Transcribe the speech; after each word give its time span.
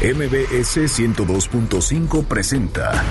MBS 0.00 0.76
102.5 0.76 2.24
presenta 2.24 3.02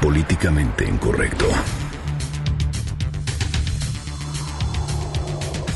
Políticamente 0.00 0.84
Incorrecto. 0.84 1.46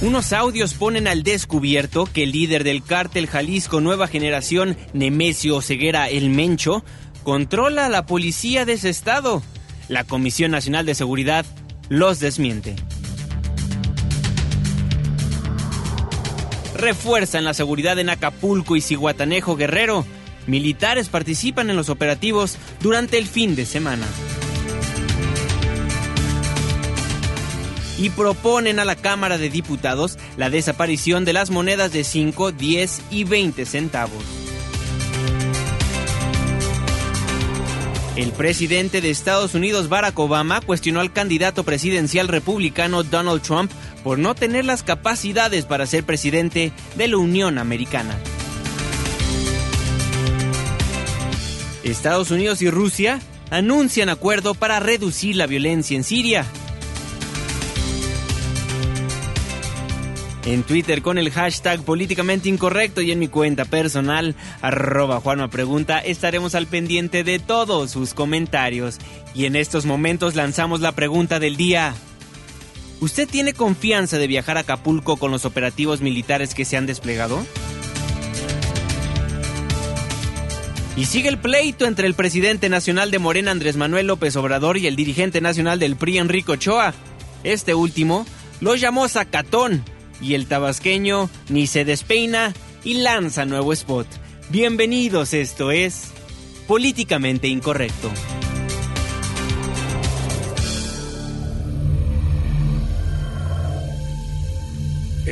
Unos 0.03 0.33
audios 0.33 0.75
ponen 0.75 1.07
al 1.07 1.23
descubierto 1.23 2.07
que 2.13 2.25
el 2.25 2.33
líder 2.33 2.65
del 2.65 2.83
cártel 2.83 3.29
Jalisco 3.29 3.81
Nueva 3.81 4.09
Generación, 4.09 4.77
Nemesio 4.93 5.63
Ceguera 5.63 6.09
El 6.09 6.31
Mencho, 6.31 6.85
controla 7.23 7.87
a 7.87 7.89
la 7.89 8.05
policía 8.05 8.65
de 8.65 8.73
ese 8.73 8.89
estado. 8.89 9.45
La 9.87 10.03
Comisión 10.03 10.51
Nacional 10.51 10.87
de 10.87 10.97
Seguridad 10.97 11.47
los 11.89 12.19
desmiente. 12.19 12.75
Refuerzan 16.77 17.45
la 17.45 17.55
seguridad 17.55 17.99
en 17.99 18.11
Acapulco 18.11 18.77
y 18.77 18.83
Cihuatanejo 18.83 19.57
Guerrero. 19.57 20.05
Militares 20.47 21.09
participan 21.09 21.71
en 21.71 21.77
los 21.77 21.89
operativos 21.89 22.59
durante 22.81 23.17
el 23.17 23.27
fin 23.27 23.57
de 23.57 23.65
semana. 23.65 24.07
Y 27.99 28.11
proponen 28.11 28.79
a 28.79 28.85
la 28.85 28.95
Cámara 28.95 29.39
de 29.39 29.49
Diputados 29.49 30.19
la 30.37 30.51
desaparición 30.51 31.25
de 31.25 31.33
las 31.33 31.51
monedas 31.51 31.93
de 31.93 32.05
5, 32.05 32.53
10 32.53 33.03
y 33.11 33.25
20 33.25 33.65
centavos. 33.65 34.23
El 38.17 38.33
presidente 38.33 39.03
de 39.03 39.11
Estados 39.11 39.55
Unidos, 39.55 39.91
Barack 39.91 40.19
Obama, 40.19 40.63
cuestionó 40.63 41.01
al 41.01 41.13
candidato 41.13 41.65
presidencial 41.65 42.29
republicano 42.29 43.03
Donald 43.03 43.43
Trump 43.43 43.71
por 44.07 44.21
no 44.21 44.37
tener 44.37 44.65
las 44.65 44.85
capacidades 44.85 45.65
para 45.65 45.85
ser 45.85 46.05
presidente 46.05 46.71
de 46.95 47.09
la 47.09 47.17
Unión 47.17 47.59
Americana. 47.59 48.17
Estados 51.83 52.31
Unidos 52.31 52.63
y 52.63 52.71
Rusia 52.71 53.19
anuncian 53.51 54.09
acuerdo 54.09 54.55
para 54.55 54.79
reducir 54.79 55.35
la 55.35 55.49
violencia 55.49 55.97
en 55.97 56.05
Siria. 56.05 56.47
En 60.45 60.63
Twitter 60.63 61.03
con 61.03 61.19
el 61.19 61.33
hashtag 61.33 61.83
políticamente 61.83 62.49
incorrecto 62.49 63.01
y 63.01 63.11
en 63.11 63.19
mi 63.19 63.27
cuenta 63.27 63.65
personal, 63.65 64.37
arroba 64.63 65.19
Juanma 65.19 65.51
Pregunta, 65.51 65.99
estaremos 65.99 66.55
al 66.55 66.69
pendiente 66.69 67.25
de 67.25 67.41
todos 67.41 67.91
sus 67.91 68.15
comentarios. 68.15 68.99
Y 69.35 69.47
en 69.47 69.57
estos 69.57 69.85
momentos 69.85 70.37
lanzamos 70.37 70.81
la 70.81 70.93
pregunta 70.93 71.41
del 71.41 71.57
día. 71.57 71.93
¿Usted 73.01 73.29
tiene 73.29 73.53
confianza 73.53 74.19
de 74.19 74.27
viajar 74.27 74.57
a 74.57 74.61
Acapulco 74.61 75.17
con 75.17 75.31
los 75.31 75.45
operativos 75.45 76.01
militares 76.01 76.55
que 76.55 76.65
se 76.65 76.77
han 76.77 76.87
desplegado? 76.87 77.45
Y 80.97 81.05
sigue 81.05 81.29
el 81.29 81.39
pleito 81.39 81.85
entre 81.85 82.07
el 82.07 82.15
presidente 82.15 82.71
nacional 82.71 83.11
de 83.11 83.19
Morena 83.19 83.51
Andrés 83.51 83.77
Manuel 83.77 84.07
López 84.07 84.35
Obrador 84.37 84.79
y 84.79 84.87
el 84.87 84.97
dirigente 84.97 85.43
nacional 85.43 85.79
del 85.79 85.97
PRI 85.97 86.19
Enrico 86.19 86.53
Ochoa. 86.53 86.95
Este 87.45 87.75
último 87.75 88.27
lo 88.61 88.77
llamó 88.77 89.07
Zacatón 89.09 89.85
y 90.23 90.33
el 90.33 90.47
tabasqueño 90.47 91.29
ni 91.51 91.67
se 91.67 91.85
despeina 91.85 92.55
y 92.83 92.95
lanza 92.95 93.45
nuevo 93.45 93.75
spot. 93.75 94.07
Bienvenidos, 94.49 95.35
esto 95.35 95.71
es 95.71 96.13
Políticamente 96.67 97.47
Incorrecto. 97.49 98.11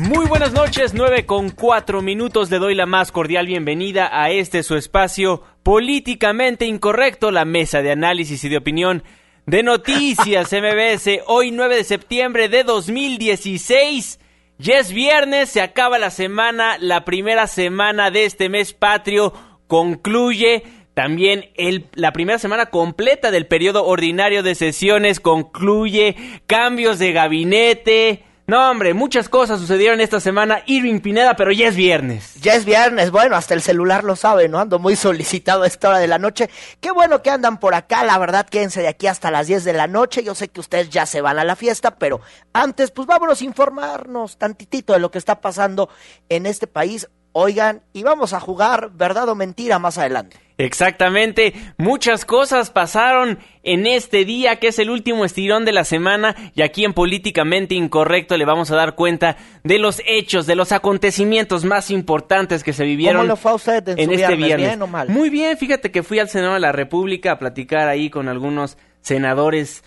Muy 0.00 0.24
buenas 0.24 0.54
noches, 0.54 0.94
9 0.94 1.26
con 1.26 1.50
4 1.50 2.00
minutos. 2.00 2.50
Le 2.50 2.58
doy 2.58 2.74
la 2.74 2.86
más 2.86 3.12
cordial 3.12 3.46
bienvenida 3.46 4.08
a 4.10 4.30
este 4.30 4.62
su 4.62 4.76
espacio 4.76 5.42
políticamente 5.62 6.64
incorrecto, 6.64 7.30
la 7.30 7.44
mesa 7.44 7.82
de 7.82 7.90
análisis 7.90 8.42
y 8.44 8.48
de 8.48 8.56
opinión 8.56 9.02
de 9.44 9.62
Noticias 9.62 10.52
MBS. 10.52 11.20
Hoy 11.26 11.50
9 11.50 11.76
de 11.76 11.84
septiembre 11.84 12.48
de 12.48 12.64
2016. 12.64 14.20
Ya 14.56 14.78
es 14.78 14.90
viernes, 14.90 15.50
se 15.50 15.60
acaba 15.60 15.98
la 15.98 16.10
semana, 16.10 16.78
la 16.78 17.04
primera 17.04 17.46
semana 17.46 18.10
de 18.10 18.24
este 18.24 18.48
mes 18.48 18.72
patrio 18.72 19.34
concluye. 19.66 20.62
También 20.94 21.50
el, 21.56 21.90
la 21.92 22.12
primera 22.12 22.38
semana 22.38 22.66
completa 22.66 23.30
del 23.30 23.46
periodo 23.46 23.84
ordinario 23.84 24.42
de 24.42 24.54
sesiones 24.54 25.20
concluye. 25.20 26.16
Cambios 26.46 26.98
de 26.98 27.12
gabinete 27.12 28.24
no, 28.50 28.68
hombre, 28.68 28.94
muchas 28.94 29.28
cosas 29.28 29.60
sucedieron 29.60 30.00
esta 30.00 30.18
semana. 30.18 30.64
Irving 30.66 30.98
Pineda, 30.98 31.36
pero 31.36 31.52
ya 31.52 31.68
es 31.68 31.76
viernes. 31.76 32.34
Ya 32.40 32.54
es 32.54 32.64
viernes, 32.64 33.12
bueno, 33.12 33.36
hasta 33.36 33.54
el 33.54 33.62
celular 33.62 34.02
lo 34.02 34.16
sabe, 34.16 34.48
¿no? 34.48 34.58
Ando 34.58 34.80
muy 34.80 34.96
solicitado 34.96 35.62
a 35.62 35.68
esta 35.68 35.90
hora 35.90 35.98
de 36.00 36.08
la 36.08 36.18
noche. 36.18 36.50
Qué 36.80 36.90
bueno 36.90 37.22
que 37.22 37.30
andan 37.30 37.60
por 37.60 37.76
acá, 37.76 38.02
la 38.02 38.18
verdad, 38.18 38.48
quédense 38.48 38.82
de 38.82 38.88
aquí 38.88 39.06
hasta 39.06 39.30
las 39.30 39.46
10 39.46 39.62
de 39.62 39.72
la 39.72 39.86
noche. 39.86 40.24
Yo 40.24 40.34
sé 40.34 40.48
que 40.48 40.58
ustedes 40.58 40.90
ya 40.90 41.06
se 41.06 41.20
van 41.20 41.38
a 41.38 41.44
la 41.44 41.54
fiesta, 41.54 41.92
pero 41.92 42.20
antes, 42.52 42.90
pues 42.90 43.06
vámonos 43.06 43.40
a 43.40 43.44
informarnos 43.44 44.36
tantitito 44.36 44.94
de 44.94 44.98
lo 44.98 45.12
que 45.12 45.18
está 45.18 45.40
pasando 45.40 45.88
en 46.28 46.46
este 46.46 46.66
país. 46.66 47.08
Oigan, 47.32 47.82
y 47.92 48.02
vamos 48.02 48.32
a 48.32 48.40
jugar 48.40 48.90
verdad 48.92 49.28
o 49.28 49.34
mentira 49.34 49.78
más 49.78 49.98
adelante. 49.98 50.36
Exactamente, 50.58 51.54
muchas 51.78 52.26
cosas 52.26 52.70
pasaron 52.70 53.38
en 53.62 53.86
este 53.86 54.26
día 54.26 54.56
que 54.56 54.68
es 54.68 54.78
el 54.78 54.90
último 54.90 55.24
estirón 55.24 55.64
de 55.64 55.72
la 55.72 55.84
semana 55.84 56.36
y 56.54 56.60
aquí 56.60 56.84
en 56.84 56.92
Políticamente 56.92 57.74
Incorrecto 57.74 58.36
le 58.36 58.44
vamos 58.44 58.70
a 58.70 58.76
dar 58.76 58.94
cuenta 58.94 59.38
de 59.64 59.78
los 59.78 60.02
hechos, 60.06 60.46
de 60.46 60.56
los 60.56 60.72
acontecimientos 60.72 61.64
más 61.64 61.90
importantes 61.90 62.62
que 62.62 62.74
se 62.74 62.84
vivieron 62.84 63.22
¿Cómo 63.22 63.36
fue 63.36 63.54
usted 63.54 63.88
en, 63.88 64.10
este 64.10 64.36
viernes. 64.36 64.68
¿Bien 64.68 64.82
o 64.82 64.86
mal? 64.86 65.08
Muy 65.08 65.30
bien, 65.30 65.56
fíjate 65.56 65.90
que 65.90 66.02
fui 66.02 66.18
al 66.18 66.28
Senado 66.28 66.54
de 66.54 66.60
la 66.60 66.72
República 66.72 67.32
a 67.32 67.38
platicar 67.38 67.88
ahí 67.88 68.10
con 68.10 68.28
algunos 68.28 68.76
senadores 69.00 69.82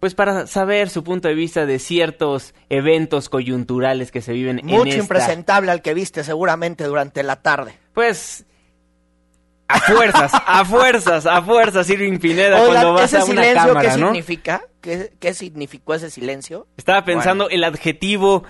pues 0.00 0.14
para 0.14 0.46
saber 0.46 0.90
su 0.90 1.02
punto 1.02 1.28
de 1.28 1.34
vista 1.34 1.66
de 1.66 1.78
ciertos 1.78 2.54
eventos 2.68 3.28
coyunturales 3.28 4.10
que 4.10 4.22
se 4.22 4.32
viven 4.32 4.60
Mucho 4.62 4.82
en 4.82 4.88
esta... 4.88 5.00
impresentable 5.00 5.70
al 5.70 5.82
que 5.82 5.94
viste 5.94 6.24
seguramente 6.24 6.84
durante 6.84 7.22
la 7.22 7.36
tarde. 7.36 7.74
Pues 7.94 8.44
a 9.66 9.80
fuerzas, 9.80 10.32
a 10.34 10.64
fuerzas, 10.64 11.26
a 11.26 11.42
fuerzas, 11.42 11.90
Irving 11.90 12.18
Pineda, 12.18 12.60
Oigan, 12.62 12.72
cuando 12.72 12.92
vas 12.94 13.12
¿ese 13.12 13.18
a 13.18 13.24
una 13.24 13.42
silencio 13.42 13.68
cámara, 13.68 13.90
qué 13.90 14.00
¿no? 14.00 14.06
significa? 14.06 14.62
¿Qué, 14.80 15.12
¿Qué 15.18 15.34
significó 15.34 15.94
ese 15.94 16.10
silencio? 16.10 16.66
Estaba 16.76 17.04
pensando 17.04 17.50
el 17.50 17.64
adjetivo 17.64 18.44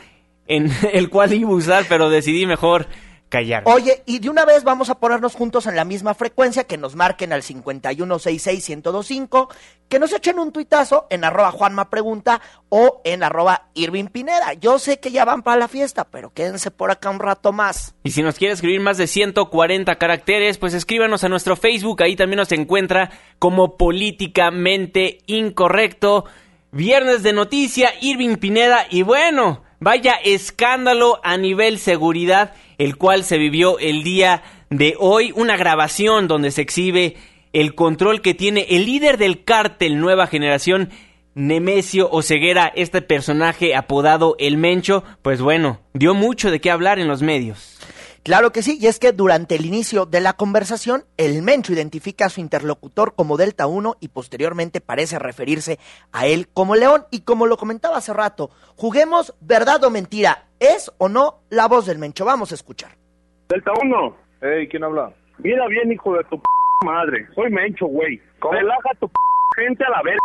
en 0.47 0.71
el 0.93 1.11
cual 1.11 1.33
iba 1.33 1.51
a 1.51 1.55
usar, 1.55 1.87
pero 1.89 2.11
decidí 2.11 2.47
mejor 2.47 2.87
callar. 3.29 3.63
Oye, 3.67 4.03
y 4.07 4.19
de 4.19 4.31
una 4.31 4.45
vez 4.45 4.65
vamos 4.65 4.91
a 4.91 4.99
ponernos 4.99 5.35
juntos 5.35 5.67
en 5.67 5.77
la 5.77 5.85
misma 5.85 6.15
frecuencia, 6.15 6.65
que 6.65 6.79
nos 6.79 6.97
marquen 6.97 7.33
al 7.33 7.43
5166125, 7.43 9.49
que 9.89 9.99
nos 9.99 10.13
echen 10.13 10.39
un 10.39 10.53
tuitazo 10.53 11.07
en 11.11 11.25
arroba 11.25 11.51
Juanma 11.51 11.91
Pregunta 11.91 12.41
o 12.69 13.01
en 13.05 13.23
arroba 13.23 13.69
Irving 13.75 14.07
Pineda. 14.07 14.55
Yo 14.55 14.79
sé 14.79 15.01
que 15.01 15.11
ya 15.11 15.25
van 15.25 15.43
para 15.43 15.59
la 15.59 15.69
fiesta, 15.69 16.05
pero 16.05 16.31
quédense 16.31 16.71
por 16.71 16.91
acá 16.91 17.11
un 17.11 17.21
rato 17.21 17.53
más. 17.53 17.95
Y 18.05 18.11
si 18.11 18.23
nos 18.23 18.37
quiere 18.37 18.55
escribir 18.55 18.81
más 18.81 18.99
de 18.99 19.07
140 19.07 19.97
caracteres, 19.97 20.59
pues 20.59 20.75
escríbanos 20.75 21.25
a 21.25 21.29
nuestro 21.29 21.57
Facebook, 21.57 22.03
ahí 22.03 22.17
también 22.17 22.39
nos 22.39 22.53
encuentra 22.53 23.11
como 23.39 23.77
políticamente 23.77 25.19
incorrecto. 25.27 26.25
Viernes 26.71 27.23
de 27.23 27.33
noticia, 27.33 27.93
Irving 28.03 28.37
Pineda, 28.37 28.87
y 28.91 29.03
bueno, 29.03 29.63
vaya 29.81 30.13
escándalo 30.23 31.19
a 31.25 31.39
nivel 31.39 31.79
seguridad, 31.79 32.53
el 32.79 32.97
cual 32.97 33.25
se 33.25 33.39
vivió 33.39 33.79
el 33.79 34.03
día 34.03 34.43
de 34.71 34.95
hoy, 34.99 35.33
una 35.35 35.57
grabación 35.57 36.29
donde 36.29 36.51
se 36.51 36.63
exhibe 36.63 37.17
el 37.53 37.75
control 37.75 38.23
que 38.23 38.35
tiene 38.35 38.67
el 38.71 38.87
líder 38.87 39.19
del 39.19 39.45
cártel 39.45 40.01
Nueva 40.01 40.27
Generación, 40.27 40.91
Nemesio 41.35 42.11
Oceguera, 42.11 42.73
este 42.75 43.03
personaje 43.03 43.75
apodado 43.75 44.37
El 44.39 44.57
Mencho, 44.57 45.05
pues 45.23 45.41
bueno, 45.41 45.81
dio 45.93 46.15
mucho 46.15 46.51
de 46.51 46.61
qué 46.61 46.71
hablar 46.71 46.99
en 46.99 47.09
los 47.09 47.23
medios. 47.23 47.79
Claro 48.23 48.53
que 48.53 48.63
sí, 48.63 48.79
y 48.81 48.89
es 48.89 48.99
que 48.99 49.13
durante 49.13 49.55
el 49.55 49.65
inicio 49.65 50.05
de 50.05 50.21
la 50.21 50.35
conversación, 50.35 51.07
el 51.17 51.41
Mencho 51.41 51.73
identifica 51.73 52.27
a 52.27 52.29
su 52.29 52.41
interlocutor 52.41 53.15
como 53.15 53.37
Delta 53.37 53.67
1 53.67 53.97
y 54.01 54.09
posteriormente 54.09 54.81
parece 54.81 55.19
referirse 55.19 55.79
a 56.13 56.27
él 56.27 56.49
como 56.53 56.75
León. 56.75 57.07
Y 57.11 57.21
como 57.21 57.47
lo 57.47 57.57
comentaba 57.57 57.97
hace 57.97 58.13
rato, 58.13 58.51
juguemos 58.77 59.35
verdad 59.41 59.83
o 59.85 59.91
mentira. 59.91 60.48
¿Es 60.61 60.93
o 60.99 61.09
no 61.09 61.41
la 61.51 61.67
voz 61.69 61.87
del 61.87 61.99
Mencho? 61.99 62.25
Vamos 62.25 62.53
a 62.53 62.55
escuchar. 62.55 62.93
Delta 63.49 63.73
1. 63.83 64.17
Ey, 64.43 64.69
¿quién 64.69 64.85
habla? 64.85 65.13
Mira 65.39 65.67
bien, 65.69 65.93
hijo 65.93 66.15
de 66.15 66.25
tu 66.25 66.37
p 66.41 66.49
madre. 66.85 67.27
Soy 67.35 67.51
Mencho, 67.51 67.87
güey. 67.87 68.21
Relaja 68.41 68.91
tu 69.01 69.09
p 69.09 69.15
gente 69.57 69.85
a 69.85 69.91
la 69.91 70.03
verga. 70.03 70.19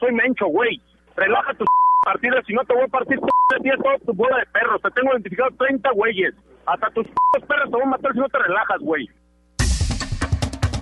Soy 0.00 0.12
mencho, 0.12 0.46
güey. 0.46 0.80
Relaja 1.16 1.54
tus 1.54 1.66
partidas, 2.04 2.44
si 2.46 2.52
no 2.52 2.62
te 2.64 2.74
voy 2.74 2.82
a 2.84 2.88
partir 2.88 3.18
de 3.18 3.26
10 3.62 3.76
toda 3.78 3.98
tu 4.04 4.12
bola 4.12 4.38
de 4.38 4.46
perros. 4.46 4.82
Te 4.82 4.90
tengo 4.90 5.12
identificado 5.12 5.50
30 5.56 5.90
güeyes. 5.92 6.34
Hasta 6.66 6.90
tus 6.90 7.06
perros 7.46 7.64
te 7.70 7.76
voy 7.76 7.82
a 7.82 7.86
matar 7.86 8.12
si 8.12 8.18
no 8.18 8.28
te 8.28 8.38
relajas, 8.38 8.78
güey. 8.80 9.08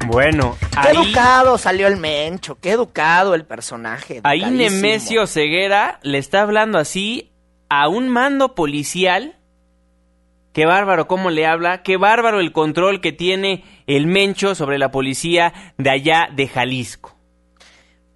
Bueno, 0.09 0.57
Qué 0.73 0.89
ahí, 0.89 0.97
educado 0.97 1.59
salió 1.59 1.87
el 1.87 1.97
mencho, 1.97 2.59
qué 2.61 2.73
educado 2.73 3.35
el 3.35 3.45
personaje. 3.45 4.21
ahí. 4.25 4.45
Nemesio 4.51 5.27
Ceguera 5.29 6.01
le 6.03 6.19
está 6.19 6.43
hablando 6.43 6.79
así 6.79 7.31
a 7.75 7.89
un 7.89 8.11
mando 8.11 8.55
policial. 8.55 9.35
Qué 10.53 10.67
bárbaro 10.67 11.07
cómo 11.07 11.31
le 11.31 11.47
habla, 11.47 11.83
qué 11.83 11.97
bárbaro 11.97 12.39
el 12.39 12.53
control 12.53 13.01
que 13.01 13.13
tiene 13.13 13.65
el 13.87 14.07
Mencho 14.07 14.55
sobre 14.55 14.79
la 14.79 14.91
policía 14.91 15.55
de 15.79 15.89
allá 15.89 16.29
de 16.31 16.49
Jalisco. 16.49 17.17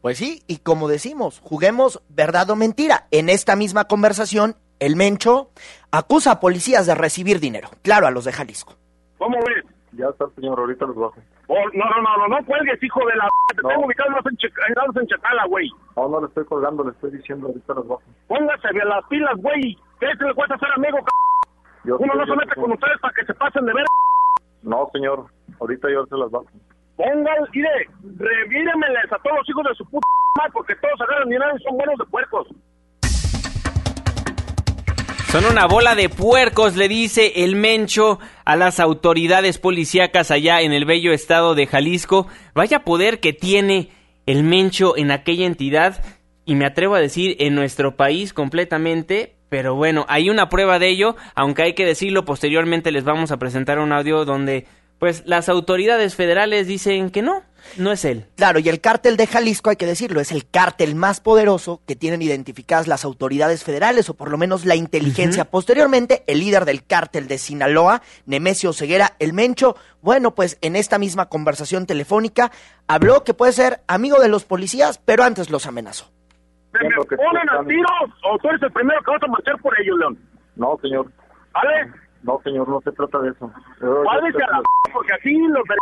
Pues 0.02 0.18
sí, 0.18 0.42
y 0.46 0.58
como 0.58 0.88
decimos, 0.88 1.40
juguemos 1.42 2.02
verdad 2.10 2.50
o 2.50 2.56
mentira. 2.56 3.08
En 3.10 3.30
esta 3.30 3.56
misma 3.56 3.86
conversación, 3.86 4.56
el 4.78 4.94
mencho 4.94 5.50
acusa 5.90 6.32
a 6.32 6.40
policías 6.40 6.86
de 6.86 6.94
recibir 6.94 7.40
dinero. 7.40 7.70
Claro, 7.82 8.06
a 8.06 8.10
los 8.10 8.24
de 8.26 8.32
Jalisco. 8.32 8.74
¿Cómo 9.18 9.38
ves? 9.38 9.64
Ya 9.92 10.06
está, 10.10 10.26
señor, 10.36 10.60
ahorita 10.60 10.84
los 10.84 10.96
bajo. 10.96 11.16
Oh, 11.48 11.64
no, 11.74 11.84
no, 11.84 12.02
no, 12.02 12.16
no, 12.18 12.28
no 12.28 12.44
cuelgues, 12.46 12.82
hijo 12.82 13.00
de 13.06 13.14
la... 13.16 13.28
Te 13.54 13.62
No. 13.62 13.68
tengo 13.68 13.86
ubicado 13.86 14.10
en, 14.10 15.00
en, 15.00 15.06
Chacala, 15.06 15.46
güey. 15.46 15.70
No, 15.96 16.08
no 16.08 16.20
le 16.20 16.26
estoy 16.26 16.44
colgando, 16.46 16.82
le 16.84 16.90
estoy 16.90 17.12
diciendo 17.12 17.46
ahorita 17.46 17.74
los 17.74 17.86
bajo. 17.86 18.02
Póngase 18.26 18.68
de 18.72 18.84
las 18.84 19.04
pilas, 19.06 19.36
güey. 19.36 19.78
¿Qué 20.00 20.06
se 20.18 20.24
le 20.24 20.34
cuesta 20.34 20.58
ser 20.58 20.68
amigo, 20.74 20.98
c***? 20.98 21.06
Yo 21.84 21.98
Uno 21.98 22.14
no 22.14 22.26
se 22.26 22.36
mete 22.36 22.54
con 22.56 22.72
ustedes 22.72 22.98
para 23.00 23.14
que 23.14 23.24
se 23.24 23.34
pasen 23.34 23.64
de 23.64 23.72
ver. 23.74 23.84
No, 24.62 24.88
señor, 24.92 25.26
ahorita 25.60 25.88
yo 25.88 26.04
se 26.06 26.16
las 26.16 26.30
bajo. 26.32 26.46
Pongan, 26.96 27.44
mire, 27.54 27.88
revíremeles 28.18 29.12
a 29.12 29.18
todos 29.18 29.36
los 29.38 29.48
hijos 29.48 29.64
de 29.68 29.74
su 29.76 29.84
puta 29.88 30.06
madre 30.38 30.50
porque 30.52 30.74
todos 30.76 31.00
agarran 31.00 31.28
dinero 31.28 31.52
y 31.56 31.62
son 31.62 31.76
buenos 31.76 31.96
de 31.98 32.04
puercos. 32.06 32.48
Son 35.30 35.44
una 35.44 35.66
bola 35.66 35.94
de 35.96 36.08
puercos, 36.08 36.76
le 36.76 36.88
dice 36.88 37.44
el 37.44 37.56
Mencho 37.56 38.20
a 38.44 38.54
las 38.54 38.78
autoridades 38.78 39.58
policíacas 39.58 40.30
allá 40.30 40.60
en 40.60 40.72
el 40.72 40.84
bello 40.84 41.12
estado 41.12 41.54
de 41.54 41.66
Jalisco. 41.66 42.28
Vaya 42.54 42.84
poder 42.84 43.18
que 43.18 43.32
tiene 43.32 43.90
el 44.26 44.44
Mencho 44.44 44.96
en 44.96 45.10
aquella 45.10 45.44
entidad 45.44 46.02
y 46.44 46.54
me 46.54 46.64
atrevo 46.64 46.94
a 46.94 47.00
decir 47.00 47.36
en 47.40 47.56
nuestro 47.56 47.96
país 47.96 48.32
completamente. 48.32 49.34
Pero 49.48 49.74
bueno, 49.74 50.06
hay 50.08 50.30
una 50.30 50.48
prueba 50.48 50.78
de 50.78 50.88
ello, 50.88 51.16
aunque 51.34 51.64
hay 51.64 51.74
que 51.74 51.84
decirlo, 51.84 52.24
posteriormente 52.24 52.90
les 52.92 53.04
vamos 53.04 53.30
a 53.30 53.36
presentar 53.36 53.78
un 53.78 53.92
audio 53.92 54.24
donde 54.24 54.66
pues 54.98 55.26
las 55.26 55.48
autoridades 55.48 56.14
federales 56.14 56.66
dicen 56.66 57.10
que 57.10 57.22
no, 57.22 57.42
no 57.76 57.92
es 57.92 58.04
él. 58.04 58.26
Claro, 58.36 58.58
y 58.58 58.68
el 58.68 58.80
cártel 58.80 59.16
de 59.16 59.26
Jalisco, 59.26 59.70
hay 59.70 59.76
que 59.76 59.86
decirlo, 59.86 60.20
es 60.20 60.32
el 60.32 60.48
cártel 60.48 60.94
más 60.94 61.20
poderoso 61.20 61.80
que 61.86 61.96
tienen 61.96 62.22
identificadas 62.22 62.86
las 62.86 63.04
autoridades 63.04 63.64
federales, 63.64 64.08
o 64.08 64.14
por 64.14 64.30
lo 64.30 64.38
menos 64.38 64.64
la 64.64 64.76
inteligencia. 64.76 65.44
Posteriormente, 65.44 66.22
el 66.26 66.40
líder 66.40 66.64
del 66.64 66.86
cártel 66.86 67.28
de 67.28 67.38
Sinaloa, 67.38 68.02
Nemesio 68.24 68.72
Ceguera, 68.72 69.12
el 69.18 69.32
Mencho, 69.32 69.76
bueno, 70.00 70.34
pues 70.34 70.58
en 70.62 70.76
esta 70.76 70.98
misma 70.98 71.28
conversación 71.28 71.86
telefónica, 71.86 72.50
habló 72.86 73.24
que 73.24 73.34
puede 73.34 73.52
ser 73.52 73.80
amigo 73.88 74.20
de 74.20 74.28
los 74.28 74.44
policías, 74.44 74.98
pero 75.04 75.24
antes 75.24 75.50
los 75.50 75.66
amenazó. 75.66 76.10
¿Se 76.72 76.84
me 76.84 77.16
ponen 77.16 77.48
a 77.50 77.64
tiros 77.64 78.20
o 78.22 78.38
tú 78.38 78.48
eres 78.48 78.62
el 78.62 78.72
primero 78.72 79.00
que 79.02 79.10
vas 79.10 79.22
a 79.22 79.26
marchar 79.26 79.60
por 79.60 79.78
ellos, 79.80 79.98
León? 79.98 80.18
No, 80.56 80.78
señor, 80.80 81.06
¿Vale? 81.52 81.90
No, 82.26 82.40
señor, 82.42 82.68
no 82.68 82.80
se 82.82 82.92
trata 82.92 83.18
de 83.20 83.30
eso. 83.30 83.50
Sé 83.78 83.86
a 83.86 84.20
la 84.20 84.30
que- 84.60 84.92
porque 84.92 85.12
aquí 85.14 85.38
los 85.48 85.64
de 85.64 85.74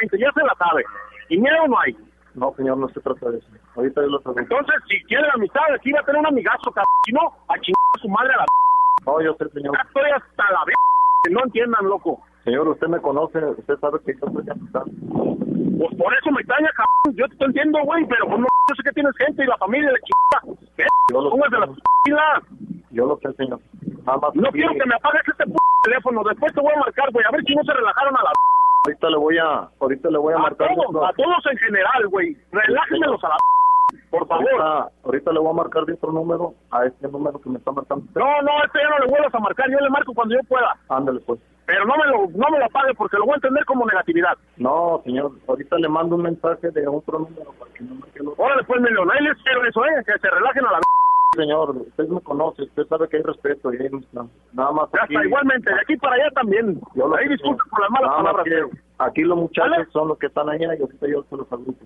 20 0.00 0.18
ya 0.18 0.30
se 0.32 0.42
la 0.42 0.54
sabe. 0.58 0.84
Y 1.28 1.38
miedo 1.38 1.66
no 1.68 1.78
hay. 1.80 1.96
No, 2.34 2.52
señor, 2.56 2.76
no 2.78 2.88
se 2.88 3.00
trata 3.00 3.30
de 3.30 3.38
eso. 3.38 3.48
Ahorita 3.76 4.00
yo 4.02 4.06
los 4.08 4.26
hago. 4.26 4.38
Entonces, 4.38 4.74
si 4.88 5.02
quieren 5.04 5.30
amistad, 5.34 5.62
aquí 5.74 5.92
va 5.92 6.00
a 6.00 6.04
tener 6.04 6.20
un 6.20 6.26
amigazo, 6.26 6.70
cabrón. 6.70 6.92
Si 7.06 7.12
no, 7.12 7.20
a 7.48 7.54
chingar 7.60 7.82
a 7.96 7.98
su 8.00 8.08
madre 8.08 8.32
a 8.34 8.36
la 8.38 8.44
No, 9.06 9.20
yo 9.22 9.34
sé, 9.34 9.48
señor. 9.50 9.74
Ya 9.74 9.82
estoy 9.82 10.10
hasta 10.10 10.44
la 10.52 10.60
que 11.24 11.30
no 11.30 11.40
entiendan, 11.44 11.86
loco. 11.86 12.20
Señor, 12.44 12.68
usted 12.68 12.88
me 12.88 13.00
conoce, 13.00 13.38
usted 13.44 13.78
sabe 13.80 13.98
que 14.06 14.14
yo 14.14 14.26
soy 14.32 14.48
amistad. 14.50 14.82
Pues 14.84 15.96
por 15.96 16.14
eso 16.14 16.30
me 16.30 16.40
extraña, 16.40 16.70
cabrón. 16.76 17.16
Yo 17.16 17.26
te 17.38 17.44
entiendo, 17.44 17.78
güey, 17.84 18.04
pero 18.06 18.26
pues 18.26 18.38
no, 18.38 18.46
yo 18.68 18.74
sé 18.76 18.82
que 18.84 18.92
tienes 18.92 19.16
gente 19.16 19.44
y 19.44 19.46
la 19.46 19.56
familia 19.58 19.90
de 19.90 19.98
chingada. 20.00 20.90
Lo 21.12 21.30
Póngase 21.30 21.50
sé. 21.50 21.58
la 21.60 21.66
pilas. 22.04 22.79
Yo 22.90 23.06
lo 23.06 23.16
sé, 23.18 23.32
señor. 23.34 23.60
Nada 24.04 24.18
más 24.18 24.34
No 24.34 24.50
quiero 24.50 24.72
que 24.72 24.86
me 24.86 24.94
apagues 24.94 25.22
este 25.26 25.44
p 25.46 25.52
teléfono. 25.84 26.22
Después 26.24 26.52
te 26.54 26.60
voy 26.60 26.72
a 26.74 26.78
marcar, 26.80 27.10
güey. 27.12 27.24
A 27.26 27.30
ver 27.30 27.42
si 27.44 27.54
no 27.54 27.62
se 27.64 27.72
relajaron 27.72 28.16
a 28.16 28.22
la 28.22 28.30
Ahorita 28.86 29.10
le 29.10 29.16
voy 29.18 29.38
a, 29.38 29.68
ahorita 29.78 30.10
le 30.10 30.18
voy 30.18 30.32
a 30.32 30.36
A 30.36 30.40
marcar. 30.40 30.68
todos, 30.74 31.08
a 31.08 31.12
todos 31.12 31.46
en 31.52 31.58
general, 31.58 32.08
güey. 32.08 32.36
Relájenmelos 32.50 33.22
a 33.24 33.28
la 33.28 33.36
por 34.10 34.26
favor. 34.26 34.48
Ahorita, 34.50 34.92
ahorita 35.04 35.32
le 35.32 35.40
voy 35.40 35.50
a 35.50 35.54
marcar 35.54 35.84
de 35.84 35.92
otro 35.94 36.12
número 36.12 36.54
a 36.70 36.84
este 36.86 37.08
número 37.08 37.40
que 37.40 37.48
me 37.50 37.58
está 37.58 37.72
marcando. 37.72 38.04
No, 38.14 38.42
no, 38.42 38.64
este 38.64 38.78
ya 38.82 38.88
no 38.88 38.98
le 39.04 39.06
vuelvas 39.10 39.34
a 39.34 39.38
marcar. 39.38 39.70
Yo 39.70 39.78
le 39.78 39.90
marco 39.90 40.12
cuando 40.14 40.34
yo 40.34 40.40
pueda. 40.48 40.76
Ándale, 40.88 41.20
pues. 41.20 41.40
Pero 41.66 41.84
no 41.86 41.94
me 41.96 42.06
lo, 42.06 42.18
no 42.38 42.50
me 42.50 42.58
lo 42.58 42.64
apague 42.64 42.94
porque 42.94 43.16
lo 43.18 43.24
voy 43.26 43.34
a 43.34 43.36
entender 43.36 43.64
como 43.66 43.86
negatividad. 43.86 44.36
No, 44.56 45.00
señor, 45.04 45.32
ahorita 45.46 45.76
le 45.78 45.88
mando 45.88 46.16
un 46.16 46.22
mensaje 46.22 46.70
de 46.70 46.86
otro 46.88 47.20
número 47.20 47.52
para 47.58 47.72
que 47.72 47.84
no 47.84 47.94
me 47.96 48.02
quede 48.12 48.26
otro. 48.26 48.42
Órale, 48.44 48.64
pues, 48.64 48.80
Melón. 48.80 49.10
Ahí 49.12 49.22
les 49.24 49.36
quiero 49.42 49.64
eso, 49.64 49.84
¿eh? 49.84 50.02
Que 50.06 50.18
se 50.18 50.30
relajen 50.30 50.64
a 50.66 50.72
la 50.72 50.80
Señor, 51.36 51.76
usted 51.76 52.08
me 52.08 52.20
conoce, 52.22 52.62
usted 52.64 52.86
sabe 52.88 53.08
que 53.08 53.18
hay 53.18 53.22
respeto 53.22 53.72
y 53.72 53.76
hay. 53.76 53.90
Nada 54.52 54.72
más 54.72 54.88
aquí. 55.00 55.14
igualmente. 55.14 55.70
De 55.72 55.80
aquí 55.80 55.96
para 55.96 56.16
allá 56.16 56.30
también. 56.32 56.80
yo 56.94 57.06
lo 57.08 57.16
Ahí 57.16 57.28
señor. 57.38 57.56
por 57.70 57.80
las 57.80 57.90
malas 57.90 58.10
palabras, 58.16 58.44
pero... 58.48 58.70
Aquí 58.98 59.22
los 59.22 59.38
muchachos 59.38 59.70
¿Vale? 59.70 59.86
son 59.92 60.08
los 60.08 60.18
que 60.18 60.26
están 60.26 60.48
allá 60.48 60.74
y 60.74 60.80
ahorita 60.82 61.06
yo 61.08 61.22
se 61.30 61.36
los 61.36 61.50
agrupo. 61.52 61.84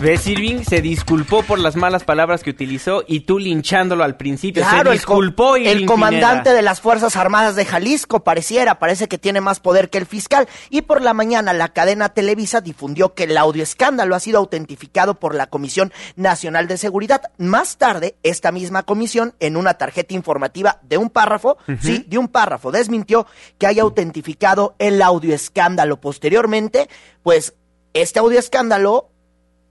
¿Ves, 0.00 0.26
Irving? 0.26 0.62
Se 0.62 0.82
disculpó 0.82 1.42
por 1.42 1.58
las 1.58 1.74
malas 1.74 2.04
palabras 2.04 2.42
que 2.42 2.50
utilizó 2.50 3.02
y 3.06 3.20
tú 3.20 3.38
linchándolo 3.38 4.04
al 4.04 4.16
principio. 4.18 4.62
Claro, 4.62 4.90
se 4.90 4.96
el, 4.98 5.04
co- 5.04 5.14
disculpó 5.14 5.56
el 5.56 5.86
comandante 5.86 6.42
Pineda. 6.42 6.54
de 6.56 6.62
las 6.62 6.80
Fuerzas 6.82 7.16
Armadas 7.16 7.56
de 7.56 7.64
Jalisco 7.64 8.22
pareciera, 8.22 8.78
parece 8.78 9.08
que 9.08 9.16
tiene 9.16 9.40
más 9.40 9.58
poder 9.58 9.88
que 9.88 9.96
el 9.96 10.04
fiscal. 10.04 10.48
Y 10.68 10.82
por 10.82 11.00
la 11.00 11.14
mañana 11.14 11.54
la 11.54 11.68
cadena 11.70 12.10
Televisa 12.10 12.60
difundió 12.60 13.14
que 13.14 13.24
el 13.24 13.38
audio 13.38 13.62
escándalo 13.62 14.14
ha 14.14 14.20
sido 14.20 14.38
autentificado 14.38 15.14
por 15.14 15.34
la 15.34 15.46
Comisión 15.46 15.92
Nacional 16.14 16.68
de 16.68 16.76
Seguridad. 16.76 17.22
Más 17.38 17.78
tarde, 17.78 18.16
esta 18.22 18.52
misma 18.52 18.82
comisión, 18.82 19.34
en 19.40 19.56
una 19.56 19.74
tarjeta 19.74 20.12
informativa 20.14 20.78
de 20.82 20.98
un 20.98 21.08
párrafo, 21.08 21.56
sí, 21.80 22.04
de 22.06 22.18
un 22.18 22.28
párrafo, 22.28 22.70
desmintió 22.70 23.26
que 23.58 23.66
haya 23.66 23.82
autentificado 23.82 24.76
el 24.78 25.00
audio 25.00 25.34
escándalo. 25.34 26.00
Posteriormente, 26.02 26.88
pues, 27.22 27.54
este 27.94 28.18
audio 28.18 28.38
escándalo 28.38 29.08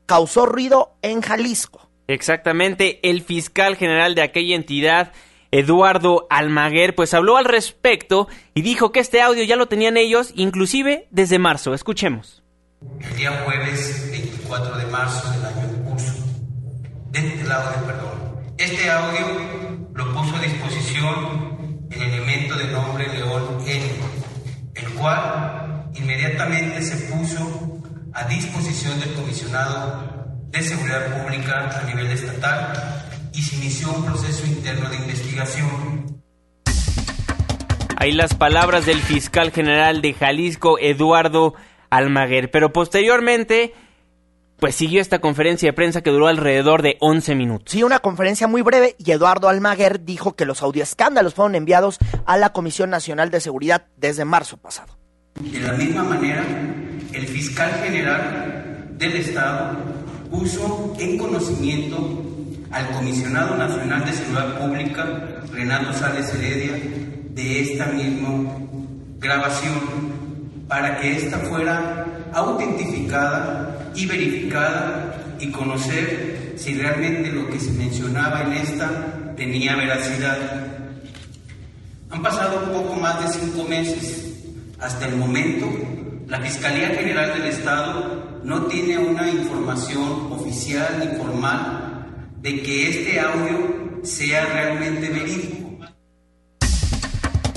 causó 0.05 0.45
ruido 0.45 0.95
en 1.01 1.21
Jalisco. 1.21 1.89
Exactamente, 2.07 2.99
el 3.09 3.23
fiscal 3.23 3.75
general 3.75 4.13
de 4.13 4.21
aquella 4.21 4.55
entidad, 4.55 5.11
Eduardo 5.51 6.27
Almaguer, 6.29 6.93
pues 6.93 7.13
habló 7.13 7.37
al 7.37 7.45
respecto 7.45 8.27
y 8.53 8.61
dijo 8.61 8.91
que 8.91 8.99
este 8.99 9.21
audio 9.21 9.43
ya 9.43 9.55
lo 9.55 9.67
tenían 9.67 9.97
ellos, 9.97 10.31
inclusive 10.35 11.07
desde 11.11 11.39
marzo. 11.39 11.73
Escuchemos. 11.73 12.43
el 12.99 13.15
día 13.15 13.43
jueves 13.45 14.11
24 14.11 14.77
de 14.77 14.85
marzo 14.87 15.31
del 15.31 15.45
año 15.45 15.63
en 15.63 15.83
curso. 15.83 16.13
De 17.09 17.19
este 17.19 17.51
audio, 17.51 17.87
perdón. 17.87 18.35
Este 18.57 18.89
audio 18.89 19.87
lo 19.93 20.13
puso 20.13 20.35
a 20.35 20.39
disposición 20.41 21.87
el 21.89 22.01
elemento 22.01 22.55
de 22.55 22.67
nombre 22.67 23.07
León 23.07 23.63
N, 23.65 23.85
el 24.75 24.93
cual 24.93 25.89
inmediatamente 25.95 26.81
se 26.81 26.97
puso 27.07 27.74
a 28.15 28.23
disposición 28.27 28.99
del 28.99 29.13
comisionado 29.13 30.25
de 30.47 30.63
seguridad 30.63 31.21
pública 31.21 31.69
a 31.81 31.83
nivel 31.83 32.07
estatal 32.07 32.73
y 33.33 33.41
se 33.41 33.57
inició 33.57 33.91
un 33.91 34.05
proceso 34.05 34.45
interno 34.47 34.89
de 34.89 34.95
investigación 34.95 36.15
Ahí 37.97 38.11
las 38.11 38.35
palabras 38.35 38.85
del 38.85 38.99
fiscal 38.99 39.51
general 39.51 40.01
de 40.01 40.13
Jalisco, 40.13 40.77
Eduardo 40.79 41.55
Almaguer. 41.89 42.51
Pero 42.51 42.73
posteriormente, 42.73 43.73
pues 44.59 44.75
siguió 44.75 45.01
esta 45.01 45.19
conferencia 45.19 45.69
de 45.69 45.73
prensa 45.73 46.01
que 46.01 46.09
duró 46.09 46.27
alrededor 46.27 46.81
de 46.81 46.97
11 46.99 47.35
minutos. 47.35 47.71
Sí, 47.71 47.83
una 47.83 47.99
conferencia 47.99 48.47
muy 48.47 48.61
breve 48.61 48.95
y 48.99 49.11
Eduardo 49.11 49.47
Almaguer 49.47 50.03
dijo 50.03 50.35
que 50.35 50.45
los 50.45 50.61
audioescándalos 50.61 51.33
fueron 51.33 51.55
enviados 51.55 51.97
a 52.25 52.37
la 52.37 52.51
Comisión 52.51 52.89
Nacional 52.89 53.31
de 53.31 53.39
Seguridad 53.39 53.87
desde 53.95 54.25
marzo 54.25 54.57
pasado. 54.57 54.94
De 55.41 55.59
la 55.59 55.73
misma 55.73 56.01
manera, 56.01 56.45
el 57.11 57.27
fiscal 57.27 57.69
general 57.83 58.87
del 58.97 59.17
Estado 59.17 59.77
puso 60.31 60.95
en 60.97 61.17
conocimiento 61.17 62.21
al 62.71 62.89
comisionado 62.91 63.57
nacional 63.57 64.05
de 64.05 64.13
seguridad 64.13 64.57
pública, 64.57 65.43
Renato 65.51 65.91
Sales 65.91 66.33
Heredia, 66.33 66.71
de 67.31 67.61
esta 67.61 67.87
misma 67.87 68.49
grabación 69.19 69.73
para 70.69 71.01
que 71.01 71.17
ésta 71.17 71.37
fuera 71.39 72.05
autentificada 72.31 73.91
y 73.93 74.05
verificada 74.05 75.35
y 75.37 75.51
conocer 75.51 76.53
si 76.55 76.75
realmente 76.75 77.29
lo 77.33 77.49
que 77.49 77.59
se 77.59 77.71
mencionaba 77.71 78.43
en 78.43 78.53
esta 78.53 79.33
tenía 79.35 79.75
veracidad. 79.75 80.37
Han 82.09 82.23
pasado 82.23 82.63
un 82.67 82.71
poco 82.71 82.95
más 82.95 83.21
de 83.21 83.39
cinco 83.39 83.67
meses. 83.67 84.34
Hasta 84.79 85.07
el 85.07 85.15
momento, 85.15 85.67
la 86.27 86.39
Fiscalía 86.41 86.89
General 86.89 87.33
del 87.39 87.47
Estado 87.47 88.41
no 88.43 88.65
tiene 88.65 88.97
una 88.97 89.29
información 89.29 90.31
oficial 90.31 91.01
y 91.03 91.17
formal 91.17 92.31
de 92.41 92.61
que 92.61 92.89
este 92.89 93.19
audio 93.19 94.01
sea 94.03 94.45
realmente 94.45 95.09
verídico. 95.09 95.65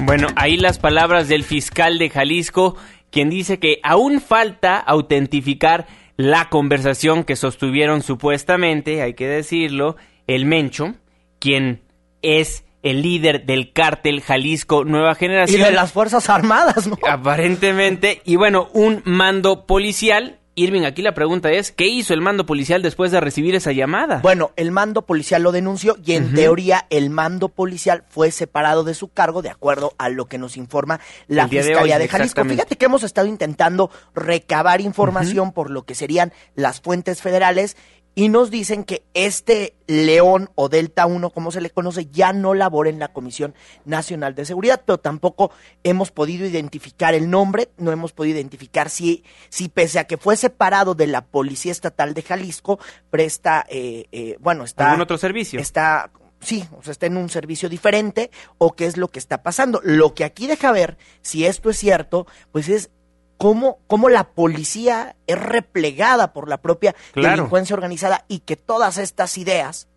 Bueno, 0.05 0.29
ahí 0.37 0.57
las 0.57 0.79
palabras 0.79 1.29
del 1.29 1.43
fiscal 1.43 1.99
de 1.99 2.09
Jalisco, 2.09 2.77
quien 3.11 3.31
dice 3.31 3.59
que 3.59 3.81
aún 3.83 4.21
falta 4.21 4.79
autentificar 4.79 5.87
la 6.17 6.49
conversación 6.49 7.25
que 7.25 7.37
sostuvieron 7.37 8.03
supuestamente, 8.03 9.03
hay 9.03 9.15
que 9.15 9.27
decirlo, 9.27 9.97
el 10.27 10.47
Mencho, 10.47 10.95
quien 11.41 11.83
es 12.23 12.65
el 12.83 13.03
líder 13.03 13.45
del 13.45 13.73
cártel 13.73 14.21
Jalisco 14.21 14.85
Nueva 14.85 15.15
Generación. 15.15 15.61
Y 15.61 15.65
de 15.65 15.73
las 15.73 15.93
Fuerzas 15.93 16.29
Armadas, 16.31 16.87
¿no? 16.87 16.99
Aparentemente. 17.09 18.23
Y 18.25 18.37
bueno, 18.37 18.69
un 18.73 19.03
mando 19.05 19.67
policial. 19.67 20.39
Irving, 20.55 20.83
aquí 20.83 21.03
la 21.03 21.15
pregunta 21.15 21.53
es, 21.53 21.71
¿qué 21.71 21.87
hizo 21.87 22.15
el 22.15 22.21
mando 22.21 22.45
policial 22.45 22.83
después 22.83 23.13
de 23.13 23.21
recibir 23.21 23.55
esa 23.55 23.71
llamada? 23.71 24.19
Bueno, 24.25 24.51
el 24.57 24.73
mando 24.73 25.03
policial 25.03 25.41
lo 25.41 25.53
denunció 25.53 25.97
y 26.05 26.15
en 26.15 26.35
teoría 26.35 26.85
el 26.91 27.11
mando 27.11 27.49
policial 27.49 28.03
fue 28.09 28.33
separado 28.33 28.83
de 28.83 28.95
su 28.95 29.07
cargo 29.07 29.41
de 29.41 29.51
acuerdo 29.51 29.95
a 29.99 30.09
lo 30.09 30.27
que 30.27 30.37
nos 30.37 30.57
informa 30.57 30.99
la 31.29 31.47
Fiscalía 31.47 32.01
de, 32.01 32.09
Jalisco. 32.09 32.45
Fíjate 32.45 32.75
que 32.75 32.87
hemos 32.87 33.05
estado 33.05 33.29
intentando 33.29 33.93
recabar 34.17 34.81
información 34.81 35.53
por 35.53 35.71
lo 35.71 35.85
que 35.85 35.95
serían 35.95 36.33
las 36.57 36.81
fuentes 36.81 37.23
federales 37.23 37.77
y 38.19 38.31
nos 38.31 38.51
dicen 38.51 38.83
que 38.83 39.05
este 39.15 39.77
León 39.87 40.51
o 40.57 40.69
Delta 40.69 41.07
1, 41.07 41.31
como 41.31 41.53
se 41.53 41.61
le 41.61 41.71
conoce, 41.71 42.07
ya 42.07 42.33
no 42.33 42.53
labora 42.53 42.91
en 42.91 42.99
la 42.99 43.13
Comisión 43.13 43.55
Nacional 43.85 44.35
de 44.35 44.45
Seguridad, 44.45 44.83
pero 44.85 44.99
tampoco 44.99 45.53
hemos 45.85 46.11
podido 46.11 46.45
identificar 46.45 47.15
el 47.15 47.31
nombre, 47.31 47.71
no 47.77 47.93
hemos 47.93 48.13
podido 48.13 48.35
identificar 48.35 48.91
si, 48.91 49.23
si 49.51 49.69
pese 49.69 50.01
a 50.01 50.09
que 50.09 50.17
fue 50.17 50.37
separado 50.37 50.97
de 50.97 51.07
la 51.07 51.27
Policía 51.27 51.71
Estatal 51.71 52.13
de 52.13 52.23
Jalisco, 52.23 52.81
presta, 53.09 53.65
eh, 53.69 54.07
eh, 54.11 54.37
bueno, 54.41 54.65
está... 54.65 54.87
¿Algún 54.87 55.03
otro 55.03 55.17
servicio? 55.17 55.61
Está 55.61 56.11
sí, 56.41 56.65
o 56.77 56.83
sea, 56.83 56.91
está 56.91 57.07
en 57.07 57.19
un 57.19 57.29
servicio 57.29 57.69
diferente 57.69 58.33
o 58.59 58.73
qué 58.73 58.87
es 58.87 58.97
lo 58.97 59.07
que 59.07 59.21
está 59.21 59.45
pasando. 59.45 59.81
Lo 59.85 60.15
que 60.15 60.25
aquí 60.25 60.49
deja 60.49 60.73
ver, 60.73 60.99
si 61.21 61.47
esto 61.47 61.71
es 61.71 61.79
cierto, 61.79 62.27
pues 62.51 62.69
es 62.69 62.91
cómo, 63.39 63.79
cómo 63.87 64.11
la 64.11 64.25
policía 64.33 65.17
es 65.27 65.39
replegada 65.39 66.33
por 66.33 66.49
la 66.49 66.59
propia 66.59 66.95
delincuencia 67.15 67.75
organizada 67.75 68.25
y 68.29 68.41
que 68.41 68.57
todas 68.57 68.99
estas 68.99 69.39
ideas 69.39 69.89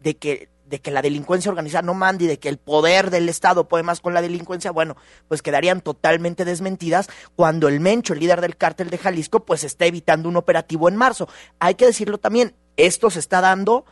de 0.00 0.16
que 0.16 0.48
de 0.68 0.80
que 0.80 0.90
la 0.90 1.00
delincuencia 1.00 1.48
organizada 1.48 1.82
no 1.82 1.94
manda 1.94 2.24
y 2.24 2.26
de 2.26 2.38
que 2.38 2.48
el 2.48 2.58
poder 2.58 3.10
del 3.10 3.28
Estado 3.28 3.68
puede 3.68 3.84
más 3.84 4.00
con 4.00 4.14
la 4.14 4.22
delincuencia, 4.22 4.72
bueno, 4.72 4.96
pues 5.28 5.40
quedarían 5.40 5.80
totalmente 5.80 6.44
desmentidas 6.44 7.08
cuando 7.36 7.68
el 7.68 7.78
Mencho, 7.78 8.14
el 8.14 8.18
líder 8.18 8.40
del 8.40 8.56
cártel 8.56 8.90
de 8.90 8.98
Jalisco, 8.98 9.44
pues 9.44 9.62
está 9.62 9.86
evitando 9.86 10.28
un 10.28 10.36
operativo 10.36 10.88
en 10.88 10.96
marzo. 10.96 11.28
Hay 11.60 11.76
que 11.76 11.86
decirlo 11.86 12.18
también, 12.18 12.56
esto 12.76 13.10
se 13.10 13.20
está 13.20 13.40
dando 13.40 13.84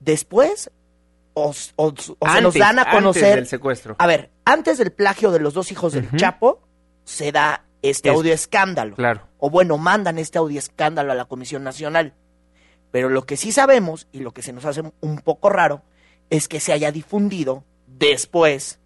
después 0.00 0.70
o, 1.32 1.54
se 1.54 2.40
nos 2.42 2.54
dan 2.54 2.78
a 2.78 2.90
conocer. 2.90 3.36
Del 3.36 3.46
secuestro. 3.46 3.96
A 3.98 4.06
ver, 4.06 4.30
antes 4.44 4.76
del 4.76 4.92
plagio 4.92 5.30
de 5.30 5.40
los 5.40 5.54
dos 5.54 5.72
hijos 5.72 5.94
del 5.94 6.10
Chapo, 6.16 6.60
se 7.04 7.32
da 7.32 7.64
este 7.82 8.10
audio 8.10 8.32
escándalo. 8.32 8.96
Claro. 8.96 9.28
O 9.38 9.50
bueno, 9.50 9.78
mandan 9.78 10.18
este 10.18 10.38
audio 10.38 10.58
escándalo 10.58 11.12
a 11.12 11.14
la 11.14 11.24
Comisión 11.24 11.64
Nacional. 11.64 12.14
Pero 12.90 13.08
lo 13.08 13.24
que 13.24 13.36
sí 13.36 13.52
sabemos, 13.52 14.08
y 14.12 14.20
lo 14.20 14.32
que 14.32 14.42
se 14.42 14.52
nos 14.52 14.64
hace 14.64 14.82
un 15.00 15.18
poco 15.18 15.48
raro, 15.48 15.82
es 16.28 16.48
que 16.48 16.60
se 16.60 16.72
haya 16.72 16.92
difundido 16.92 17.64
después 17.86 18.80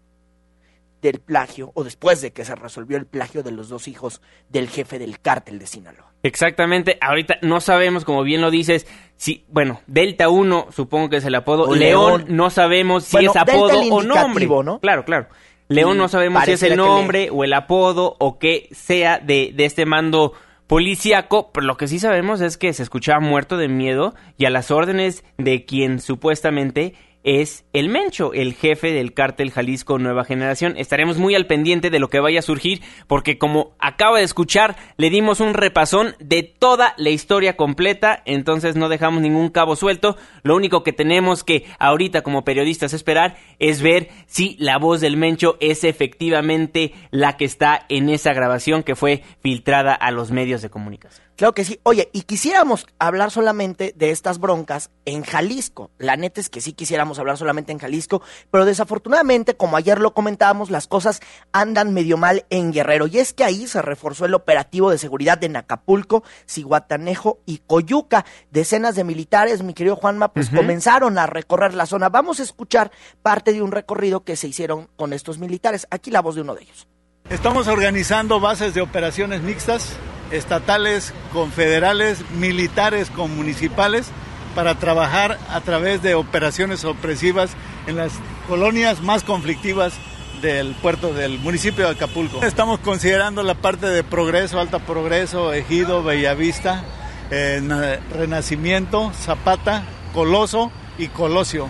del 1.05 1.21
plagio, 1.21 1.71
o 1.75 1.85
después 1.85 2.23
de 2.23 2.33
que 2.33 2.47
se 2.47 2.55
resolvió 2.55 2.97
el 2.97 3.07
plagio 3.07 3.43
de 3.43 3.53
los 3.53 3.69
dos 3.69 3.89
hijos 3.89 4.23
del 4.49 4.71
jefe 4.71 4.99
del 4.99 5.21
cártel 5.21 5.59
de 5.59 5.67
Sinaloa. 5.67 6.15
Exactamente, 6.23 6.97
ahorita 7.03 7.37
no 7.43 7.61
sabemos, 7.61 8.07
como 8.07 8.23
bien 8.23 8.41
lo 8.41 8.51
dices, 8.51 8.87
si, 9.17 9.45
bueno, 9.49 9.83
Delta 9.87 10.31
1 10.31 10.69
supongo 10.71 11.11
que 11.11 11.17
es 11.17 11.25
el 11.27 11.35
apodo, 11.35 11.75
León, 11.75 12.25
no 12.29 12.49
sabemos 12.49 13.05
si 13.05 13.27
es 13.27 13.37
apodo 13.37 13.79
o 13.91 14.03
nombre. 14.03 14.47
¿no? 14.47 14.81
Claro, 14.81 15.05
claro. 15.05 15.27
León 15.69 15.97
no 15.97 16.09
sabemos 16.09 16.45
si 16.45 16.53
es 16.53 16.63
el 16.63 16.77
nombre 16.77 17.31
o 17.31 17.45
el 17.45 17.53
apodo 17.53 18.17
o 18.19 18.39
qué 18.39 18.69
sea 18.73 19.19
de, 19.19 19.53
de 19.55 19.65
este 19.65 19.87
mando 19.87 20.33
policíaco, 20.67 21.51
pero 21.53 21.67
lo 21.67 21.77
que 21.77 21.89
sí 21.89 21.99
sabemos 21.99 22.41
es 22.41 22.57
que 22.57 22.73
se 22.73 22.83
escuchaba 22.83 23.21
muerto 23.21 23.57
de 23.57 23.69
miedo 23.69 24.15
y 24.37 24.47
a 24.47 24.51
las 24.51 24.71
órdenes 24.71 25.25
de 25.39 25.65
quien 25.65 26.01
supuestamente 26.01 26.95
es 27.25 27.65
el 27.73 27.89
Mencho, 27.89 28.33
el 28.35 28.55
jefe 28.55 28.93
del 28.93 29.15
cártel 29.15 29.51
Jalisco 29.51 29.99
Nueva 29.99 30.25
Generación. 30.25 30.75
Estaremos 30.77 31.17
muy 31.19 31.35
al 31.35 31.47
pendiente 31.47 31.91
de 31.91 31.99
lo 31.99 32.09
que 32.09 32.21
vaya 32.21 32.39
a 32.39 32.43
surgir 32.43 32.83
porque 33.09 33.39
como 33.39 33.75
acaba 33.79 34.19
de 34.19 34.25
escuchar, 34.25 34.77
le 34.99 35.11
dimos 35.11 35.41
un 35.41 35.55
repasón 35.55 36.15
de 36.21 36.43
toda 36.43 36.95
la 36.99 37.11
historia 37.11 37.57
completa, 37.57 38.23
entonces 38.27 38.77
no 38.77 38.89
dejamos 38.89 39.23
ningún 39.23 39.49
cabo 39.49 39.75
suelto. 39.75 40.17
Lo 40.43 40.55
único 40.55 40.83
que 40.83 40.93
tenemos 40.93 41.43
que 41.43 41.65
ahorita 41.79 42.23
como 42.23 42.45
periodistas 42.45 42.93
esperar 42.93 43.37
es 43.59 43.81
ver 43.81 44.09
si 44.27 44.57
la 44.61 44.79
voz 44.79 45.01
del 45.01 45.17
Mencho 45.17 45.57
es 45.61 45.83
efectivamente 45.85 46.93
la 47.11 47.37
que 47.39 47.47
está 47.47 47.87
en 47.89 48.11
esa 48.11 48.35
grabación 48.35 48.83
que 48.83 48.97
fue 48.97 49.23
filtrada 49.41 49.95
a 49.95 50.11
los 50.11 50.31
medios 50.31 50.61
de 50.61 50.69
comunicación. 50.69 51.24
Claro 51.37 51.53
que 51.53 51.65
sí. 51.65 51.81
Oye, 51.83 52.11
y 52.13 52.23
quisiéramos 52.23 52.87
hablar 52.99 53.31
solamente 53.31 53.93
de 53.97 54.11
estas 54.11 54.39
broncas 54.39 54.91
en 55.05 55.25
Jalisco. 55.25 55.91
La 55.99 56.17
neta 56.17 56.41
es 56.41 56.49
que 56.49 56.61
sí 56.61 56.73
quisiéramos 56.73 57.19
hablar 57.19 57.37
solamente 57.37 57.73
en 57.73 57.79
Jalisco, 57.79 58.23
pero 58.51 58.65
desafortunadamente, 58.65 59.57
como 59.57 59.77
ayer 59.77 60.01
lo 60.01 60.15
comentábamos, 60.15 60.71
las 60.71 60.87
cosas 60.87 61.21
andan 61.53 61.93
medio 61.93 62.17
mal 62.17 62.47
en 62.51 62.73
Guerrero. 62.73 63.07
Y 63.07 63.19
es 63.19 63.33
que 63.33 63.45
ahí 63.45 63.67
se 63.67 63.83
reforzó 63.83 64.27
el 64.27 64.35
operativo 64.35 64.91
de 64.91 64.99
seguridad 64.99 65.43
en 65.43 65.57
Acapulco, 65.57 66.23
Ciguatanejo 66.49 67.41
y 67.47 67.59
Coyuca. 67.59 68.25
Decenas 68.51 68.95
de 68.95 69.05
militares, 69.05 69.63
mi 69.63 69.75
querido 69.75 69.97
Juanma, 69.97 70.33
pues 70.33 70.51
comenzaron 70.51 71.19
a 71.19 71.27
recorrer 71.27 71.75
la 71.75 71.87
zona. 71.87 72.09
Vamos 72.09 72.39
a 72.39 72.45
escuchar 72.45 72.93
parte 73.23 73.53
de 73.53 73.63
un 73.63 73.73
recorrido 73.73 74.25
que 74.25 74.37
se 74.37 74.49
hicieron 74.49 74.89
con 74.97 75.13
estos 75.13 75.39
militares. 75.39 75.87
Aquí 75.91 76.11
la 76.11 76.23
voz 76.23 76.37
de 76.37 76.43
uno 76.43 76.55
de 76.55 76.63
ellos. 76.63 76.87
Estamos 77.31 77.69
organizando 77.69 78.39
bases 78.39 78.75
de 78.75 78.83
operaciones 78.83 79.41
mixtas, 79.41 79.97
estatales 80.35 81.15
con 81.33 81.53
federales, 81.53 82.25
militares 82.33 83.11
con 83.11 83.35
municipales, 83.37 84.07
para 84.55 84.77
trabajar 84.77 85.39
a 85.51 85.61
través 85.61 86.03
de 86.03 86.15
operaciones 86.15 86.85
opresivas 86.85 87.51
en 87.87 87.97
las 87.97 88.13
colonias 88.49 89.01
más 89.01 89.25
conflictivas 89.25 89.95
del 90.43 90.75
puerto 90.75 91.13
del 91.13 91.39
municipio 91.39 91.87
de 91.87 91.93
Acapulco. 91.93 92.43
Estamos 92.43 92.79
considerando 92.81 93.43
la 93.43 93.55
parte 93.55 93.87
de 93.87 94.05
Progreso, 94.05 94.61
Alta 94.61 94.79
Progreso, 94.81 95.53
Ejido, 95.53 96.03
Bellavista, 96.03 96.85
eh, 97.31 97.99
Renacimiento, 98.13 99.13
Zapata, 99.15 99.85
Coloso 100.13 100.71
y 100.99 101.09
Colosio, 101.09 101.69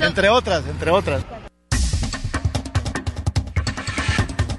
entre 0.00 0.28
otras, 0.28 0.66
entre 0.66 0.90
otras. 0.90 1.24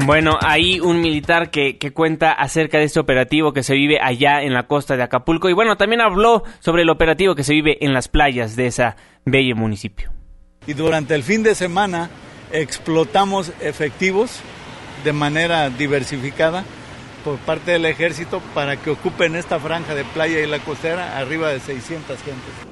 Bueno, 0.06 0.38
hay 0.42 0.80
un 0.80 1.01
militar 1.01 1.50
que, 1.50 1.77
que, 1.77 1.92
cuenta 1.92 2.32
acerca 2.32 2.77
de 2.77 2.84
este 2.84 3.00
operativo 3.00 3.51
que 3.51 3.63
se 3.63 3.74
vive 3.74 4.00
allá 4.00 4.44
en 4.44 4.54
la 4.54 4.68
costa 4.68 4.96
de 4.96 5.04
Acapulco 5.04 5.50
y 5.50 5.54
bueno, 5.54 5.75
también 5.75 6.01
habló 6.01 6.44
sobre 6.60 6.84
el 6.84 6.89
operativo 6.89 7.34
que 7.34 7.44
se 7.44 7.54
vive 7.54 7.84
en 7.84 7.94
las 7.94 8.08
playas 8.08 8.56
de 8.56 8.68
ese 8.68 8.94
bello 9.25 9.56
municipio. 9.56 10.12
Y 10.68 10.74
durante 10.74 11.16
el 11.16 11.24
fin 11.24 11.44
de 11.44 11.56
semana 11.56 12.10
explotamos 12.51 13.51
efectivos 13.60 14.42
de 15.04 15.13
manera 15.13 15.70
diversificada 15.70 16.63
por 17.24 17.38
parte 17.39 17.72
del 17.72 17.86
ejército 17.86 18.42
para 18.54 18.77
que 18.77 18.92
ocupen 18.92 19.36
esta 19.36 19.60
franja 19.60 19.96
de 19.96 20.06
playa 20.06 20.39
y 20.39 20.48
la 20.48 20.60
costera 20.60 21.18
arriba 21.18 21.50
de 21.50 21.60
600 21.60 22.18
gentes. 22.22 22.67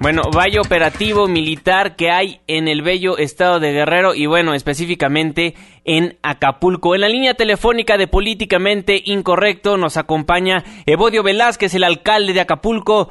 Bueno, 0.00 0.22
vaya 0.32 0.60
operativo 0.60 1.26
militar 1.26 1.96
que 1.96 2.12
hay 2.12 2.40
en 2.46 2.68
el 2.68 2.82
bello 2.82 3.18
estado 3.18 3.58
de 3.58 3.72
Guerrero 3.72 4.14
y 4.14 4.26
bueno, 4.26 4.54
específicamente 4.54 5.54
en 5.84 6.16
Acapulco. 6.22 6.94
En 6.94 7.00
la 7.00 7.08
línea 7.08 7.34
telefónica 7.34 7.98
de 7.98 8.06
Políticamente 8.06 9.02
Incorrecto 9.04 9.76
nos 9.76 9.96
acompaña 9.96 10.62
Evodio 10.86 11.24
Velázquez, 11.24 11.74
el 11.74 11.82
alcalde 11.82 12.32
de 12.32 12.40
Acapulco. 12.40 13.08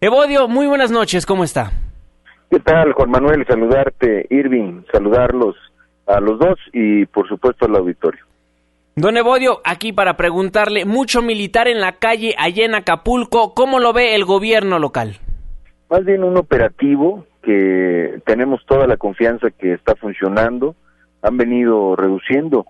Evodio, 0.00 0.48
muy 0.48 0.66
buenas 0.66 0.90
noches, 0.90 1.26
¿cómo 1.26 1.44
está? 1.44 1.72
¿Qué 2.50 2.58
tal, 2.58 2.94
Juan 2.94 3.10
Manuel? 3.10 3.44
Saludarte, 3.46 4.26
Irving, 4.30 4.80
saludarlos 4.90 5.56
a 6.06 6.20
los 6.20 6.38
dos 6.38 6.58
y 6.72 7.04
por 7.04 7.28
supuesto 7.28 7.66
al 7.66 7.76
auditorio. 7.76 8.24
Don 8.96 9.18
Evodio, 9.18 9.60
aquí 9.62 9.92
para 9.92 10.16
preguntarle, 10.16 10.86
mucho 10.86 11.20
militar 11.20 11.68
en 11.68 11.80
la 11.80 11.98
calle 11.98 12.34
allá 12.38 12.64
en 12.64 12.74
Acapulco, 12.74 13.52
¿cómo 13.52 13.78
lo 13.78 13.92
ve 13.92 14.14
el 14.14 14.24
gobierno 14.24 14.78
local? 14.78 15.18
Más 15.90 16.04
bien 16.04 16.22
un 16.22 16.36
operativo 16.36 17.26
que 17.42 18.20
tenemos 18.24 18.64
toda 18.64 18.86
la 18.86 18.96
confianza 18.96 19.50
que 19.50 19.72
está 19.72 19.96
funcionando. 19.96 20.76
Han 21.22 21.36
venido 21.36 21.96
reduciendo 21.96 22.66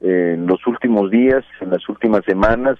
en 0.00 0.46
los 0.46 0.66
últimos 0.66 1.10
días, 1.10 1.44
en 1.60 1.70
las 1.70 1.86
últimas 1.88 2.24
semanas, 2.24 2.78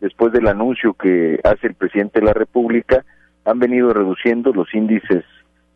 después 0.00 0.32
del 0.32 0.48
anuncio 0.48 0.94
que 0.94 1.38
hace 1.44 1.68
el 1.68 1.74
presidente 1.74 2.20
de 2.20 2.26
la 2.26 2.32
República, 2.32 3.04
han 3.44 3.58
venido 3.58 3.92
reduciendo 3.92 4.52
los 4.52 4.74
índices 4.74 5.24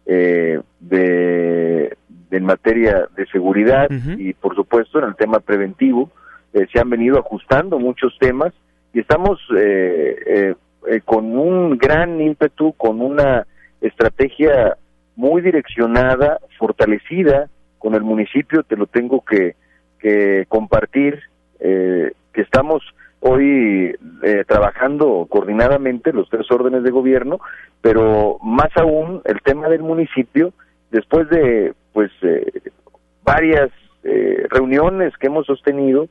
eh, 0.07 0.61
de, 0.81 1.97
en 2.31 2.45
materia 2.45 3.09
de 3.17 3.27
seguridad 3.27 3.89
y, 4.19 4.33
por 4.33 4.57
supuesto, 4.57 4.99
en 4.99 5.05
el 5.05 5.17
tema 5.17 5.39
preventivo. 5.39 6.11
Eh, 6.53 6.67
se 6.73 6.81
han 6.81 6.91
venido 6.91 7.19
ajustando 7.19 7.79
muchos 7.79 8.17
temas 8.19 8.53
y 8.93 9.01
estamos 9.01 9.39
eh, 9.57 10.55
eh, 10.89 11.01
con 11.05 11.39
un 11.39 11.79
gran 11.79 12.21
ímpetu, 12.21 12.73
con 12.75 13.01
una 13.01 13.47
estrategia 13.81 14.77
muy 15.17 15.43
direccionada, 15.43 16.41
fortalecida 16.59 17.49
con 17.79 17.95
el 17.95 18.03
municipio, 18.03 18.63
te 18.63 18.77
lo 18.77 18.87
tengo 18.87 19.25
que, 19.25 19.57
compartir, 20.49 21.21
eh, 21.59 22.13
que 22.33 22.41
estamos 22.41 22.83
hoy 23.21 23.95
eh, 24.23 24.45
trabajando 24.47 25.27
coordinadamente 25.29 26.13
los 26.13 26.29
tres 26.31 26.51
órdenes 26.51 26.83
de 26.83 26.91
gobierno, 26.91 27.39
pero 27.83 28.39
más 28.43 28.71
aún 28.77 29.21
el 29.25 29.41
tema 29.43 29.69
del 29.69 29.83
municipio, 29.83 30.53
después 30.91 31.29
de 31.29 31.75
pues 31.93 32.11
eh, 32.23 32.51
varias 33.23 33.71
eh, 34.05 34.47
reuniones 34.49 35.17
que 35.19 35.27
hemos 35.27 35.47
sostenido 35.47 36.09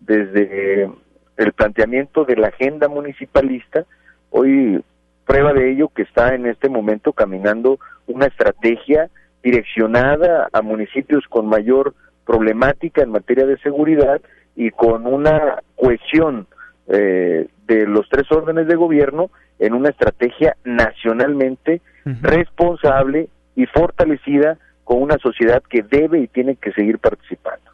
desde 0.00 0.88
el 1.36 1.52
planteamiento 1.52 2.24
de 2.24 2.36
la 2.36 2.48
agenda 2.48 2.88
municipalista, 2.88 3.84
hoy 4.32 4.82
prueba 5.24 5.52
de 5.52 5.70
ello 5.70 5.88
que 5.88 6.02
está 6.02 6.34
en 6.34 6.46
este 6.46 6.68
momento 6.68 7.12
caminando 7.12 7.78
una 8.06 8.26
estrategia 8.26 9.08
direccionada 9.42 10.48
a 10.52 10.62
municipios 10.62 11.24
con 11.28 11.46
mayor 11.46 11.94
problemática 12.26 13.02
en 13.02 13.10
materia 13.10 13.46
de 13.46 13.58
seguridad 13.58 14.20
y 14.56 14.70
con 14.70 15.06
una 15.06 15.62
cohesión 15.76 16.46
eh, 16.88 17.46
de 17.66 17.86
los 17.86 18.08
tres 18.08 18.30
órdenes 18.30 18.66
de 18.66 18.74
gobierno 18.74 19.30
en 19.58 19.74
una 19.74 19.90
estrategia 19.90 20.56
nacionalmente 20.64 21.80
responsable 22.04 23.28
y 23.54 23.66
fortalecida 23.66 24.58
con 24.82 25.00
una 25.00 25.18
sociedad 25.18 25.62
que 25.68 25.82
debe 25.82 26.20
y 26.20 26.26
tiene 26.26 26.56
que 26.56 26.72
seguir 26.72 26.98
participando. 26.98 27.70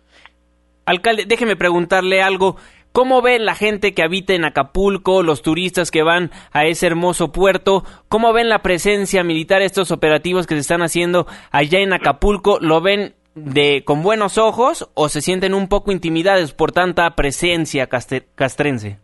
Alcalde, 0.84 1.24
déjeme 1.26 1.56
preguntarle 1.56 2.22
algo. 2.22 2.56
¿Cómo 2.98 3.22
ven 3.22 3.44
la 3.44 3.54
gente 3.54 3.94
que 3.94 4.02
habita 4.02 4.34
en 4.34 4.44
Acapulco, 4.44 5.22
los 5.22 5.42
turistas 5.42 5.92
que 5.92 6.02
van 6.02 6.32
a 6.50 6.64
ese 6.66 6.88
hermoso 6.88 7.30
puerto? 7.30 7.84
¿Cómo 8.08 8.32
ven 8.32 8.48
la 8.48 8.58
presencia 8.58 9.22
militar, 9.22 9.62
estos 9.62 9.92
operativos 9.92 10.48
que 10.48 10.56
se 10.56 10.62
están 10.62 10.82
haciendo 10.82 11.28
allá 11.52 11.78
en 11.78 11.92
Acapulco? 11.92 12.58
¿Lo 12.60 12.80
ven 12.80 13.14
de 13.36 13.84
con 13.84 14.02
buenos 14.02 14.36
ojos 14.36 14.90
o 14.94 15.08
se 15.08 15.20
sienten 15.20 15.54
un 15.54 15.68
poco 15.68 15.92
intimidados 15.92 16.52
por 16.52 16.72
tanta 16.72 17.08
presencia 17.14 17.86
castrense? 17.86 18.98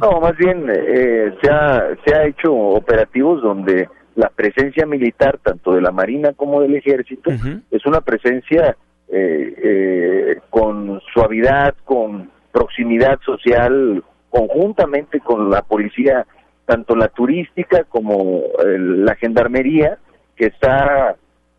No, 0.00 0.20
más 0.20 0.36
bien 0.36 0.64
eh, 0.70 1.34
se, 1.42 1.50
ha, 1.50 1.82
se 2.06 2.14
ha 2.14 2.26
hecho 2.28 2.54
operativos 2.54 3.42
donde 3.42 3.88
la 4.14 4.28
presencia 4.28 4.86
militar, 4.86 5.40
tanto 5.42 5.72
de 5.72 5.80
la 5.80 5.90
Marina 5.90 6.32
como 6.32 6.60
del 6.60 6.76
Ejército, 6.76 7.32
es 7.72 7.86
una 7.86 8.02
presencia 8.02 8.76
eh, 9.08 9.54
eh, 9.64 10.40
con 10.48 11.00
suavidad, 11.12 11.74
con 11.84 12.35
proximidad 12.56 13.20
social, 13.20 14.02
conjuntamente 14.30 15.20
con 15.20 15.50
la 15.50 15.60
policía, 15.60 16.26
tanto 16.64 16.96
la 16.96 17.08
turística 17.08 17.84
como 17.84 18.44
la 18.64 19.14
gendarmería, 19.16 19.98
que 20.36 20.46
está 20.46 21.16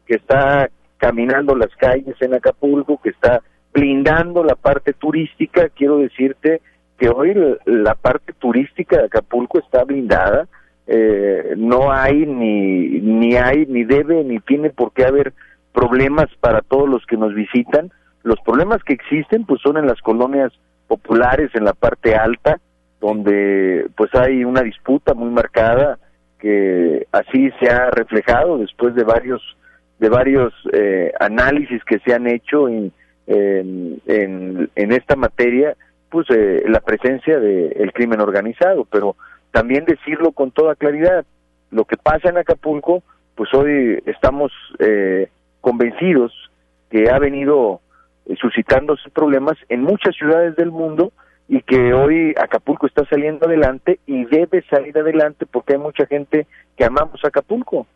que 0.07 0.15
está 0.15 0.71
caminando 0.97 1.55
las 1.55 1.69
calles 1.75 2.15
en 2.19 2.33
Acapulco, 2.33 2.99
que 2.99 3.09
está 3.09 3.43
blindando 3.73 4.43
la 4.43 4.55
parte 4.55 4.93
turística, 4.93 5.69
quiero 5.69 5.99
decirte 5.99 6.61
que 6.97 7.09
hoy 7.09 7.35
la 7.65 7.93
parte 7.93 8.33
turística 8.33 8.97
de 8.97 9.05
Acapulco 9.05 9.59
está 9.59 9.83
blindada, 9.83 10.47
eh, 10.87 11.53
no 11.57 11.91
hay 11.91 12.25
ni, 12.25 13.01
ni 13.01 13.35
hay, 13.35 13.67
ni 13.67 13.83
debe, 13.83 14.23
ni 14.23 14.39
tiene 14.39 14.71
por 14.71 14.93
qué 14.93 15.05
haber 15.05 15.33
problemas 15.73 16.25
para 16.39 16.61
todos 16.61 16.89
los 16.89 17.05
que 17.05 17.17
nos 17.17 17.35
visitan. 17.35 17.91
Los 18.23 18.39
problemas 18.39 18.83
que 18.83 18.93
existen 18.93 19.45
pues 19.45 19.61
son 19.61 19.77
en 19.77 19.85
las 19.85 20.01
colonias 20.01 20.51
populares, 20.87 21.51
en 21.53 21.65
la 21.65 21.73
parte 21.73 22.15
alta, 22.15 22.59
donde 22.99 23.87
pues 23.95 24.13
hay 24.15 24.43
una 24.43 24.61
disputa 24.61 25.13
muy 25.13 25.29
marcada 25.29 25.99
que 26.39 27.07
así 27.11 27.51
se 27.59 27.69
ha 27.69 27.89
reflejado 27.89 28.57
después 28.57 28.95
de 28.95 29.03
varios 29.03 29.41
de 29.99 30.09
varios 30.09 30.53
eh, 30.73 31.11
análisis 31.19 31.83
que 31.83 31.99
se 31.99 32.13
han 32.13 32.27
hecho 32.27 32.69
en, 32.69 32.91
en, 33.25 33.99
en, 34.05 34.91
esta 34.91 35.15
materia, 35.15 35.75
pues 36.09 36.27
eh, 36.29 36.63
la 36.67 36.81
presencia 36.81 37.39
del 37.39 37.91
crimen 37.93 38.21
organizado, 38.21 38.85
pero 38.91 39.15
también 39.51 39.85
decirlo 39.85 40.33
con 40.33 40.51
toda 40.51 40.75
claridad, 40.75 41.25
lo 41.71 41.85
que 41.85 41.97
pasa 41.97 42.29
en 42.29 42.37
Acapulco, 42.37 43.01
pues 43.35 43.51
hoy 43.53 43.99
estamos 44.05 44.51
eh, 44.79 45.29
convencidos 45.61 46.31
que 46.89 47.09
ha 47.09 47.19
venido 47.19 47.81
suscitándose 48.35 49.09
problemas 49.09 49.57
en 49.69 49.83
muchas 49.83 50.15
ciudades 50.15 50.55
del 50.55 50.71
mundo 50.71 51.11
y 51.47 51.61
que 51.61 51.93
hoy 51.93 52.35
Acapulco 52.37 52.87
está 52.87 53.05
saliendo 53.09 53.45
adelante 53.45 53.99
y 54.05 54.25
debe 54.25 54.63
salir 54.69 54.97
adelante 54.97 55.45
porque 55.45 55.73
hay 55.73 55.79
mucha 55.79 56.05
gente 56.05 56.45
que 56.75 56.83
amamos 56.83 57.23
Acapulco. 57.23 57.87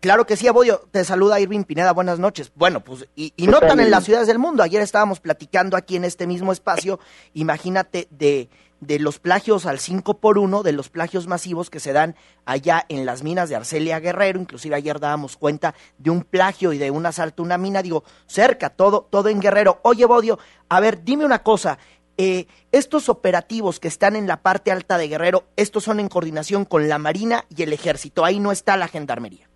Claro 0.00 0.24
que 0.24 0.36
sí, 0.36 0.48
Abodio. 0.48 0.80
Te 0.90 1.04
saluda 1.04 1.38
Irving 1.38 1.64
Pineda, 1.64 1.92
buenas 1.92 2.18
noches. 2.18 2.50
Bueno, 2.54 2.80
pues, 2.80 3.06
y, 3.14 3.34
y 3.36 3.46
no 3.46 3.60
tan 3.60 3.80
en 3.80 3.90
las 3.90 4.04
ciudades 4.04 4.26
del 4.26 4.38
mundo. 4.38 4.62
Ayer 4.62 4.80
estábamos 4.80 5.20
platicando 5.20 5.76
aquí 5.76 5.96
en 5.96 6.04
este 6.04 6.26
mismo 6.26 6.52
espacio, 6.52 6.98
imagínate, 7.34 8.08
de, 8.10 8.48
de 8.82 8.98
los 8.98 9.20
plagios 9.20 9.64
al 9.64 9.78
5 9.78 10.18
por 10.18 10.38
1 10.38 10.64
de 10.64 10.72
los 10.72 10.90
plagios 10.90 11.28
masivos 11.28 11.70
que 11.70 11.78
se 11.78 11.92
dan 11.92 12.16
allá 12.44 12.84
en 12.88 13.06
las 13.06 13.22
minas 13.22 13.48
de 13.48 13.54
Arcelia 13.54 14.00
Guerrero. 14.00 14.40
Inclusive 14.40 14.74
ayer 14.74 14.98
dábamos 14.98 15.36
cuenta 15.36 15.74
de 15.98 16.10
un 16.10 16.24
plagio 16.24 16.72
y 16.72 16.78
de 16.78 16.90
un 16.90 17.06
asalto 17.06 17.42
a 17.42 17.46
una 17.46 17.58
mina, 17.58 17.80
digo, 17.80 18.02
cerca, 18.26 18.70
todo, 18.70 19.06
todo 19.08 19.28
en 19.28 19.40
Guerrero. 19.40 19.78
Oye, 19.84 20.04
Bodio, 20.04 20.38
a 20.68 20.80
ver, 20.80 21.04
dime 21.04 21.24
una 21.24 21.44
cosa. 21.44 21.78
Eh, 22.18 22.46
estos 22.72 23.08
operativos 23.08 23.78
que 23.78 23.88
están 23.88 24.16
en 24.16 24.26
la 24.26 24.42
parte 24.42 24.72
alta 24.72 24.98
de 24.98 25.08
Guerrero, 25.08 25.44
estos 25.54 25.84
son 25.84 26.00
en 26.00 26.08
coordinación 26.08 26.64
con 26.64 26.88
la 26.88 26.98
Marina 26.98 27.44
y 27.56 27.62
el 27.62 27.72
Ejército. 27.72 28.24
Ahí 28.24 28.40
no 28.40 28.50
está 28.50 28.76
la 28.76 28.88
Gendarmería. 28.88 29.51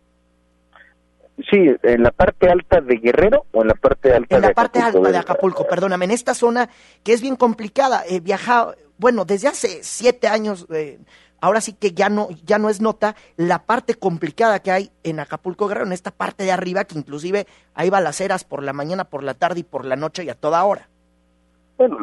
Sí, 1.50 1.76
en 1.82 2.02
la 2.02 2.10
parte 2.10 2.50
alta 2.50 2.80
de 2.80 2.96
Guerrero 2.96 3.46
o 3.52 3.62
en 3.62 3.68
la 3.68 3.74
parte 3.74 4.12
alta 4.12 4.36
en 4.36 4.42
la 4.42 4.52
parte 4.52 4.80
alta 4.80 5.10
de 5.10 5.16
Acapulco, 5.16 5.66
perdóname, 5.68 6.06
en 6.06 6.10
esta 6.10 6.34
zona 6.34 6.68
que 7.04 7.12
es 7.12 7.22
bien 7.22 7.36
complicada. 7.36 8.02
He 8.08 8.18
viajado, 8.18 8.74
bueno, 8.98 9.24
desde 9.24 9.48
hace 9.48 9.82
siete 9.82 10.26
años, 10.26 10.66
eh, 10.70 10.98
ahora 11.40 11.60
sí 11.60 11.72
que 11.72 11.92
ya 11.92 12.08
no, 12.08 12.28
ya 12.44 12.58
no 12.58 12.68
es 12.68 12.80
nota 12.80 13.14
la 13.36 13.62
parte 13.62 13.94
complicada 13.94 14.58
que 14.58 14.72
hay 14.72 14.90
en 15.04 15.20
Acapulco 15.20 15.68
Guerrero, 15.68 15.86
en 15.86 15.92
esta 15.92 16.10
parte 16.10 16.42
de 16.42 16.50
arriba, 16.50 16.84
que 16.84 16.98
inclusive 16.98 17.46
hay 17.74 17.90
balaceras 17.90 18.42
por 18.42 18.64
la 18.64 18.72
mañana, 18.72 19.04
por 19.04 19.22
la 19.22 19.34
tarde 19.34 19.60
y 19.60 19.64
por 19.64 19.84
la 19.84 19.94
noche 19.94 20.24
y 20.24 20.30
a 20.30 20.34
toda 20.34 20.64
hora. 20.64 20.88
Bueno, 21.78 21.96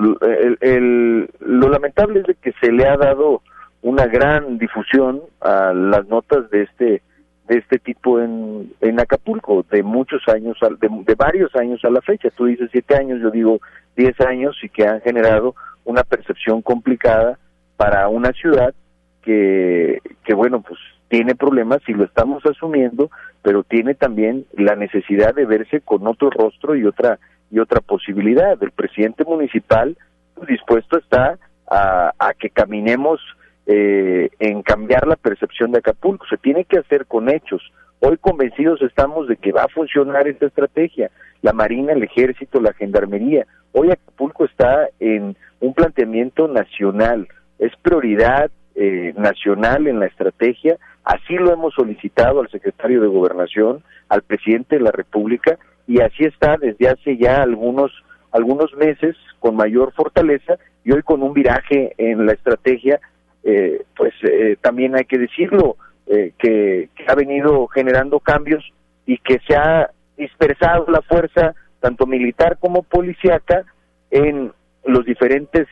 el, 0.62 1.30
lo 1.40 1.70
lamentable 1.70 2.22
es 2.22 2.28
de 2.28 2.36
que 2.36 2.54
se 2.62 2.72
le 2.72 2.88
ha 2.88 2.96
dado 2.96 3.42
una 3.82 4.06
gran 4.06 4.58
difusión 4.58 5.22
a 5.42 5.74
las 5.74 6.08
notas 6.08 6.50
de 6.50 6.64
este 6.64 7.02
de 7.48 7.58
este 7.58 7.78
tipo 7.78 8.22
en, 8.22 8.72
en 8.82 9.00
Acapulco, 9.00 9.66
de 9.70 9.84
muchos 9.84 10.22
años, 10.28 10.58
de, 10.80 10.90
de 11.06 11.16
varios 11.16 11.54
años 11.56 11.84
a 11.84 11.90
la 11.90 12.02
fecha. 12.02 12.30
Tú 12.30 12.46
dices 12.46 12.70
siete 12.72 12.96
años, 12.96 13.22
yo 13.22 13.32
digo 13.32 13.60
diez 13.96 14.20
años 14.22 14.58
y 14.64 14.70
que 14.70 14.88
han 14.88 15.02
generado 15.02 15.56
una 15.84 16.04
percepción 16.04 16.62
complicada 16.62 17.38
para 17.76 18.08
una 18.08 18.32
ciudad 18.32 18.74
que, 19.22 20.00
que 20.24 20.34
bueno, 20.34 20.62
pues 20.62 20.80
tiene 21.10 21.36
problemas 21.36 21.80
y 21.88 21.94
lo 21.94 22.06
estamos 22.06 22.46
asumiendo, 22.46 23.12
pero 23.42 23.64
tiene 23.64 23.94
también 23.94 24.46
la 24.54 24.76
necesidad 24.76 25.36
de 25.36 25.46
verse 25.46 25.82
con 25.82 26.08
otro 26.08 26.30
rostro 26.30 26.76
y 26.76 26.86
otra 26.86 27.20
y 27.52 27.60
otra 27.60 27.82
posibilidad. 27.82 28.58
El 28.64 28.72
presidente 28.72 29.24
municipal 29.24 29.96
pues, 30.34 30.48
dispuesto 30.48 30.98
está 30.98 31.38
a, 31.70 32.12
a 32.18 32.34
que 32.34 32.50
caminemos 32.50 33.22
eh, 33.66 34.30
en 34.40 34.62
cambiar 34.62 35.08
la 35.08 35.16
percepción 35.16 35.72
de 35.72 35.80
Acapulco. 35.80 36.26
Se 36.30 36.38
tiene 36.38 36.66
que 36.66 36.80
hacer 36.80 37.06
con 37.06 37.30
hechos. 37.30 37.62
Hoy 38.00 38.18
convencidos 38.18 38.82
estamos 38.82 39.28
de 39.28 39.38
que 39.38 39.52
va 39.52 39.64
a 39.64 39.70
funcionar 39.70 40.28
esta 40.28 40.48
estrategia. 40.48 41.12
La 41.42 41.54
Marina, 41.54 41.94
el 41.94 42.04
Ejército, 42.04 42.60
la 42.60 42.74
Gendarmería. 42.74 43.46
Hoy 43.72 43.92
Acapulco 43.92 44.46
está 44.46 44.88
en 45.00 45.36
un 45.60 45.74
planteamiento 45.74 46.48
nacional. 46.48 47.28
Es 47.60 47.72
prioridad 47.82 48.52
eh, 48.76 49.14
nacional 49.18 49.88
en 49.88 50.00
la 50.00 50.08
estrategia. 50.08 50.78
Así 51.04 51.36
lo 51.36 51.54
hemos 51.54 51.74
solicitado 51.74 52.42
al 52.42 52.50
secretario 52.50 53.02
de 53.02 53.08
Gobernación, 53.08 53.84
al 54.10 54.24
presidente 54.24 54.78
de 54.78 54.82
la 54.82 54.92
República, 54.92 55.58
y 55.86 56.02
así 56.02 56.24
está 56.24 56.58
desde 56.58 56.88
hace 56.88 57.18
ya 57.18 57.44
algunos 57.44 57.92
algunos 58.32 58.74
meses 58.74 59.16
con 59.40 59.56
mayor 59.56 59.94
fortaleza 59.94 60.58
y 60.84 60.92
hoy 60.92 61.04
con 61.04 61.22
un 61.22 61.34
viraje 61.34 61.94
en 61.98 62.26
la 62.26 62.34
estrategia, 62.34 63.00
eh, 63.44 63.84
pues 63.96 64.14
eh, 64.24 64.58
también 64.62 64.96
hay 64.96 65.04
que 65.06 65.18
decirlo, 65.18 65.76
eh, 66.08 66.32
que, 66.38 66.90
ha 67.08 67.16
venido 67.16 67.68
generando 67.68 68.20
cambios 68.20 68.64
y 69.06 69.18
que 69.18 69.40
se 69.48 69.56
ha 69.56 69.92
dispersado 70.18 70.86
la 70.88 71.02
fuerza, 71.02 71.54
tanto 71.82 72.06
militar 72.06 72.58
como 72.60 72.84
policíaca, 72.84 73.64
en 74.12 74.52
los 74.86 75.06
diferentes 75.06 75.68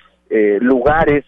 lugares 0.62 1.26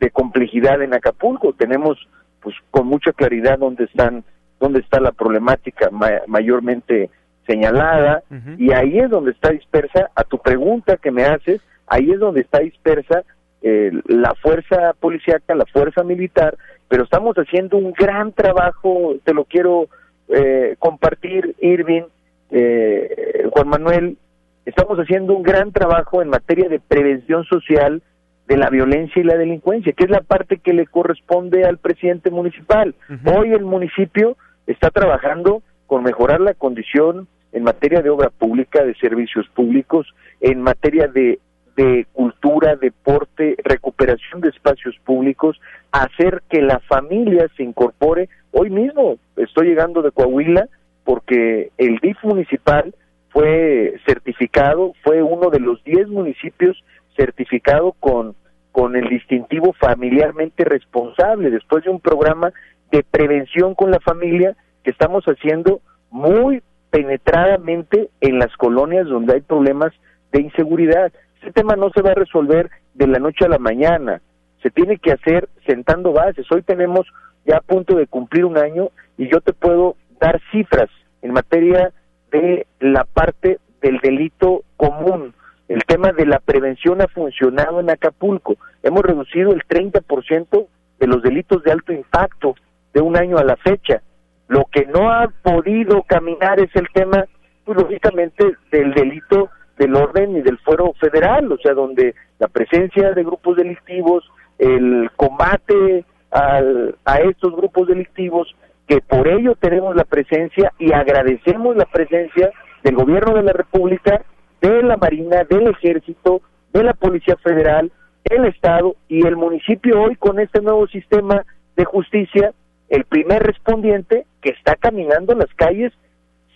de 0.00 0.10
complejidad 0.10 0.80
en 0.80 0.94
Acapulco. 0.94 1.52
Tenemos 1.52 1.98
pues 2.40 2.56
con 2.70 2.86
mucha 2.86 3.12
claridad 3.12 3.58
dónde 3.58 3.84
están 3.84 4.24
dónde 4.58 4.80
está 4.80 4.98
la 4.98 5.12
problemática 5.12 5.90
mayormente 6.26 7.10
señalada 7.46 8.22
y 8.56 8.72
ahí 8.72 8.98
es 8.98 9.10
donde 9.10 9.32
está 9.32 9.50
dispersa, 9.50 10.10
a 10.14 10.24
tu 10.24 10.38
pregunta 10.38 10.96
que 10.96 11.10
me 11.10 11.24
haces, 11.24 11.60
ahí 11.86 12.10
es 12.10 12.18
donde 12.18 12.40
está 12.40 12.60
dispersa 12.60 13.24
eh, 13.62 13.92
la 14.06 14.34
fuerza 14.34 14.94
policíaca, 14.98 15.54
la 15.54 15.66
fuerza 15.66 16.02
militar 16.02 16.56
pero 16.90 17.04
estamos 17.04 17.36
haciendo 17.36 17.78
un 17.78 17.92
gran 17.92 18.32
trabajo, 18.32 19.14
te 19.22 19.32
lo 19.32 19.44
quiero 19.44 19.88
eh, 20.28 20.74
compartir, 20.80 21.54
Irving, 21.60 22.02
eh, 22.50 23.48
Juan 23.52 23.68
Manuel, 23.68 24.18
estamos 24.66 24.98
haciendo 24.98 25.36
un 25.36 25.44
gran 25.44 25.70
trabajo 25.70 26.20
en 26.20 26.30
materia 26.30 26.68
de 26.68 26.80
prevención 26.80 27.44
social 27.44 28.02
de 28.48 28.56
la 28.56 28.70
violencia 28.70 29.22
y 29.22 29.24
la 29.24 29.36
delincuencia, 29.36 29.92
que 29.92 30.02
es 30.02 30.10
la 30.10 30.22
parte 30.22 30.58
que 30.58 30.72
le 30.72 30.84
corresponde 30.84 31.64
al 31.64 31.78
presidente 31.78 32.32
municipal. 32.32 32.96
Hoy 33.24 33.52
el 33.52 33.64
municipio 33.64 34.36
está 34.66 34.90
trabajando 34.90 35.62
con 35.86 36.02
mejorar 36.02 36.40
la 36.40 36.54
condición 36.54 37.28
en 37.52 37.62
materia 37.62 38.02
de 38.02 38.10
obra 38.10 38.30
pública, 38.30 38.82
de 38.82 38.96
servicios 38.96 39.46
públicos, 39.54 40.12
en 40.40 40.60
materia 40.60 41.06
de, 41.06 41.38
de 41.80 42.06
cultura, 42.12 42.76
deporte, 42.76 43.56
recuperación 43.64 44.42
de 44.42 44.50
espacios 44.50 44.94
públicos, 45.02 45.58
hacer 45.92 46.42
que 46.50 46.60
la 46.60 46.78
familia 46.80 47.48
se 47.56 47.62
incorpore. 47.62 48.28
Hoy 48.52 48.68
mismo 48.68 49.16
estoy 49.36 49.68
llegando 49.68 50.02
de 50.02 50.10
Coahuila 50.10 50.68
porque 51.04 51.70
el 51.78 51.96
DIF 52.00 52.22
municipal 52.22 52.94
fue 53.30 53.94
certificado, 54.04 54.92
fue 55.02 55.22
uno 55.22 55.48
de 55.48 55.60
los 55.60 55.82
10 55.84 56.08
municipios 56.08 56.84
certificado 57.16 57.92
con, 57.92 58.34
con 58.72 58.94
el 58.94 59.08
distintivo 59.08 59.72
familiarmente 59.72 60.64
responsable, 60.64 61.50
después 61.50 61.84
de 61.84 61.90
un 61.90 62.00
programa 62.00 62.52
de 62.92 63.02
prevención 63.04 63.74
con 63.74 63.90
la 63.90 64.00
familia 64.00 64.54
que 64.84 64.90
estamos 64.90 65.24
haciendo 65.24 65.80
muy 66.10 66.62
penetradamente 66.90 68.10
en 68.20 68.38
las 68.38 68.54
colonias 68.58 69.06
donde 69.06 69.32
hay 69.32 69.40
problemas 69.40 69.94
de 70.30 70.42
inseguridad. 70.42 71.10
Este 71.40 71.52
tema 71.52 71.74
no 71.74 71.88
se 71.94 72.02
va 72.02 72.10
a 72.10 72.14
resolver 72.14 72.70
de 72.92 73.06
la 73.06 73.18
noche 73.18 73.46
a 73.46 73.48
la 73.48 73.58
mañana, 73.58 74.20
se 74.62 74.70
tiene 74.70 74.98
que 74.98 75.12
hacer 75.12 75.48
sentando 75.64 76.12
bases. 76.12 76.44
Hoy 76.52 76.60
tenemos 76.60 77.06
ya 77.46 77.56
a 77.56 77.60
punto 77.62 77.96
de 77.96 78.06
cumplir 78.06 78.44
un 78.44 78.58
año 78.58 78.90
y 79.16 79.26
yo 79.32 79.40
te 79.40 79.54
puedo 79.54 79.96
dar 80.20 80.38
cifras 80.52 80.90
en 81.22 81.32
materia 81.32 81.92
de 82.30 82.66
la 82.78 83.04
parte 83.04 83.58
del 83.80 84.00
delito 84.00 84.64
común. 84.76 85.32
El 85.68 85.82
tema 85.84 86.12
de 86.12 86.26
la 86.26 86.40
prevención 86.40 87.00
ha 87.00 87.08
funcionado 87.08 87.80
en 87.80 87.88
Acapulco. 87.88 88.56
Hemos 88.82 89.02
reducido 89.02 89.52
el 89.52 89.62
30% 89.66 90.66
de 90.98 91.06
los 91.06 91.22
delitos 91.22 91.62
de 91.62 91.72
alto 91.72 91.94
impacto 91.94 92.54
de 92.92 93.00
un 93.00 93.16
año 93.16 93.38
a 93.38 93.44
la 93.44 93.56
fecha. 93.56 94.02
Lo 94.48 94.66
que 94.70 94.84
no 94.84 95.10
ha 95.10 95.28
podido 95.42 96.02
caminar 96.02 96.60
es 96.60 96.74
el 96.76 96.86
tema, 96.92 97.24
pues, 97.64 97.78
lógicamente, 97.78 98.56
del 98.70 98.92
delito 98.92 99.48
del 99.80 99.96
orden 99.96 100.36
y 100.36 100.42
del 100.42 100.58
fuero 100.58 100.92
federal, 101.00 101.50
o 101.50 101.56
sea, 101.56 101.72
donde 101.72 102.14
la 102.38 102.48
presencia 102.48 103.12
de 103.12 103.24
grupos 103.24 103.56
delictivos, 103.56 104.22
el 104.58 105.10
combate 105.16 106.04
a 106.30 107.16
estos 107.24 107.56
grupos 107.56 107.88
delictivos, 107.88 108.54
que 108.86 109.00
por 109.00 109.26
ello 109.26 109.56
tenemos 109.58 109.96
la 109.96 110.04
presencia 110.04 110.70
y 110.78 110.92
agradecemos 110.92 111.76
la 111.76 111.86
presencia 111.86 112.50
del 112.84 112.94
gobierno 112.94 113.34
de 113.34 113.42
la 113.42 113.52
República, 113.52 114.22
de 114.60 114.82
la 114.82 114.98
Marina, 114.98 115.44
del 115.48 115.68
Ejército, 115.68 116.42
de 116.74 116.84
la 116.84 116.92
Policía 116.92 117.36
Federal, 117.36 117.90
el 118.24 118.44
Estado 118.44 118.96
y 119.08 119.26
el 119.26 119.36
municipio 119.36 120.02
hoy 120.02 120.14
con 120.16 120.38
este 120.38 120.60
nuevo 120.60 120.86
sistema 120.88 121.44
de 121.76 121.84
justicia, 121.86 122.52
el 122.90 123.04
primer 123.04 123.42
respondiente 123.42 124.26
que 124.42 124.50
está 124.50 124.76
caminando 124.76 125.34
las 125.34 125.52
calles 125.54 125.92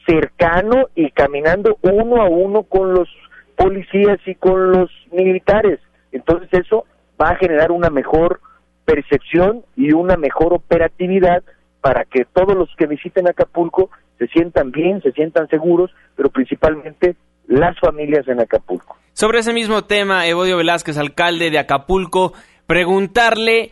cercano 0.07 0.89
y 0.95 1.11
caminando 1.11 1.79
uno 1.83 2.23
a 2.23 2.29
uno 2.29 2.63
con 2.65 2.95
los 2.95 3.09
policías 3.57 4.19
y 4.27 4.35
con 4.35 4.73
los 4.73 4.91
militares. 5.13 5.81
Entonces 6.13 6.49
eso 6.53 6.85
va 7.21 7.31
a 7.31 7.37
generar 7.37 7.73
una 7.73 7.91
mejor 7.91 8.41
percepción 8.85 9.65
y 9.77 9.93
una 9.93 10.17
mejor 10.17 10.53
operatividad 10.53 11.43
para 11.81 12.05
que 12.05 12.25
todos 12.25 12.57
los 12.57 12.69
que 12.77 12.87
visiten 12.87 13.29
Acapulco 13.29 13.91
se 14.19 14.27
sientan 14.29 14.71
bien, 14.71 15.03
se 15.03 15.13
sientan 15.13 15.49
seguros, 15.49 15.91
pero 16.17 16.31
principalmente 16.31 17.17
las 17.47 17.79
familias 17.79 18.27
en 18.29 18.41
Acapulco. 18.41 18.97
Sobre 19.13 19.41
ese 19.41 19.53
mismo 19.53 19.85
tema, 19.85 20.27
Evodio 20.27 20.57
Velázquez, 20.57 20.99
alcalde 20.99 21.51
de 21.51 21.59
Acapulco, 21.59 22.33
preguntarle 22.67 23.71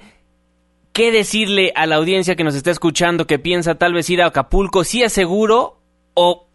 qué 0.92 1.10
decirle 1.10 1.72
a 1.74 1.86
la 1.86 1.96
audiencia 1.96 2.36
que 2.36 2.44
nos 2.44 2.54
está 2.54 2.70
escuchando 2.70 3.26
que 3.26 3.38
piensa 3.38 3.76
tal 3.76 3.94
vez 3.94 4.08
ir 4.10 4.22
a 4.22 4.26
Acapulco, 4.26 4.84
si 4.84 5.02
es 5.02 5.12
seguro 5.12 5.81
o 6.14 6.46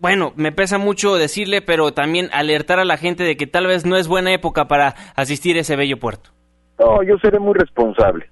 bueno, 0.00 0.32
me 0.34 0.50
pesa 0.50 0.78
mucho 0.78 1.14
decirle, 1.14 1.62
pero 1.62 1.92
también 1.92 2.28
alertar 2.32 2.80
a 2.80 2.84
la 2.84 2.96
gente 2.96 3.22
de 3.22 3.36
que 3.36 3.46
tal 3.46 3.68
vez 3.68 3.86
no 3.86 3.96
es 3.96 4.08
buena 4.08 4.32
época 4.32 4.66
para 4.66 4.96
asistir 5.14 5.56
a 5.56 5.60
ese 5.60 5.76
bello 5.76 6.00
puerto. 6.00 6.30
No, 6.78 7.04
yo 7.04 7.18
seré 7.18 7.38
muy 7.38 7.54
responsable 7.54 8.28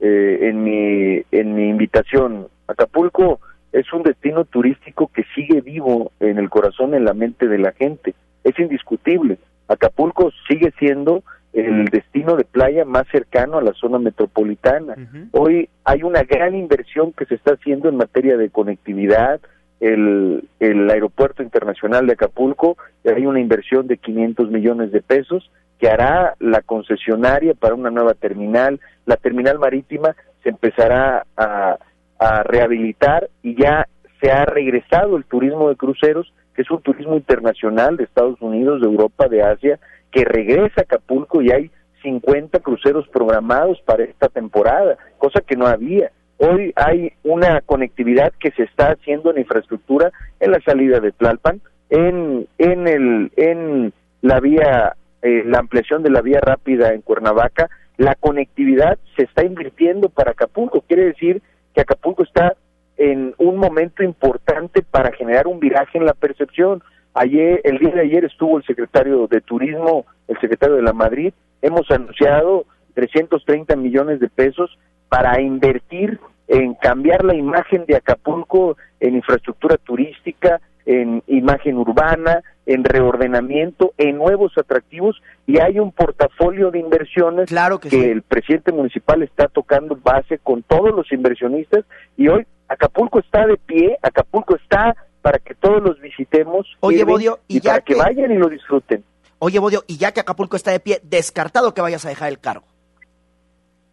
eh, 0.00 0.38
en 0.42 0.64
mi 0.64 1.22
en 1.30 1.54
mi 1.54 1.68
invitación. 1.68 2.48
Acapulco 2.66 3.38
es 3.72 3.92
un 3.92 4.02
destino 4.02 4.44
turístico 4.44 5.10
que 5.14 5.24
sigue 5.34 5.60
vivo 5.60 6.10
en 6.18 6.38
el 6.38 6.50
corazón, 6.50 6.92
en 6.94 7.04
la 7.04 7.14
mente 7.14 7.46
de 7.46 7.58
la 7.58 7.72
gente. 7.72 8.14
Es 8.42 8.58
indiscutible. 8.58 9.38
Acapulco 9.68 10.32
sigue 10.48 10.72
siendo 10.78 11.22
el 11.52 11.84
destino 11.86 12.36
de 12.36 12.44
playa 12.44 12.84
más 12.84 13.06
cercano 13.12 13.58
a 13.58 13.62
la 13.62 13.74
zona 13.74 13.98
metropolitana. 13.98 14.96
Hoy 15.32 15.68
hay 15.84 16.02
una 16.02 16.22
gran 16.22 16.54
inversión 16.54 17.12
que 17.12 17.26
se 17.26 17.34
está 17.34 17.52
haciendo 17.52 17.88
en 17.88 17.96
materia 17.96 18.36
de 18.36 18.50
conectividad, 18.50 19.40
el, 19.82 20.90
aeropuerto 20.90 21.42
internacional 21.42 22.06
de 22.06 22.12
Acapulco, 22.12 22.76
hay 23.04 23.26
una 23.26 23.40
inversión 23.40 23.88
de 23.88 23.98
500 23.98 24.50
millones 24.50 24.92
de 24.92 25.02
pesos 25.02 25.50
que 25.78 25.88
hará 25.88 26.36
la 26.38 26.62
concesionaria 26.62 27.54
para 27.54 27.74
una 27.74 27.90
nueva 27.90 28.14
terminal. 28.14 28.80
La 29.06 29.16
terminal 29.16 29.58
marítima 29.58 30.14
se 30.42 30.50
empezará 30.50 31.26
a, 31.36 31.78
a 32.18 32.42
rehabilitar 32.44 33.28
y 33.42 33.60
ya 33.60 33.88
se 34.20 34.30
ha 34.30 34.44
regresado 34.44 35.16
el 35.16 35.24
turismo 35.24 35.68
de 35.68 35.76
cruceros, 35.76 36.32
que 36.54 36.62
es 36.62 36.70
un 36.70 36.80
turismo 36.80 37.16
internacional 37.16 37.96
de 37.96 38.04
Estados 38.04 38.40
Unidos, 38.40 38.80
de 38.80 38.86
Europa, 38.86 39.26
de 39.26 39.42
Asia, 39.42 39.80
que 40.12 40.24
regresa 40.24 40.82
a 40.82 40.82
Acapulco 40.82 41.42
y 41.42 41.50
hay 41.50 41.70
50 42.02 42.60
cruceros 42.60 43.08
programados 43.08 43.80
para 43.84 44.04
esta 44.04 44.28
temporada, 44.28 44.96
cosa 45.18 45.40
que 45.40 45.56
no 45.56 45.66
había. 45.66 46.12
Hoy 46.44 46.72
hay 46.74 47.12
una 47.22 47.60
conectividad 47.60 48.32
que 48.40 48.50
se 48.50 48.64
está 48.64 48.90
haciendo 48.90 49.30
en 49.30 49.38
infraestructura 49.38 50.10
en 50.40 50.50
la 50.50 50.60
salida 50.62 50.98
de 50.98 51.12
Tlalpan, 51.12 51.60
en, 51.88 52.48
en, 52.58 52.88
el, 52.88 53.30
en 53.36 53.92
la 54.22 54.40
vía, 54.40 54.96
eh, 55.22 55.44
la 55.46 55.60
ampliación 55.60 56.02
de 56.02 56.10
la 56.10 56.20
vía 56.20 56.40
rápida 56.42 56.94
en 56.94 57.02
Cuernavaca. 57.02 57.70
La 57.96 58.16
conectividad 58.16 58.98
se 59.14 59.22
está 59.22 59.44
invirtiendo 59.44 60.08
para 60.08 60.32
Acapulco. 60.32 60.80
Quiere 60.80 61.04
decir 61.04 61.40
que 61.76 61.82
Acapulco 61.82 62.24
está 62.24 62.56
en 62.96 63.36
un 63.38 63.58
momento 63.58 64.02
importante 64.02 64.82
para 64.82 65.12
generar 65.12 65.46
un 65.46 65.60
viraje 65.60 65.96
en 65.96 66.06
la 66.06 66.14
percepción. 66.14 66.82
Ayer, 67.14 67.60
el 67.62 67.78
día 67.78 67.94
de 67.94 68.00
ayer 68.00 68.24
estuvo 68.24 68.58
el 68.58 68.64
secretario 68.64 69.28
de 69.28 69.42
Turismo, 69.42 70.06
el 70.26 70.40
secretario 70.40 70.74
de 70.74 70.82
la 70.82 70.92
Madrid. 70.92 71.32
Hemos 71.60 71.88
anunciado 71.92 72.64
330 72.94 73.76
millones 73.76 74.18
de 74.18 74.28
pesos 74.28 74.76
para 75.12 75.42
invertir 75.42 76.18
en 76.48 76.72
cambiar 76.72 77.22
la 77.22 77.34
imagen 77.34 77.84
de 77.84 77.96
Acapulco 77.96 78.78
en 78.98 79.14
infraestructura 79.14 79.76
turística, 79.76 80.58
en 80.86 81.22
imagen 81.26 81.76
urbana, 81.76 82.40
en 82.64 82.82
reordenamiento, 82.82 83.92
en 83.98 84.16
nuevos 84.16 84.56
atractivos 84.56 85.20
y 85.46 85.60
hay 85.60 85.78
un 85.78 85.92
portafolio 85.92 86.70
de 86.70 86.78
inversiones 86.78 87.50
claro 87.50 87.78
que, 87.78 88.10
el 88.10 88.22
presidente 88.22 88.72
municipal 88.72 89.22
está 89.22 89.48
tocando 89.48 89.98
base 90.02 90.38
con 90.38 90.62
todos 90.62 90.94
los 90.94 91.12
inversionistas 91.12 91.84
y 92.16 92.28
hoy 92.28 92.46
Acapulco 92.68 93.18
está 93.18 93.46
de 93.46 93.58
pie, 93.58 93.98
Acapulco 94.00 94.56
está 94.56 94.96
para 95.20 95.38
que 95.40 95.54
todos 95.54 95.82
los 95.82 96.00
visitemos 96.00 96.66
Oye, 96.80 97.04
Bodio, 97.04 97.40
y, 97.48 97.60
ya 97.60 97.72
para 97.72 97.84
que 97.84 97.96
vayan 97.96 98.32
y 98.32 98.38
lo 98.38 98.48
disfruten. 98.48 99.04
Oye, 99.40 99.58
Bodio, 99.58 99.84
y 99.86 99.98
ya 99.98 100.12
que 100.12 100.20
Acapulco 100.20 100.56
está 100.56 100.70
de 100.70 100.80
pie, 100.80 101.00
descartado 101.02 101.74
que 101.74 101.82
vayas 101.82 102.06
a 102.06 102.08
dejar 102.08 102.30
el 102.30 102.38
cargo 102.38 102.71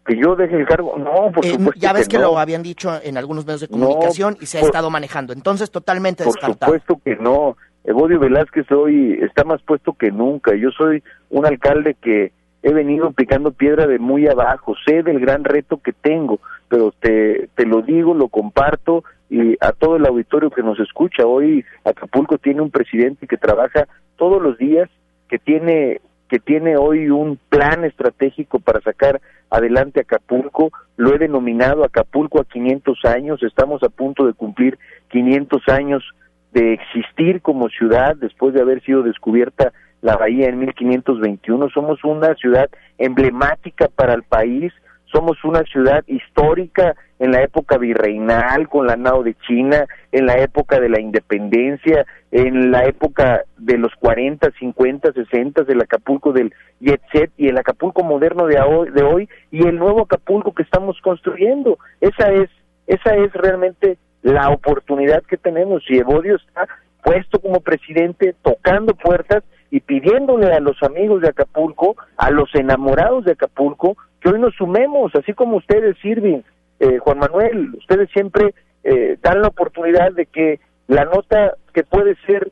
que 0.10 0.18
yo 0.18 0.36
deje 0.36 0.56
el 0.56 0.66
cargo. 0.66 0.98
No, 0.98 1.32
por 1.32 1.46
eh, 1.46 1.50
supuesto. 1.50 1.80
Ya 1.80 1.94
ves 1.94 2.08
que, 2.08 2.18
lo 2.18 2.40
habían 2.40 2.64
dicho 2.64 3.00
en 3.04 3.16
algunos 3.16 3.46
medios 3.46 3.62
de 3.62 3.68
comunicación 3.68 4.38
y 4.42 4.48
se 4.48 4.58
ha 4.58 4.62
estado 4.62 4.90
manejando. 4.90 5.34
Entonces, 5.34 5.70
totalmente 5.70 6.24
por 6.24 6.34
descartado. 6.34 6.72
Por 6.72 6.82
supuesto 6.82 7.02
que 7.06 7.16
no. 7.22 7.56
Evodio 7.84 8.20
Velázquez 8.20 8.70
hoy 8.72 9.20
está 9.22 9.44
más 9.44 9.62
puesto 9.62 9.94
que 9.94 10.12
nunca. 10.12 10.56
Yo 10.56 10.72
soy 10.72 11.04
un 11.30 11.46
alcalde 11.46 11.96
que 12.02 12.32
he 12.64 12.74
venido 12.74 13.12
picando 13.12 13.52
piedra 13.52 13.86
de 13.86 14.00
muy 14.00 14.28
abajo. 14.28 14.74
Sé 14.86 15.04
del 15.04 15.20
gran 15.20 15.44
reto 15.44 15.78
que 15.78 15.94
tengo, 15.94 16.40
pero 16.68 16.92
te, 17.00 17.48
te 17.56 17.66
lo 17.66 17.84
digo, 17.84 18.16
lo 18.16 18.30
comparto 18.30 19.04
y 19.30 19.58
a 19.62 19.74
todo 19.74 19.96
el 19.96 20.08
auditorio 20.08 20.50
que 20.50 20.64
nos 20.64 20.80
escucha. 20.80 21.28
Hoy 21.28 21.64
Acapulco 21.86 22.40
tiene 22.40 22.62
un 22.62 22.72
presidente 22.72 23.28
que 23.28 23.38
trabaja 23.38 23.88
todos 24.18 24.42
los 24.42 24.58
días, 24.58 24.90
que 25.30 25.38
tiene 25.38 26.02
que 26.30 26.40
tiene 26.40 26.78
hoy 26.78 27.10
un 27.10 27.40
plan 27.50 27.84
estratégico 27.86 28.60
para 28.60 28.82
sacar 28.82 29.20
adelante 29.50 30.02
Acapulco, 30.02 30.72
lo 30.98 31.14
he 31.14 31.18
denominado 31.18 31.84
Acapulco 31.84 32.40
a 32.40 32.46
500 32.46 33.06
años, 33.06 33.44
estamos 33.44 33.84
a 33.84 33.90
punto 33.90 34.26
de 34.26 34.34
cumplir 34.34 34.78
500 35.10 35.68
años 35.70 36.04
de 36.52 36.74
existir 36.74 37.42
como 37.42 37.70
ciudad 37.70 38.16
después 38.16 38.54
de 38.54 38.62
haber 38.62 38.82
sido 38.84 39.04
descubierta 39.04 39.72
la 40.02 40.16
bahía 40.16 40.48
en 40.48 40.60
1521, 40.60 41.70
somos 41.70 42.04
una 42.04 42.34
ciudad 42.36 42.70
emblemática 42.98 43.90
para 43.94 44.14
el 44.14 44.24
país, 44.24 44.72
somos 45.12 45.44
una 45.44 45.64
ciudad 45.64 46.04
histórica 46.08 46.96
en 47.20 47.32
la 47.32 47.42
época 47.42 47.78
virreinal 47.78 48.70
con 48.70 48.88
la 48.88 48.96
nao 48.96 49.24
de 49.24 49.36
China, 49.48 49.86
en 50.12 50.26
la 50.26 50.38
época 50.38 50.80
de 50.80 50.90
la 50.90 51.02
independencia, 51.02 52.06
en 52.32 52.72
la 52.72 52.86
época 52.86 53.44
de 53.58 53.78
los 53.78 53.94
40, 53.96 54.52
50, 54.60 55.12
60 55.14 55.64
del 55.64 55.82
Acapulco 55.82 56.32
del 56.32 56.54
Jet 56.80 57.02
Set 57.12 57.32
y 57.38 57.48
el 57.48 57.58
Acapulco 57.58 58.04
moderno 58.04 58.46
de 58.46 58.60
hoy, 58.62 58.90
de 58.92 59.04
hoy 59.04 59.30
y 59.52 59.68
el 59.68 59.78
nuevo 59.78 60.04
Acapulco 60.04 60.54
que 60.54 60.64
estamos 60.64 61.00
construyendo. 61.02 61.78
Esa 62.02 62.32
es 62.32 62.50
esa 62.88 63.16
es 63.16 63.32
realmente 63.34 63.98
la 64.24 64.50
oportunidad 64.50 65.24
que 65.24 65.38
tenemos 65.38 65.84
y 65.90 65.98
Evodio 65.98 66.36
está 66.36 66.68
puesto 67.04 67.40
como 67.40 67.62
presidente 67.62 68.36
tocando 68.42 68.94
puertas 68.96 69.44
y 69.72 69.80
pidiéndole 69.82 70.52
a 70.52 70.60
los 70.60 70.82
amigos 70.84 71.22
de 71.22 71.30
Acapulco, 71.30 71.96
a 72.18 72.32
los 72.32 72.54
enamorados 72.56 73.26
de 73.26 73.34
Acapulco, 73.34 73.98
que 74.22 74.30
hoy 74.30 74.40
nos 74.40 74.56
sumemos, 74.56 75.14
así 75.16 75.34
como 75.34 75.58
ustedes 75.58 75.98
sirven, 76.02 76.44
eh, 76.80 76.98
Juan 77.00 77.20
Manuel, 77.20 77.76
ustedes 77.78 78.10
siempre 78.12 78.54
eh, 78.84 79.18
dan 79.22 79.42
la 79.42 79.50
oportunidad 79.50 80.12
de 80.12 80.26
que 80.26 80.60
la 80.88 81.06
nota 81.06 81.54
que 81.74 81.84
puede 81.84 82.16
ser 82.26 82.52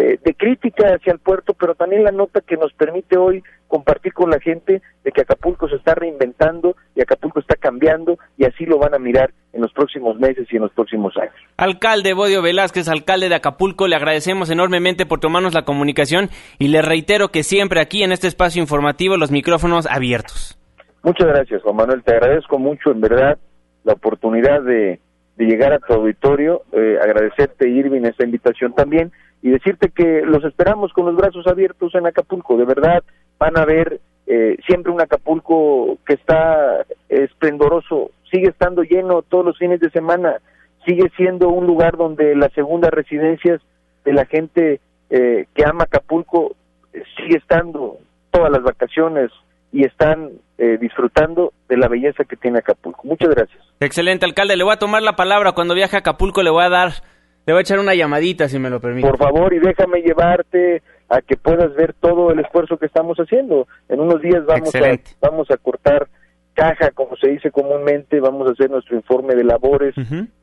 eh, 0.00 0.16
de 0.24 0.34
crítica 0.34 0.94
hacia 0.94 1.12
el 1.12 1.18
puerto, 1.18 1.54
pero 1.54 1.74
también 1.74 2.04
la 2.04 2.12
nota 2.12 2.40
que 2.40 2.56
nos 2.56 2.72
permite 2.72 3.18
hoy 3.18 3.42
compartir 3.66 4.12
con 4.12 4.30
la 4.30 4.38
gente 4.38 4.80
de 5.02 5.10
que 5.10 5.22
Acapulco 5.22 5.68
se 5.68 5.74
está 5.74 5.96
reinventando 5.96 6.76
y 6.94 7.00
Acapulco 7.00 7.40
está 7.40 7.56
cambiando 7.56 8.16
y 8.36 8.44
así 8.44 8.64
lo 8.64 8.78
van 8.78 8.94
a 8.94 9.00
mirar 9.00 9.32
en 9.52 9.60
los 9.60 9.72
próximos 9.72 10.16
meses 10.20 10.46
y 10.52 10.56
en 10.56 10.62
los 10.62 10.72
próximos 10.72 11.16
años. 11.16 11.34
Alcalde 11.56 12.14
Bodio 12.14 12.42
Velázquez, 12.42 12.88
alcalde 12.88 13.28
de 13.28 13.34
Acapulco, 13.34 13.88
le 13.88 13.96
agradecemos 13.96 14.50
enormemente 14.50 15.04
por 15.04 15.18
tomarnos 15.18 15.52
la 15.52 15.64
comunicación 15.64 16.28
y 16.60 16.68
le 16.68 16.80
reitero 16.80 17.30
que 17.30 17.42
siempre 17.42 17.80
aquí 17.80 18.04
en 18.04 18.12
este 18.12 18.28
espacio 18.28 18.62
informativo 18.62 19.16
los 19.16 19.32
micrófonos 19.32 19.88
abiertos. 19.90 20.56
Muchas 21.02 21.26
gracias, 21.26 21.60
Juan 21.62 21.74
Manuel, 21.74 22.04
te 22.04 22.12
agradezco 22.12 22.60
mucho 22.60 22.92
en 22.92 23.00
verdad 23.00 23.36
la 23.82 23.94
oportunidad 23.94 24.62
de, 24.62 25.00
llegar 25.38 25.72
a 25.72 25.80
tu 25.80 25.92
auditorio, 25.92 26.62
eh, 26.70 26.98
agradecerte 27.02 27.68
Irving 27.68 28.02
esta 28.02 28.24
invitación 28.24 28.74
también 28.74 29.10
y 29.42 29.50
decirte 29.50 29.90
que 29.90 30.22
los 30.24 30.44
esperamos 30.44 30.92
con 30.92 31.06
los 31.06 31.16
brazos 31.16 31.46
abiertos 31.46 31.94
en 31.94 32.06
Acapulco, 32.06 32.56
de 32.56 32.64
verdad 32.64 33.02
van 33.38 33.56
a 33.56 33.64
ver 33.64 34.00
eh, 34.26 34.56
siempre 34.66 34.92
un 34.92 35.00
Acapulco 35.00 35.96
que 36.06 36.14
está 36.14 36.84
esplendoroso, 37.08 38.10
sigue 38.30 38.48
estando 38.48 38.82
lleno 38.82 39.22
todos 39.22 39.44
los 39.44 39.58
fines 39.58 39.80
de 39.80 39.90
semana, 39.90 40.36
sigue 40.84 41.10
siendo 41.16 41.48
un 41.48 41.66
lugar 41.66 41.96
donde 41.96 42.34
las 42.34 42.52
segundas 42.52 42.90
residencias 42.90 43.60
de 44.04 44.12
la 44.12 44.26
gente 44.26 44.80
eh, 45.10 45.46
que 45.54 45.64
ama 45.64 45.84
Acapulco 45.84 46.56
eh, 46.92 47.02
sigue 47.16 47.38
estando 47.38 47.98
todas 48.30 48.50
las 48.50 48.62
vacaciones 48.62 49.30
y 49.72 49.84
están 49.84 50.30
disfrutando 50.80 51.52
de 51.68 51.76
la 51.76 51.86
belleza 51.86 52.24
que 52.24 52.34
tiene 52.34 52.58
Acapulco. 52.58 53.02
Muchas 53.04 53.28
gracias. 53.28 53.62
Excelente, 53.78 54.26
alcalde. 54.26 54.56
Le 54.56 54.64
voy 54.64 54.72
a 54.72 54.78
tomar 54.78 55.02
la 55.02 55.14
palabra. 55.14 55.52
Cuando 55.52 55.74
viaje 55.74 55.94
a 55.94 56.00
Acapulco 56.00 56.42
le 56.42 56.50
voy 56.50 56.64
a 56.64 56.68
dar 56.68 56.90
le 57.48 57.54
voy 57.54 57.60
a 57.60 57.62
echar 57.62 57.78
una 57.78 57.94
llamadita, 57.94 58.46
si 58.46 58.58
me 58.58 58.68
lo 58.68 58.78
permite. 58.78 59.08
Por 59.08 59.16
favor, 59.16 59.54
y 59.54 59.58
déjame 59.58 60.02
llevarte 60.02 60.82
a 61.08 61.22
que 61.22 61.34
puedas 61.38 61.74
ver 61.74 61.94
todo 61.94 62.30
el 62.30 62.40
esfuerzo 62.40 62.76
que 62.76 62.84
estamos 62.84 63.16
haciendo. 63.16 63.66
En 63.88 64.00
unos 64.00 64.20
días 64.20 64.44
vamos, 64.44 64.74
a, 64.74 64.98
vamos 65.22 65.50
a 65.50 65.56
cortar 65.56 66.08
caja, 66.52 66.90
como 66.90 67.16
se 67.16 67.30
dice 67.30 67.50
comúnmente, 67.50 68.20
vamos 68.20 68.46
a 68.46 68.52
hacer 68.52 68.70
nuestro 68.70 68.96
informe 68.96 69.34
de 69.34 69.44
labores 69.44 69.94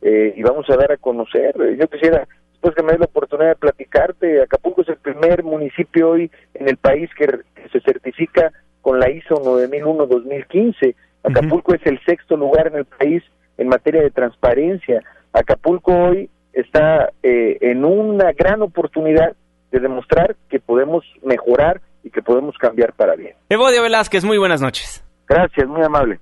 eh, 0.02 0.34
y 0.36 0.42
vamos 0.42 0.68
a 0.68 0.78
dar 0.78 0.94
a 0.94 0.98
conocer. 0.98 1.54
Yo 1.80 1.88
quisiera, 1.90 2.28
después 2.54 2.74
que 2.74 2.82
me 2.82 2.94
dé 2.94 2.98
la 2.98 3.06
oportunidad 3.06 3.50
de 3.50 3.56
platicarte, 3.56 4.42
Acapulco 4.42 4.82
es 4.82 4.90
el 4.90 4.98
primer 4.98 5.44
municipio 5.44 6.10
hoy 6.10 6.32
en 6.56 6.68
el 6.68 6.78
país 6.78 7.08
que, 7.16 7.28
se 7.72 7.82
certifica 7.82 8.52
con 8.82 9.00
la 9.00 9.12
ISO 9.12 9.36
9001-2015. 9.36 10.96
Acapulco 11.24 11.76
es 11.76 11.86
el 11.86 12.00
sexto 12.04 12.36
lugar 12.36 12.66
en 12.66 12.78
el 12.78 12.86
país 12.86 13.22
en 13.60 13.68
materia 13.68 14.02
de 14.02 14.10
transparencia. 14.10 15.04
Acapulco 15.34 15.94
hoy 15.94 16.32
está 16.56 17.10
eh, 17.22 17.58
en 17.62 17.86
una 17.86 18.32
gran 18.32 18.62
oportunidad 18.62 19.36
de 19.72 19.80
demostrar 19.80 20.36
que 20.50 20.60
podemos 20.60 21.04
mejorar 21.24 21.82
y 22.04 22.10
que 22.10 22.22
podemos 22.22 22.56
cambiar 22.58 22.94
para 22.94 23.16
bien. 23.16 23.36
Evodio 23.50 23.84
Velázquez, 23.84 24.24
muy 24.24 24.38
buenas 24.38 24.62
noches. 24.62 25.04
Gracias, 25.28 25.68
muy 25.68 25.84
amable. 25.84 26.20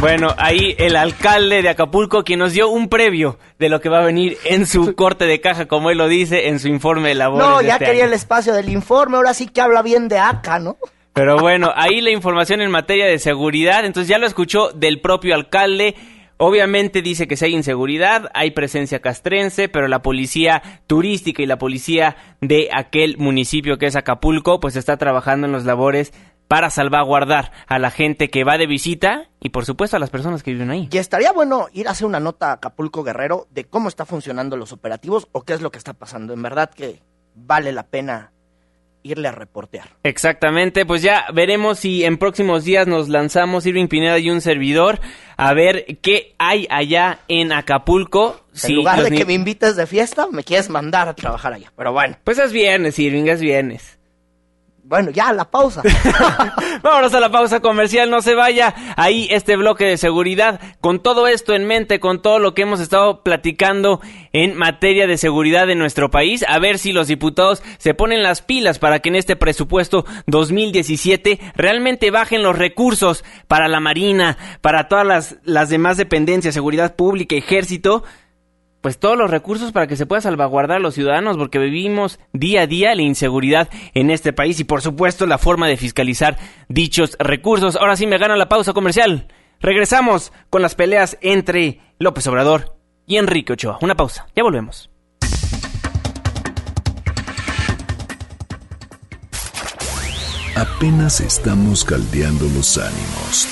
Bueno, 0.00 0.28
ahí 0.36 0.76
el 0.78 0.94
alcalde 0.94 1.62
de 1.62 1.70
Acapulco, 1.70 2.22
quien 2.22 2.38
nos 2.38 2.52
dio 2.52 2.68
un 2.68 2.88
previo 2.88 3.38
de 3.58 3.68
lo 3.68 3.80
que 3.80 3.88
va 3.88 4.00
a 4.00 4.04
venir 4.04 4.36
en 4.44 4.66
su 4.66 4.94
corte 4.96 5.24
de 5.24 5.40
caja, 5.40 5.66
como 5.66 5.90
él 5.90 5.98
lo 5.98 6.06
dice, 6.06 6.48
en 6.48 6.60
su 6.60 6.68
informe 6.68 7.08
de 7.08 7.14
labores. 7.16 7.48
No, 7.48 7.60
ya 7.62 7.74
este 7.74 7.86
quería 7.86 8.04
el 8.04 8.12
espacio 8.12 8.54
del 8.54 8.68
informe, 8.68 9.16
ahora 9.16 9.34
sí 9.34 9.48
que 9.48 9.60
habla 9.60 9.82
bien 9.82 10.06
de 10.06 10.18
acá, 10.18 10.60
¿no? 10.60 10.76
Pero 11.14 11.38
bueno, 11.38 11.72
ahí 11.74 12.00
la 12.00 12.10
información 12.10 12.60
en 12.60 12.70
materia 12.70 13.06
de 13.06 13.18
seguridad, 13.18 13.84
entonces 13.84 14.08
ya 14.08 14.18
lo 14.18 14.26
escuchó 14.26 14.70
del 14.70 15.00
propio 15.00 15.34
alcalde. 15.34 15.96
Obviamente 16.38 17.02
dice 17.02 17.26
que 17.26 17.36
si 17.36 17.46
hay 17.46 17.54
inseguridad, 17.54 18.30
hay 18.32 18.52
presencia 18.52 19.00
castrense, 19.00 19.68
pero 19.68 19.88
la 19.88 20.02
policía 20.02 20.62
turística 20.86 21.42
y 21.42 21.46
la 21.46 21.58
policía 21.58 22.16
de 22.40 22.68
aquel 22.72 23.18
municipio 23.18 23.76
que 23.76 23.86
es 23.86 23.96
Acapulco, 23.96 24.60
pues 24.60 24.76
está 24.76 24.96
trabajando 24.96 25.48
en 25.48 25.52
los 25.52 25.64
labores 25.64 26.12
para 26.46 26.70
salvaguardar 26.70 27.50
a 27.66 27.80
la 27.80 27.90
gente 27.90 28.30
que 28.30 28.44
va 28.44 28.56
de 28.56 28.68
visita 28.68 29.28
y 29.40 29.50
por 29.50 29.66
supuesto 29.66 29.96
a 29.96 30.00
las 30.00 30.10
personas 30.10 30.44
que 30.44 30.52
viven 30.52 30.70
ahí. 30.70 30.88
Y 30.90 30.98
estaría 30.98 31.32
bueno 31.32 31.66
ir 31.72 31.88
a 31.88 31.90
hacer 31.90 32.06
una 32.06 32.20
nota 32.20 32.50
a 32.50 32.52
Acapulco 32.54 33.02
Guerrero 33.02 33.48
de 33.50 33.64
cómo 33.64 33.88
está 33.88 34.06
funcionando 34.06 34.56
los 34.56 34.72
operativos 34.72 35.28
o 35.32 35.42
qué 35.42 35.54
es 35.54 35.60
lo 35.60 35.72
que 35.72 35.78
está 35.78 35.92
pasando. 35.92 36.32
En 36.34 36.42
verdad 36.42 36.70
que 36.70 37.02
vale 37.34 37.72
la 37.72 37.86
pena 37.86 38.32
irle 39.02 39.28
a 39.28 39.32
reportear. 39.32 39.88
Exactamente, 40.02 40.86
pues 40.86 41.02
ya 41.02 41.26
veremos 41.32 41.78
si 41.80 42.04
en 42.04 42.18
próximos 42.18 42.64
días 42.64 42.86
nos 42.86 43.08
lanzamos 43.08 43.66
Irving 43.66 43.88
Pineda 43.88 44.18
y 44.18 44.30
un 44.30 44.40
servidor 44.40 45.00
a 45.36 45.54
ver 45.54 45.86
qué 46.02 46.34
hay 46.38 46.66
allá 46.70 47.20
en 47.28 47.52
Acapulco. 47.52 48.44
En 48.64 48.74
lugar 48.74 49.02
de 49.02 49.16
que 49.16 49.24
me 49.24 49.34
invites 49.34 49.76
de 49.76 49.86
fiesta, 49.86 50.26
me 50.32 50.42
quieres 50.42 50.68
mandar 50.68 51.08
a 51.08 51.14
trabajar 51.14 51.52
allá. 51.52 51.72
Pero 51.76 51.92
bueno. 51.92 52.16
Pues 52.24 52.38
es 52.38 52.52
viernes, 52.52 52.98
Irving, 52.98 53.26
es 53.26 53.40
viernes. 53.40 53.97
Bueno, 54.88 55.10
ya, 55.10 55.34
la 55.34 55.44
pausa. 55.44 55.82
Vámonos 56.82 57.12
a 57.12 57.20
la 57.20 57.30
pausa 57.30 57.60
comercial, 57.60 58.08
no 58.08 58.22
se 58.22 58.34
vaya. 58.34 58.74
Ahí 58.96 59.28
este 59.30 59.54
bloque 59.56 59.84
de 59.84 59.98
seguridad, 59.98 60.62
con 60.80 61.02
todo 61.02 61.26
esto 61.26 61.54
en 61.54 61.66
mente, 61.66 62.00
con 62.00 62.22
todo 62.22 62.38
lo 62.38 62.54
que 62.54 62.62
hemos 62.62 62.80
estado 62.80 63.22
platicando 63.22 64.00
en 64.32 64.56
materia 64.56 65.06
de 65.06 65.18
seguridad 65.18 65.66
de 65.66 65.74
nuestro 65.74 66.10
país, 66.10 66.42
a 66.48 66.58
ver 66.58 66.78
si 66.78 66.92
los 66.92 67.06
diputados 67.06 67.62
se 67.76 67.92
ponen 67.92 68.22
las 68.22 68.40
pilas 68.40 68.78
para 68.78 69.00
que 69.00 69.10
en 69.10 69.16
este 69.16 69.36
presupuesto 69.36 70.06
2017 70.26 71.38
realmente 71.54 72.10
bajen 72.10 72.42
los 72.42 72.56
recursos 72.56 73.26
para 73.46 73.68
la 73.68 73.80
Marina, 73.80 74.38
para 74.62 74.88
todas 74.88 75.06
las, 75.06 75.36
las 75.44 75.68
demás 75.68 75.98
dependencias, 75.98 76.54
seguridad 76.54 76.96
pública, 76.96 77.36
ejército, 77.36 78.04
pues 78.88 78.98
todos 78.98 79.18
los 79.18 79.30
recursos 79.30 79.70
para 79.70 79.86
que 79.86 79.96
se 79.96 80.06
pueda 80.06 80.22
salvaguardar 80.22 80.78
a 80.78 80.80
los 80.80 80.94
ciudadanos, 80.94 81.36
porque 81.36 81.58
vivimos 81.58 82.18
día 82.32 82.62
a 82.62 82.66
día 82.66 82.94
la 82.94 83.02
inseguridad 83.02 83.68
en 83.92 84.10
este 84.10 84.32
país 84.32 84.58
y 84.60 84.64
por 84.64 84.80
supuesto 84.80 85.26
la 85.26 85.36
forma 85.36 85.68
de 85.68 85.76
fiscalizar 85.76 86.38
dichos 86.70 87.14
recursos. 87.18 87.76
Ahora 87.76 87.96
sí 87.96 88.06
me 88.06 88.16
gana 88.16 88.34
la 88.34 88.48
pausa 88.48 88.72
comercial. 88.72 89.28
Regresamos 89.60 90.32
con 90.48 90.62
las 90.62 90.74
peleas 90.74 91.18
entre 91.20 91.82
López 91.98 92.26
Obrador 92.28 92.78
y 93.04 93.18
Enrique 93.18 93.52
Ochoa. 93.52 93.76
Una 93.82 93.94
pausa, 93.94 94.26
ya 94.34 94.42
volvemos. 94.42 94.88
Apenas 100.56 101.20
estamos 101.20 101.84
caldeando 101.84 102.46
los 102.54 102.78
ánimos. 102.78 103.46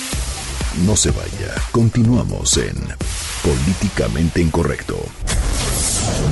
No 0.87 0.97
se 0.97 1.11
vaya, 1.11 1.55
continuamos 1.73 2.57
en 2.57 2.75
Políticamente 3.47 4.43
Incorrecto. 4.43 4.97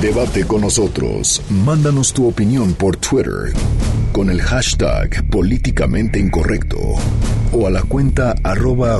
Debate 0.01 0.45
con 0.45 0.61
nosotros. 0.61 1.41
Mándanos 1.49 2.13
tu 2.13 2.27
opinión 2.27 2.73
por 2.73 2.97
Twitter 2.97 3.53
con 4.11 4.29
el 4.29 4.41
hashtag 4.41 5.29
Políticamente 5.29 6.19
Incorrecto 6.19 6.77
o 7.51 7.67
a 7.67 7.69
la 7.69 7.81
cuenta 7.83 8.33
arroba. 8.43 8.99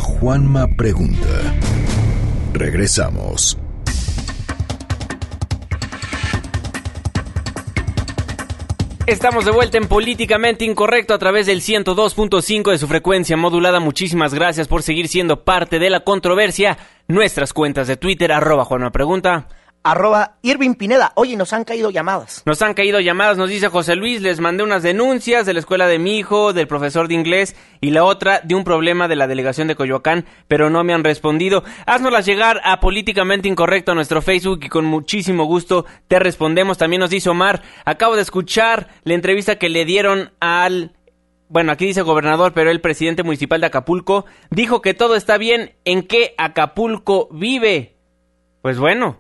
Regresamos. 2.54 3.58
Estamos 9.08 9.46
de 9.46 9.52
vuelta 9.52 9.78
en 9.78 9.88
Políticamente 9.88 10.66
Incorrecto 10.66 11.14
a 11.14 11.20
través 11.20 11.46
del 11.46 11.62
102.5 11.62 12.72
de 12.72 12.78
su 12.80 12.88
frecuencia 12.88 13.38
modulada. 13.38 13.80
Muchísimas 13.80 14.34
gracias 14.34 14.68
por 14.68 14.82
seguir 14.82 15.08
siendo 15.08 15.44
parte 15.44 15.78
de 15.78 15.92
la 15.92 16.00
controversia. 16.00 16.80
Nuestras 17.08 17.54
cuentas 17.54 17.88
de 17.88 17.98
Twitter, 17.98 18.32
arroba 18.32 18.66
arroba 19.86 20.38
Irving 20.42 20.74
Pineda. 20.74 21.14
Oye, 21.16 21.38
nos 21.38 21.54
han 21.54 21.64
caído 21.64 21.92
llamadas. 21.92 22.42
Nos 22.46 22.62
han 22.64 22.74
caído 22.74 23.00
llamadas, 23.00 23.38
nos 23.38 23.52
dice 23.52 23.70
José 23.70 23.96
Luis, 23.96 24.20
les 24.22 24.40
mandé 24.40 24.64
unas 24.64 24.82
denuncias 24.82 25.46
de 25.46 25.54
la 25.54 25.60
escuela 25.60 25.88
de 25.88 26.00
mi 26.00 26.18
hijo, 26.18 26.54
del 26.54 26.68
profesor 26.68 27.08
de 27.08 27.14
inglés 27.14 27.56
y 27.82 27.92
la 27.92 28.04
otra 28.04 28.42
de 28.44 28.56
un 28.56 28.64
problema 28.64 29.08
de 29.08 29.16
la 29.16 29.28
delegación 29.28 29.68
de 29.68 29.76
Coyoacán, 29.76 30.26
pero 30.48 30.72
no 30.72 30.84
me 30.84 30.94
han 30.94 31.04
respondido. 31.04 31.64
Haznoslas 31.86 32.26
llegar 32.26 32.62
a 32.64 32.80
Políticamente 32.80 33.48
Incorrecto 33.48 33.92
a 33.92 33.96
nuestro 33.96 34.24
Facebook 34.24 34.62
y 34.64 34.70
con 34.70 34.86
muchísimo 34.86 35.46
gusto 35.46 35.86
te 36.08 36.18
respondemos. 36.18 36.80
También 36.80 37.02
nos 37.02 37.12
dice 37.12 37.30
Omar, 37.30 37.62
acabo 37.86 38.16
de 38.16 38.24
escuchar 38.24 38.88
la 39.04 39.14
entrevista 39.14 39.58
que 39.58 39.70
le 39.70 39.86
dieron 39.86 40.32
al 40.40 40.94
bueno, 41.48 41.72
aquí 41.72 41.86
dice 41.86 42.02
gobernador, 42.02 42.54
pero 42.54 42.72
el 42.72 42.82
presidente 42.82 43.22
municipal 43.22 43.62
de 43.62 43.68
Acapulco 43.68 44.26
dijo 44.50 44.82
que 44.82 44.96
todo 44.96 45.16
está 45.16 45.38
bien. 45.38 45.76
¿En 45.86 46.02
qué 46.02 46.34
Acapulco 46.40 47.30
vive? 47.32 47.98
Pues 48.64 48.80
bueno, 48.80 49.20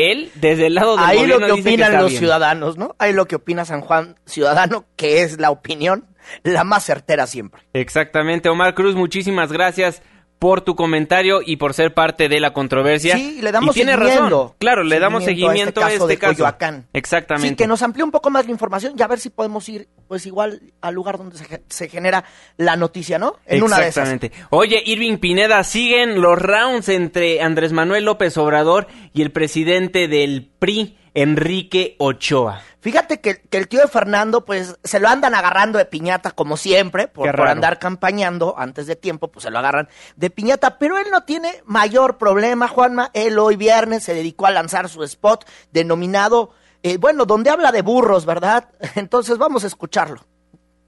él 0.00 0.30
desde 0.36 0.66
el 0.66 0.74
lado 0.74 0.96
del 0.96 1.04
Ahí 1.04 1.26
lo 1.26 1.38
que 1.38 1.52
dice 1.52 1.60
opinan 1.68 1.92
los 1.98 2.08
bien. 2.08 2.18
ciudadanos, 2.18 2.76
¿no? 2.76 2.94
Ahí 2.98 3.12
lo 3.12 3.26
que 3.26 3.36
opina 3.36 3.64
San 3.64 3.80
Juan 3.80 4.16
Ciudadano, 4.26 4.86
que 4.96 5.22
es 5.22 5.40
la 5.40 5.50
opinión 5.50 6.06
la 6.42 6.64
más 6.64 6.84
certera 6.84 7.26
siempre. 7.26 7.62
Exactamente, 7.72 8.48
Omar 8.48 8.74
Cruz, 8.74 8.94
muchísimas 8.94 9.52
gracias 9.52 10.02
por 10.40 10.62
tu 10.62 10.74
comentario 10.74 11.42
y 11.44 11.56
por 11.56 11.74
ser 11.74 11.92
parte 11.92 12.30
de 12.30 12.40
la 12.40 12.54
controversia. 12.54 13.14
Sí, 13.14 13.40
le 13.42 13.52
damos 13.52 13.76
y 13.76 13.80
tiene 13.80 13.92
seguimiento. 13.92 14.24
razón. 14.24 14.54
Claro, 14.58 14.82
le 14.82 14.98
damos 14.98 15.22
seguimiento 15.22 15.84
a 15.84 15.92
este 15.92 16.06
de 16.06 16.16
caso. 16.18 16.46
Exactamente. 16.94 17.48
Sí, 17.50 17.56
que 17.56 17.66
nos 17.66 17.82
amplíe 17.82 18.02
un 18.02 18.10
poco 18.10 18.30
más 18.30 18.46
la 18.46 18.50
información 18.50 18.94
y 18.98 19.02
a 19.02 19.06
ver 19.06 19.20
si 19.20 19.28
podemos 19.28 19.68
ir, 19.68 19.88
pues 20.08 20.24
igual, 20.24 20.62
al 20.80 20.94
lugar 20.94 21.18
donde 21.18 21.36
se, 21.36 21.62
se 21.68 21.88
genera 21.90 22.24
la 22.56 22.74
noticia, 22.76 23.18
¿no? 23.18 23.36
En 23.44 23.62
una 23.62 23.76
de 23.80 23.88
esas. 23.88 24.08
Exactamente. 24.08 24.32
Oye, 24.48 24.82
Irving 24.86 25.18
Pineda, 25.18 25.62
siguen 25.62 26.22
los 26.22 26.38
rounds 26.38 26.88
entre 26.88 27.42
Andrés 27.42 27.72
Manuel 27.72 28.06
López 28.06 28.38
Obrador 28.38 28.86
y 29.12 29.20
el 29.20 29.32
presidente 29.32 30.08
del 30.08 30.50
PRI, 30.58 30.96
Enrique 31.14 31.96
Ochoa. 31.98 32.62
Fíjate 32.80 33.20
que, 33.20 33.42
que 33.42 33.58
el 33.58 33.68
tío 33.68 33.80
de 33.80 33.88
Fernando, 33.88 34.44
pues, 34.44 34.76
se 34.82 35.00
lo 35.00 35.08
andan 35.08 35.34
agarrando 35.34 35.78
de 35.78 35.84
piñata, 35.84 36.30
como 36.30 36.56
siempre, 36.56 37.08
por, 37.08 37.30
por 37.34 37.48
andar 37.48 37.78
campañando 37.78 38.54
antes 38.56 38.86
de 38.86 38.96
tiempo, 38.96 39.28
pues 39.28 39.42
se 39.42 39.50
lo 39.50 39.58
agarran 39.58 39.88
de 40.16 40.30
piñata. 40.30 40.78
Pero 40.78 40.96
él 40.98 41.08
no 41.10 41.24
tiene 41.24 41.62
mayor 41.66 42.16
problema, 42.16 42.68
Juanma. 42.68 43.10
Él 43.12 43.38
hoy 43.38 43.56
viernes 43.56 44.04
se 44.04 44.14
dedicó 44.14 44.46
a 44.46 44.50
lanzar 44.50 44.88
su 44.88 45.02
spot 45.02 45.44
denominado, 45.72 46.52
eh, 46.82 46.96
bueno, 46.96 47.26
donde 47.26 47.50
habla 47.50 47.70
de 47.70 47.82
burros, 47.82 48.24
¿verdad? 48.24 48.70
Entonces 48.94 49.36
vamos 49.36 49.64
a 49.64 49.66
escucharlo. 49.66 50.24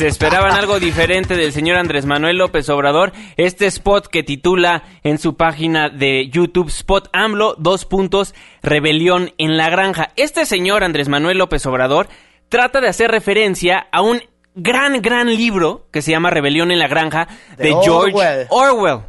Se 0.00 0.08
esperaban 0.08 0.52
algo 0.52 0.80
diferente 0.80 1.36
del 1.36 1.52
señor 1.52 1.76
Andrés 1.76 2.06
Manuel 2.06 2.38
López 2.38 2.70
Obrador. 2.70 3.12
Este 3.36 3.66
spot 3.66 4.06
que 4.06 4.22
titula 4.22 4.82
en 5.02 5.18
su 5.18 5.36
página 5.36 5.90
de 5.90 6.30
YouTube 6.30 6.68
Spot 6.68 7.10
AMLO, 7.12 7.54
dos 7.58 7.84
puntos, 7.84 8.34
rebelión 8.62 9.34
en 9.36 9.58
la 9.58 9.68
granja. 9.68 10.08
Este 10.16 10.46
señor 10.46 10.84
Andrés 10.84 11.10
Manuel 11.10 11.36
López 11.36 11.66
Obrador 11.66 12.08
trata 12.48 12.80
de 12.80 12.88
hacer 12.88 13.10
referencia 13.10 13.88
a 13.92 14.00
un 14.00 14.22
gran, 14.54 15.02
gran 15.02 15.26
libro 15.36 15.86
que 15.92 16.00
se 16.00 16.12
llama 16.12 16.30
Rebelión 16.30 16.70
en 16.70 16.78
la 16.78 16.88
granja 16.88 17.28
de, 17.58 17.64
De 17.64 17.76
George 17.82 18.14
Orwell. 18.14 18.46
Orwell. 18.48 19.00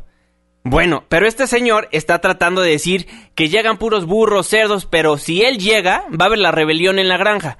Bueno, 0.65 1.05
pero 1.07 1.25
este 1.25 1.47
señor 1.47 1.87
está 1.93 2.19
tratando 2.19 2.59
de 2.59 2.71
decir 2.71 3.07
que 3.33 3.47
llegan 3.47 3.77
puros 3.77 4.05
burros, 4.05 4.47
cerdos, 4.47 4.87
pero 4.87 5.17
si 5.17 5.41
él 5.41 5.57
llega, 5.57 6.03
va 6.11 6.25
a 6.25 6.27
haber 6.27 6.39
la 6.39 6.51
rebelión 6.51 6.99
en 6.99 7.07
la 7.07 7.15
granja. 7.15 7.59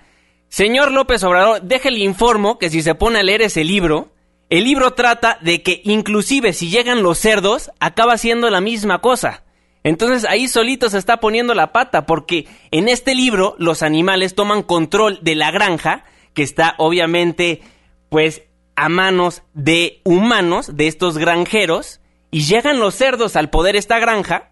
Señor 0.52 0.92
López 0.92 1.24
Obrador, 1.24 1.62
déjele 1.62 2.02
informo 2.02 2.60
que 2.60 2.70
si 2.70 2.82
se 2.82 2.94
pone 2.94 3.20
a 3.20 3.24
leer 3.24 3.42
ese 3.42 3.64
libro, 3.64 4.12
el 4.50 4.66
libro 4.66 4.92
trata 4.92 5.38
de 5.40 5.64
que 5.64 5.82
inclusive 5.86 6.52
si 6.52 6.70
llegan 6.70 7.04
los 7.04 7.20
cerdos, 7.20 7.72
acaba 7.80 8.18
siendo 8.18 8.50
la 8.50 8.60
misma 8.60 9.00
cosa. 9.00 9.46
Entonces 9.86 10.26
ahí 10.26 10.50
solito 10.50 10.90
se 10.90 10.98
está 10.98 11.22
poniendo 11.22 11.54
la 11.54 11.72
pata, 11.72 12.06
porque 12.06 12.50
en 12.72 12.90
este 12.90 13.16
libro 13.16 13.56
los 13.60 13.82
animales 13.82 14.36
toman 14.36 14.62
control 14.62 15.20
de 15.22 15.36
la 15.36 15.52
granja, 15.52 16.04
que 16.34 16.44
está 16.44 16.76
obviamente, 16.80 17.62
pues, 18.10 18.44
a 18.76 18.90
manos 18.90 19.44
de 19.54 20.02
humanos, 20.04 20.76
de 20.76 20.88
estos 20.88 21.18
granjeros, 21.18 22.02
y 22.30 22.42
llegan 22.42 22.82
los 22.82 22.94
cerdos 22.94 23.38
al 23.38 23.50
poder 23.50 23.78
esta 23.78 24.00
granja, 24.00 24.52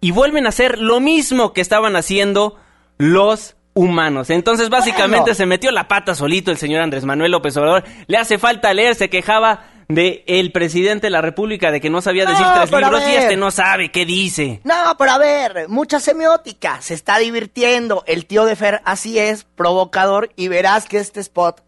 y 0.00 0.10
vuelven 0.10 0.46
a 0.46 0.48
hacer 0.48 0.78
lo 0.78 1.00
mismo 1.00 1.52
que 1.52 1.60
estaban 1.60 1.96
haciendo 1.96 2.56
los 2.96 3.57
humanos. 3.78 4.30
Entonces, 4.30 4.68
básicamente 4.68 5.20
Bueno. 5.20 5.34
se 5.34 5.46
metió 5.46 5.70
la 5.70 5.88
pata 5.88 6.14
solito 6.14 6.50
el 6.50 6.58
señor 6.58 6.82
Andrés 6.82 7.04
Manuel 7.04 7.32
López 7.32 7.56
Obrador. 7.56 7.84
Le 8.06 8.18
hace 8.18 8.38
falta 8.38 8.74
leer, 8.74 8.94
se 8.94 9.08
quejaba 9.08 9.64
de 9.88 10.22
el 10.26 10.52
presidente 10.52 11.06
de 11.06 11.10
la 11.10 11.22
República 11.22 11.70
de 11.70 11.80
que 11.80 11.88
no 11.88 12.02
sabía 12.02 12.26
decir 12.26 12.44
No, 12.44 12.52
tres 12.54 12.70
libros 12.70 13.02
y 13.08 13.14
este 13.14 13.36
no 13.36 13.50
sabe 13.50 13.90
qué 13.90 14.04
dice. 14.04 14.60
No, 14.64 14.74
pero 14.98 15.12
a 15.12 15.18
ver, 15.18 15.68
mucha 15.68 15.98
semiótica, 16.00 16.82
se 16.82 16.92
está 16.94 17.18
divirtiendo. 17.18 18.04
El 18.06 18.26
tío 18.26 18.44
de 18.44 18.54
Fer 18.56 18.82
así 18.84 19.18
es, 19.18 19.44
provocador, 19.44 20.30
y 20.36 20.48
verás 20.48 20.86
que 20.86 20.98
este 20.98 21.20
spot 21.20 21.62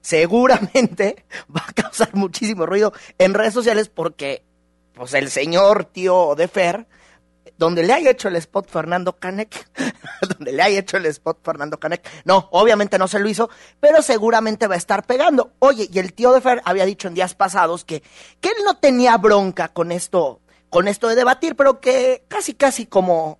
seguramente 0.00 1.24
va 1.54 1.64
a 1.68 1.72
causar 1.72 2.14
muchísimo 2.14 2.64
ruido 2.64 2.92
en 3.18 3.34
redes 3.34 3.52
sociales 3.52 3.88
porque, 3.88 4.42
pues, 4.94 5.12
el 5.14 5.28
señor 5.30 5.84
tío 5.84 6.34
de 6.34 6.48
Fer, 6.48 6.86
donde 7.58 7.82
le 7.82 7.92
haya 7.92 8.10
hecho 8.10 8.28
el 8.28 8.36
spot 8.36 8.68
Fernando 8.68 9.16
Canek, 9.16 9.68
donde 10.28 10.52
le 10.52 10.62
haya 10.62 10.78
hecho 10.80 10.96
el 10.96 11.06
spot 11.06 11.38
Fernando 11.42 11.78
Canek, 11.78 12.06
no, 12.24 12.48
obviamente 12.52 12.98
no 12.98 13.08
se 13.08 13.18
lo 13.18 13.28
hizo, 13.28 13.50
pero 13.80 14.02
seguramente 14.02 14.66
va 14.66 14.74
a 14.74 14.78
estar 14.78 15.06
pegando. 15.06 15.52
Oye, 15.58 15.88
y 15.90 15.98
el 15.98 16.12
tío 16.12 16.32
de 16.32 16.40
Fer 16.40 16.62
había 16.64 16.84
dicho 16.84 17.08
en 17.08 17.14
días 17.14 17.34
pasados 17.34 17.84
que, 17.84 18.02
que 18.40 18.48
él 18.48 18.64
no 18.64 18.76
tenía 18.76 19.16
bronca 19.16 19.68
con 19.68 19.92
esto, 19.92 20.40
con 20.70 20.88
esto 20.88 21.08
de 21.08 21.14
debatir, 21.14 21.56
pero 21.56 21.80
que 21.80 22.24
casi, 22.28 22.54
casi 22.54 22.86
como, 22.86 23.38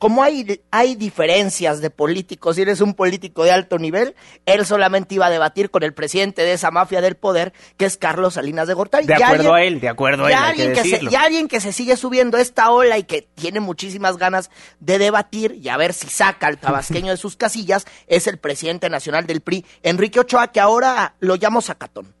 como 0.00 0.22
hay, 0.22 0.62
hay 0.70 0.94
diferencias 0.96 1.82
de 1.82 1.90
políticos, 1.90 2.56
y 2.56 2.62
eres 2.62 2.80
un 2.80 2.94
político 2.94 3.44
de 3.44 3.52
alto 3.52 3.78
nivel, 3.78 4.14
él 4.46 4.64
solamente 4.64 5.14
iba 5.14 5.26
a 5.26 5.30
debatir 5.30 5.70
con 5.70 5.82
el 5.82 5.92
presidente 5.92 6.40
de 6.40 6.54
esa 6.54 6.70
mafia 6.70 7.02
del 7.02 7.16
poder, 7.16 7.52
que 7.76 7.84
es 7.84 7.98
Carlos 7.98 8.34
Salinas 8.34 8.66
de 8.66 8.72
Gortari. 8.72 9.06
De 9.06 9.12
Y 9.12 9.22
acuerdo 9.22 9.52
alguien- 9.52 9.54
a 9.54 9.62
él, 9.62 9.80
de 9.80 9.88
acuerdo 9.90 10.24
a 10.24 10.28
él, 10.30 10.34
hay 10.34 10.40
que 10.56 10.62
alguien 10.62 10.72
que 10.72 10.88
se, 10.88 11.04
y 11.04 11.14
alguien 11.14 11.48
que 11.48 11.60
se 11.60 11.72
sigue 11.72 11.96
subiendo 11.98 12.38
esta 12.38 12.70
ola 12.70 12.96
y 12.96 13.02
que 13.04 13.28
tiene 13.34 13.60
muchísimas 13.60 14.16
ganas 14.16 14.50
de 14.80 14.98
debatir 14.98 15.58
y 15.62 15.68
a 15.68 15.76
ver 15.76 15.92
si 15.92 16.08
saca 16.08 16.46
al 16.46 16.56
tabasqueño 16.56 17.10
de 17.10 17.18
sus 17.18 17.36
casillas 17.36 17.84
es 18.06 18.26
el 18.26 18.38
presidente 18.38 18.88
nacional 18.88 19.26
del 19.26 19.42
PRI, 19.42 19.66
Enrique 19.82 20.18
Ochoa, 20.18 20.48
que 20.48 20.60
ahora 20.60 21.14
lo 21.20 21.36
llamo 21.36 21.60
Zacatón. 21.60 22.14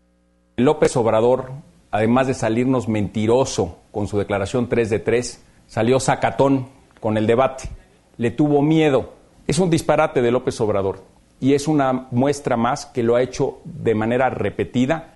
López 0.56 0.94
Obrador, 0.96 1.50
además 1.90 2.26
de 2.26 2.34
salirnos 2.34 2.88
mentiroso 2.88 3.78
con 3.90 4.06
su 4.06 4.18
declaración 4.18 4.68
3 4.68 4.90
de 4.90 4.98
3, 4.98 5.40
salió 5.66 5.98
sacatón 5.98 6.78
con 7.00 7.16
el 7.16 7.26
debate. 7.26 7.68
Le 8.16 8.30
tuvo 8.30 8.62
miedo. 8.62 9.14
Es 9.46 9.58
un 9.58 9.70
disparate 9.70 10.22
de 10.22 10.30
López 10.30 10.60
Obrador 10.60 11.02
y 11.40 11.54
es 11.54 11.66
una 11.66 12.06
muestra 12.10 12.56
más 12.56 12.86
que 12.86 13.02
lo 13.02 13.16
ha 13.16 13.22
hecho 13.22 13.60
de 13.64 13.94
manera 13.94 14.30
repetida 14.30 15.14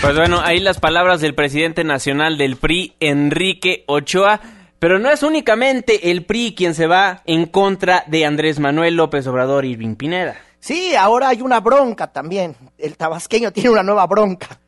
Pues 0.00 0.16
bueno, 0.16 0.40
ahí 0.42 0.60
las 0.60 0.80
palabras 0.80 1.20
del 1.20 1.34
presidente 1.34 1.84
nacional 1.84 2.38
del 2.38 2.56
PRI, 2.56 2.94
Enrique 3.00 3.84
Ochoa. 3.86 4.40
Pero 4.78 4.98
no 4.98 5.10
es 5.10 5.22
únicamente 5.22 6.10
el 6.10 6.24
PRI 6.24 6.54
quien 6.54 6.74
se 6.74 6.86
va 6.86 7.20
en 7.26 7.44
contra 7.44 8.04
de 8.06 8.24
Andrés 8.24 8.60
Manuel 8.60 8.96
López 8.96 9.26
Obrador 9.26 9.66
y 9.66 9.72
Irving 9.72 9.96
Pineda. 9.96 10.36
Sí, 10.58 10.94
ahora 10.94 11.28
hay 11.28 11.42
una 11.42 11.60
bronca 11.60 12.06
también. 12.06 12.56
El 12.78 12.96
tabasqueño 12.96 13.52
tiene 13.52 13.68
una 13.68 13.82
nueva 13.82 14.06
bronca. 14.06 14.58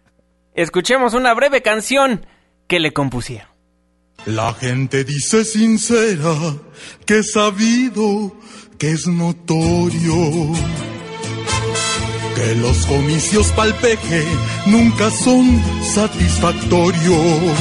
Escuchemos 0.54 1.14
una 1.14 1.32
breve 1.32 1.62
canción 1.62 2.26
que 2.66 2.78
le 2.78 2.92
compusieron. 2.92 3.51
La 4.26 4.54
gente 4.54 5.02
dice 5.02 5.44
sincera 5.44 6.36
que 7.06 7.18
es 7.18 7.32
sabido, 7.32 8.32
que 8.78 8.92
es 8.92 9.08
notorio, 9.08 10.52
que 12.36 12.54
los 12.54 12.86
comicios 12.86 13.48
palpeje 13.48 14.24
nunca 14.66 15.10
son 15.10 15.60
satisfactorios. 15.82 17.58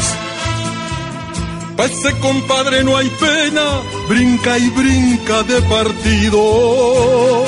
Pa' 1.77 1.85
ese 1.85 2.11
compadre 2.19 2.83
no 2.83 2.95
hay 2.95 3.09
pena, 3.09 3.81
brinca 4.07 4.59
y 4.59 4.69
brinca 4.69 5.41
de 5.41 5.61
partidos. 5.63 7.47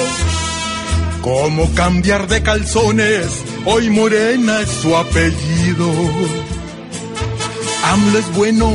¿Cómo 1.21 1.71
cambiar 1.75 2.27
de 2.27 2.41
calzones? 2.41 3.43
Hoy 3.65 3.91
Morena 3.91 4.61
es 4.61 4.69
su 4.69 4.97
apellido. 4.97 5.91
AMLO 7.83 8.19
es 8.19 8.33
bueno, 8.33 8.71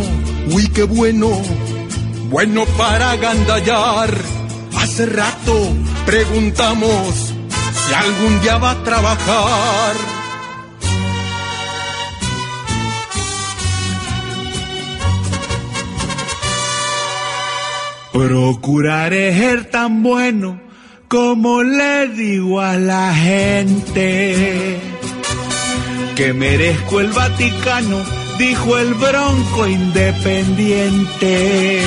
uy 0.52 0.68
qué 0.68 0.84
bueno, 0.84 1.30
bueno 2.30 2.64
para 2.76 3.16
gandallar. 3.16 4.14
Hace 4.76 5.06
rato 5.06 5.72
preguntamos 6.06 7.34
si 7.86 7.94
algún 7.94 8.40
día 8.42 8.58
va 8.58 8.72
a 8.72 8.84
trabajar. 8.84 9.96
Procuraré 18.12 19.32
ser 19.38 19.70
tan 19.70 20.02
bueno 20.02 20.68
como 21.08 21.62
le 21.62 22.08
digo 22.08 22.60
a 22.60 22.76
la 22.76 23.14
gente 23.14 24.78
que 26.14 26.34
merezco 26.34 27.00
el 27.00 27.12
Vaticano, 27.12 28.02
dijo 28.38 28.78
el 28.78 28.94
bronco 28.94 29.66
independiente. 29.66 31.82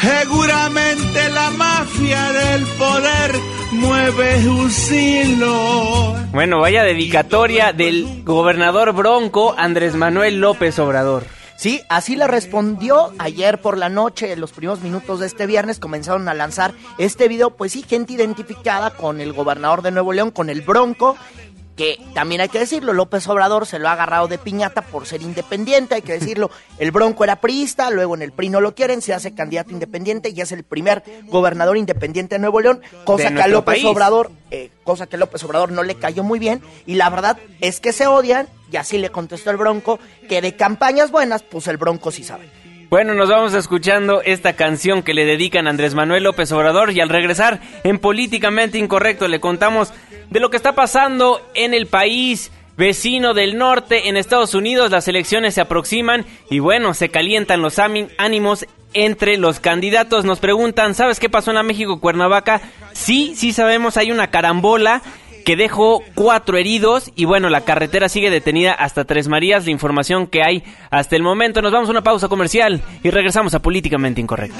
Seguramente 0.00 1.28
la 1.30 1.50
mafia 1.50 2.32
del 2.32 2.64
poder 2.66 3.32
mueve 3.72 4.48
un 4.48 4.70
silo. 4.70 6.14
Bueno, 6.32 6.60
vaya 6.60 6.84
dedicatoria 6.84 7.72
del 7.72 8.22
gobernador 8.24 8.92
bronco 8.92 9.54
Andrés 9.56 9.94
Manuel 9.94 10.40
López 10.40 10.78
Obrador. 10.78 11.24
Sí, 11.56 11.80
así 11.88 12.16
le 12.16 12.26
respondió 12.26 13.12
ayer 13.18 13.60
por 13.60 13.78
la 13.78 13.88
noche, 13.88 14.32
en 14.32 14.40
los 14.40 14.52
primeros 14.52 14.82
minutos 14.82 15.20
de 15.20 15.26
este 15.26 15.46
viernes 15.46 15.78
comenzaron 15.78 16.28
a 16.28 16.34
lanzar 16.34 16.74
este 16.98 17.28
video, 17.28 17.50
pues 17.50 17.72
sí, 17.72 17.84
gente 17.88 18.12
identificada 18.12 18.90
con 18.90 19.20
el 19.20 19.32
gobernador 19.32 19.80
de 19.80 19.92
Nuevo 19.92 20.12
León, 20.12 20.30
con 20.30 20.50
el 20.50 20.62
Bronco, 20.62 21.16
que 21.76 21.98
también 22.14 22.40
hay 22.40 22.48
que 22.48 22.58
decirlo, 22.58 22.92
López 22.92 23.26
Obrador 23.28 23.66
se 23.66 23.78
lo 23.78 23.88
ha 23.88 23.92
agarrado 23.92 24.28
de 24.28 24.38
piñata 24.38 24.82
por 24.82 25.06
ser 25.06 25.22
independiente, 25.22 25.96
hay 25.96 26.02
que 26.02 26.12
decirlo, 26.12 26.50
el 26.78 26.90
Bronco 26.90 27.24
era 27.24 27.36
priista, 27.36 27.90
luego 27.90 28.14
en 28.14 28.22
el 28.22 28.32
PRI 28.32 28.50
no 28.50 28.60
lo 28.60 28.74
quieren, 28.74 29.02
se 29.02 29.12
hace 29.12 29.34
candidato 29.34 29.72
independiente 29.72 30.30
y 30.30 30.40
es 30.40 30.52
el 30.52 30.62
primer 30.62 31.02
gobernador 31.24 31.76
independiente 31.76 32.36
de 32.36 32.38
Nuevo 32.38 32.60
León, 32.60 32.80
cosa 33.04 33.34
que 33.34 33.42
a 33.42 33.48
López 33.48 33.84
Obrador, 33.84 34.30
eh, 34.50 34.70
cosa 34.84 35.06
que 35.06 35.16
López 35.16 35.42
Obrador 35.44 35.72
no 35.72 35.82
le 35.82 35.96
cayó 35.96 36.22
muy 36.22 36.38
bien, 36.38 36.62
y 36.86 36.94
la 36.94 37.10
verdad 37.10 37.38
es 37.60 37.80
que 37.80 37.92
se 37.92 38.06
odian, 38.06 38.48
y 38.70 38.76
así 38.76 38.98
le 38.98 39.10
contestó 39.10 39.50
el 39.50 39.56
Bronco, 39.56 39.98
que 40.28 40.40
de 40.40 40.54
campañas 40.56 41.10
buenas, 41.10 41.42
pues 41.42 41.66
el 41.66 41.76
Bronco 41.76 42.10
sí 42.10 42.22
sabe. 42.22 42.48
Bueno, 42.90 43.14
nos 43.14 43.28
vamos 43.28 43.54
escuchando 43.54 44.22
esta 44.22 44.52
canción 44.52 45.02
que 45.02 45.14
le 45.14 45.24
dedican 45.24 45.66
a 45.66 45.70
Andrés 45.70 45.96
Manuel 45.96 46.22
López 46.22 46.52
Obrador 46.52 46.92
y 46.92 47.00
al 47.00 47.08
regresar 47.08 47.60
en 47.82 47.98
Políticamente 47.98 48.78
Incorrecto 48.78 49.26
le 49.26 49.40
contamos 49.40 49.92
de 50.30 50.40
lo 50.40 50.50
que 50.50 50.56
está 50.56 50.74
pasando 50.74 51.40
en 51.54 51.74
el 51.74 51.86
país 51.86 52.50
vecino 52.76 53.34
del 53.34 53.56
norte, 53.56 54.08
en 54.08 54.16
Estados 54.16 54.54
Unidos. 54.54 54.90
Las 54.90 55.08
elecciones 55.08 55.54
se 55.54 55.60
aproximan 55.60 56.26
y 56.50 56.58
bueno, 56.58 56.94
se 56.94 57.08
calientan 57.08 57.62
los 57.62 57.78
ánimos 57.78 58.66
entre 58.92 59.36
los 59.36 59.60
candidatos. 59.60 60.24
Nos 60.24 60.40
preguntan, 60.40 60.94
¿sabes 60.94 61.20
qué 61.20 61.28
pasó 61.28 61.50
en 61.50 61.56
la 61.56 61.62
México 61.62 62.00
Cuernavaca? 62.00 62.60
Sí, 62.92 63.34
sí 63.36 63.52
sabemos, 63.52 63.96
hay 63.96 64.10
una 64.10 64.30
carambola 64.30 65.02
que 65.44 65.56
dejó 65.56 66.02
cuatro 66.14 66.56
heridos 66.56 67.12
y 67.14 67.26
bueno, 67.26 67.50
la 67.50 67.60
carretera 67.62 68.08
sigue 68.08 68.30
detenida 68.30 68.72
hasta 68.72 69.04
Tres 69.04 69.28
Marías, 69.28 69.66
la 69.66 69.72
información 69.72 70.26
que 70.26 70.42
hay 70.42 70.64
hasta 70.90 71.16
el 71.16 71.22
momento. 71.22 71.60
Nos 71.60 71.72
vamos 71.72 71.88
a 71.88 71.92
una 71.92 72.02
pausa 72.02 72.28
comercial 72.28 72.80
y 73.02 73.10
regresamos 73.10 73.54
a 73.54 73.60
Políticamente 73.60 74.22
Incorrecto. 74.22 74.56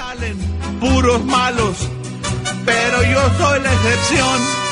Puros 0.81 1.25
malos, 1.25 1.89
pero 2.67 3.03
yo 3.03 3.21
soy 3.39 3.63
la 3.63 3.73
excepción. 3.73 4.64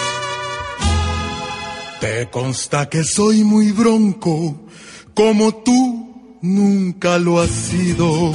Te 2.02 2.28
consta 2.30 2.88
que 2.88 3.04
soy 3.04 3.44
muy 3.44 3.70
bronco, 3.70 4.56
como 5.14 5.54
tú 5.54 6.38
nunca 6.42 7.16
lo 7.16 7.40
has 7.40 7.48
sido. 7.48 8.32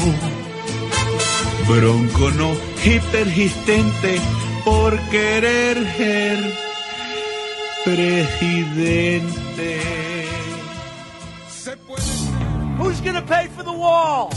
Bronco 1.67 2.31
no 2.31 2.53
hipergistente 2.85 4.21
por 4.63 4.97
querer 5.09 5.85
ser 5.97 6.39
presidente. 7.83 9.81
Who's 12.79 13.01
gonna 13.01 13.25
pay 13.25 13.49
for 13.49 13.63
the 13.65 13.73
wall? 13.73 14.29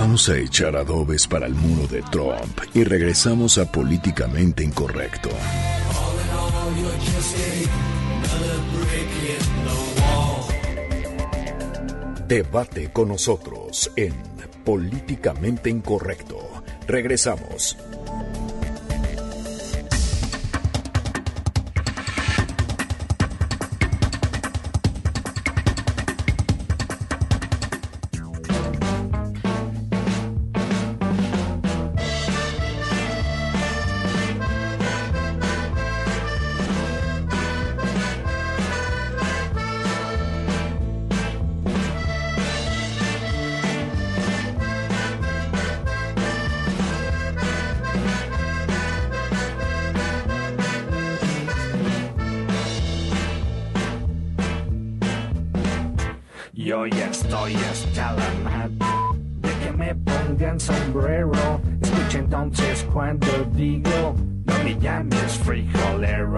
Vamos 0.00 0.30
a 0.30 0.38
echar 0.38 0.76
adobes 0.76 1.26
para 1.28 1.44
el 1.44 1.54
muro 1.54 1.86
de 1.86 2.00
Trump 2.10 2.58
y 2.72 2.84
regresamos 2.84 3.58
a 3.58 3.70
Políticamente 3.70 4.64
Incorrecto. 4.64 5.28
Debate 12.26 12.90
con 12.90 13.08
nosotros 13.08 13.92
en 13.94 14.14
Políticamente 14.64 15.68
Incorrecto. 15.68 16.38
Regresamos. 16.86 17.76
Ya 56.86 57.10
estoy 57.10 57.52
la 57.52 58.68
de 58.68 59.50
que 59.64 59.72
me 59.72 59.94
pongan 59.94 60.58
sombrero. 60.58 61.60
Entonces 62.14 62.86
cuando 62.90 63.26
digo, 63.52 64.16
frijolero. 65.44 66.36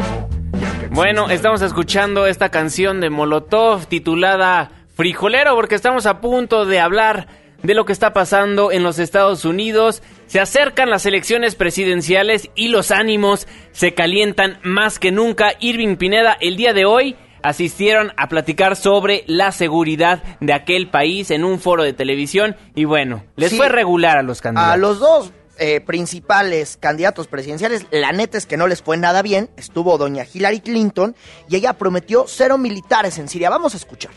Bueno, 0.91 1.31
estamos 1.31 1.63
escuchando 1.63 2.27
esta 2.27 2.49
canción 2.49 3.01
de 3.01 3.09
Molotov 3.11 3.87
titulada 3.87 4.71
Frijolero 4.97 5.55
porque 5.55 5.77
estamos 5.77 6.07
a 6.07 6.21
punto 6.21 6.67
de 6.67 6.81
hablar 6.81 7.29
de 7.63 7.75
lo 7.75 7.85
que 7.85 7.93
está 7.93 8.13
pasando 8.13 8.73
en 8.73 8.83
los 8.83 8.99
Estados 8.99 9.45
Unidos. 9.45 10.03
Se 10.27 10.41
acercan 10.41 10.91
las 10.91 11.07
elecciones 11.07 11.55
presidenciales 11.55 12.51
y 12.57 12.69
los 12.69 12.91
ánimos 12.91 13.47
se 13.71 13.95
calientan 13.95 14.59
más 14.65 14.99
que 14.99 15.13
nunca. 15.13 15.53
Irving 15.61 15.97
Pineda, 15.97 16.37
el 16.41 16.57
día 16.57 16.73
de 16.73 16.85
hoy 16.85 17.17
asistieron 17.43 18.13
a 18.17 18.29
platicar 18.29 18.77
sobre 18.77 19.25
la 19.27 19.53
seguridad 19.53 20.23
de 20.41 20.53
aquel 20.53 20.89
país 20.91 21.31
en 21.31 21.45
un 21.45 21.59
foro 21.61 21.83
de 21.83 21.93
televisión 21.93 22.57
y 22.75 22.85
bueno, 22.85 23.25
les 23.37 23.51
Sí. 23.51 23.57
fue 23.57 23.69
regular 23.69 24.19
a 24.19 24.23
los 24.23 24.41
candidatos. 24.41 24.73
A 24.73 24.77
los 24.77 24.99
dos 24.99 25.33
eh, 25.59 25.81
principales 25.81 26.77
candidatos 26.81 27.29
presidenciales, 27.29 27.87
la 27.91 28.11
neta 28.13 28.39
es 28.39 28.47
que 28.47 28.57
no 28.57 28.67
les 28.67 28.83
fue 28.83 28.97
nada 28.97 29.23
bien. 29.23 29.51
Estuvo 29.57 29.97
doña 29.99 30.25
Hillary 30.33 30.61
Clinton 30.61 31.15
y 31.49 31.57
ella 31.57 31.75
prometió 31.75 32.25
cero 32.27 32.59
militares 32.59 33.19
en 33.19 33.29
Siria. 33.29 33.51
Vamos 33.51 33.75
a 33.75 33.77
escuchar. 33.77 34.11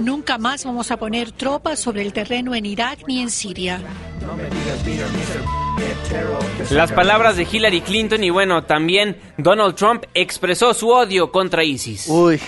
Nunca 0.00 0.38
más 0.38 0.64
vamos 0.64 0.90
a 0.90 0.96
poner 0.96 1.32
tropas 1.32 1.78
sobre 1.78 2.02
el 2.02 2.12
terreno 2.12 2.54
en 2.54 2.66
Irak 2.66 3.00
ni 3.06 3.20
en 3.20 3.30
Siria. 3.30 3.80
Las 6.70 6.92
palabras 6.92 7.36
de 7.36 7.46
Hillary 7.50 7.80
Clinton 7.80 8.24
y 8.24 8.30
bueno, 8.30 8.64
también 8.64 9.16
Donald 9.38 9.74
Trump 9.74 10.04
expresó 10.14 10.74
su 10.74 10.88
odio 10.88 11.30
contra 11.30 11.64
ISIS. 11.64 12.06
Uy. 12.08 12.40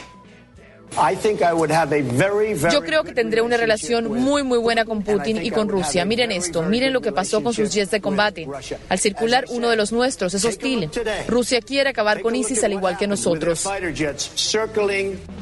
Yo 2.72 2.82
creo 2.82 3.05
que 3.05 3.12
tendré 3.12 3.42
una 3.42 3.57
relación 3.57 4.12
muy 4.12 4.42
muy 4.42 4.59
buena 4.59 4.84
con 4.84 5.03
Putin 5.03 5.44
y 5.44 5.51
con 5.51 5.68
Rusia. 5.68 6.05
Miren 6.05 6.32
esto, 6.32 6.62
miren 6.62 6.92
lo 6.92 7.01
que 7.01 7.12
pasó 7.12 7.42
con 7.42 7.53
sus 7.53 7.72
jets 7.72 7.90
de 7.90 8.01
combate. 8.01 8.49
Al 8.88 8.99
circular 8.99 9.44
uno 9.51 9.68
de 9.68 9.76
los 9.76 9.92
nuestros 9.92 10.34
es 10.34 10.44
hostil. 10.44 10.88
Rusia 11.28 11.61
quiere 11.61 11.90
acabar 11.90 12.20
con 12.22 12.34
ISIS 12.34 12.64
al 12.64 12.72
igual 12.72 12.97
que 12.97 13.07
nosotros. 13.07 13.62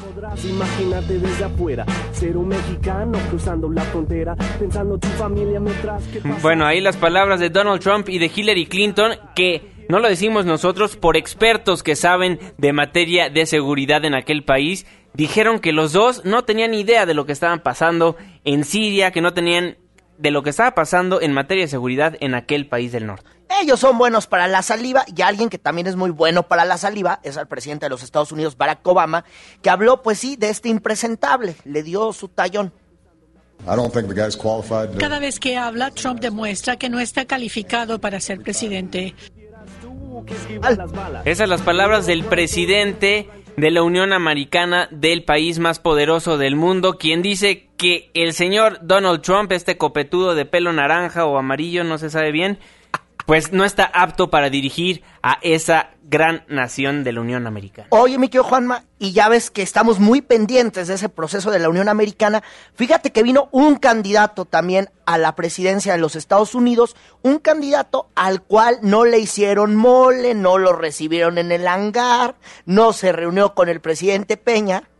Podrás 0.04 0.44
imaginarte 0.44 1.18
desde 1.18 1.44
afuera, 1.44 1.86
ser 2.12 2.36
un 2.36 2.48
mexicano 2.48 3.18
cruzando 3.30 3.70
la 3.70 3.82
frontera, 3.82 4.36
pensando 4.58 4.98
tu 4.98 5.08
familia 5.08 5.60
mientras 5.60 6.02
que 6.04 6.20
Bueno, 6.42 6.66
ahí 6.66 6.80
las 6.80 6.96
palabras 6.96 7.40
de 7.40 7.50
Donald 7.50 7.80
Trump 7.80 8.08
y 8.08 8.18
de 8.18 8.30
Hillary 8.34 8.66
Clinton 8.66 9.12
que 9.34 9.74
no 9.88 9.98
lo 9.98 10.08
decimos 10.08 10.46
nosotros 10.46 10.96
por 10.96 11.16
expertos 11.16 11.82
que 11.82 11.96
saben 11.96 12.38
de 12.56 12.72
materia 12.72 13.28
de 13.28 13.44
seguridad 13.46 14.04
en 14.04 14.14
aquel 14.14 14.44
país. 14.44 14.86
Dijeron 15.14 15.60
que 15.60 15.72
los 15.72 15.92
dos 15.92 16.24
no 16.24 16.44
tenían 16.44 16.74
idea 16.74 17.06
de 17.06 17.14
lo 17.14 17.24
que 17.24 17.32
estaban 17.32 17.60
pasando 17.60 18.16
en 18.44 18.64
Siria, 18.64 19.12
que 19.12 19.20
no 19.20 19.32
tenían 19.32 19.76
de 20.18 20.30
lo 20.30 20.42
que 20.42 20.50
estaba 20.50 20.74
pasando 20.74 21.20
en 21.20 21.32
materia 21.32 21.64
de 21.64 21.68
seguridad 21.68 22.14
en 22.20 22.34
aquel 22.34 22.68
país 22.68 22.92
del 22.92 23.06
norte. 23.06 23.28
Ellos 23.62 23.78
son 23.80 23.98
buenos 23.98 24.26
para 24.26 24.48
la 24.48 24.62
saliva 24.62 25.04
y 25.14 25.22
alguien 25.22 25.48
que 25.50 25.58
también 25.58 25.86
es 25.86 25.96
muy 25.96 26.10
bueno 26.10 26.44
para 26.44 26.64
la 26.64 26.78
saliva 26.78 27.20
es 27.22 27.36
el 27.36 27.46
presidente 27.46 27.86
de 27.86 27.90
los 27.90 28.02
Estados 28.02 28.32
Unidos, 28.32 28.56
Barack 28.56 28.86
Obama, 28.86 29.24
que 29.62 29.70
habló, 29.70 30.02
pues 30.02 30.18
sí, 30.18 30.36
de 30.36 30.48
este 30.50 30.68
impresentable. 30.68 31.54
Le 31.64 31.82
dio 31.82 32.12
su 32.12 32.28
tallón. 32.28 32.72
I 33.62 33.76
don't 33.76 33.92
think 33.92 34.08
the 34.08 34.14
guy's 34.14 34.36
qualified. 34.36 34.90
to- 34.94 34.98
Cada 34.98 35.18
vez 35.20 35.38
que 35.38 35.56
habla, 35.56 35.90
Trump 35.92 36.20
demuestra 36.20 36.76
que 36.76 36.88
no 36.88 36.98
está 36.98 37.24
calificado 37.24 38.00
para 38.00 38.18
ser 38.20 38.40
presidente. 38.40 39.14
Esas 41.24 41.38
son 41.38 41.50
las 41.50 41.62
palabras 41.62 42.06
del 42.06 42.24
presidente 42.24 43.28
de 43.56 43.70
la 43.70 43.82
Unión 43.82 44.12
Americana 44.12 44.88
del 44.90 45.24
país 45.24 45.58
más 45.58 45.78
poderoso 45.78 46.38
del 46.38 46.56
mundo, 46.56 46.98
quien 46.98 47.22
dice 47.22 47.68
que 47.76 48.10
el 48.14 48.32
señor 48.32 48.78
Donald 48.82 49.22
Trump, 49.22 49.52
este 49.52 49.76
copetudo 49.76 50.34
de 50.34 50.44
pelo 50.44 50.72
naranja 50.72 51.24
o 51.24 51.38
amarillo, 51.38 51.84
no 51.84 51.98
se 51.98 52.10
sabe 52.10 52.32
bien, 52.32 52.58
pues 53.26 53.52
no 53.52 53.64
está 53.64 53.84
apto 53.84 54.30
para 54.30 54.50
dirigir 54.50 55.02
a 55.22 55.38
esa 55.42 55.90
gran 56.02 56.44
nación 56.48 57.02
de 57.02 57.12
la 57.12 57.22
Unión 57.22 57.46
Americana. 57.46 57.88
Oye, 57.90 58.18
mi 58.18 58.28
querido 58.28 58.44
Juanma, 58.44 58.84
y 58.98 59.12
ya 59.12 59.28
ves 59.28 59.50
que 59.50 59.62
estamos 59.62 59.98
muy 59.98 60.20
pendientes 60.20 60.88
de 60.88 60.94
ese 60.94 61.08
proceso 61.08 61.50
de 61.50 61.58
la 61.58 61.70
Unión 61.70 61.88
Americana. 61.88 62.42
Fíjate 62.74 63.10
que 63.10 63.22
vino 63.22 63.48
un 63.52 63.76
candidato 63.76 64.44
también 64.44 64.90
a 65.06 65.16
la 65.16 65.34
presidencia 65.34 65.92
de 65.92 65.98
los 65.98 66.14
Estados 66.14 66.54
Unidos, 66.54 66.94
un 67.22 67.38
candidato 67.38 68.08
al 68.14 68.42
cual 68.42 68.78
no 68.82 69.06
le 69.06 69.18
hicieron 69.18 69.76
mole, 69.76 70.34
no 70.34 70.58
lo 70.58 70.74
recibieron 70.74 71.38
en 71.38 71.52
el 71.52 71.66
hangar, 71.66 72.36
no 72.66 72.92
se 72.92 73.12
reunió 73.12 73.54
con 73.54 73.70
el 73.70 73.80
presidente 73.80 74.36
Peña, 74.36 74.90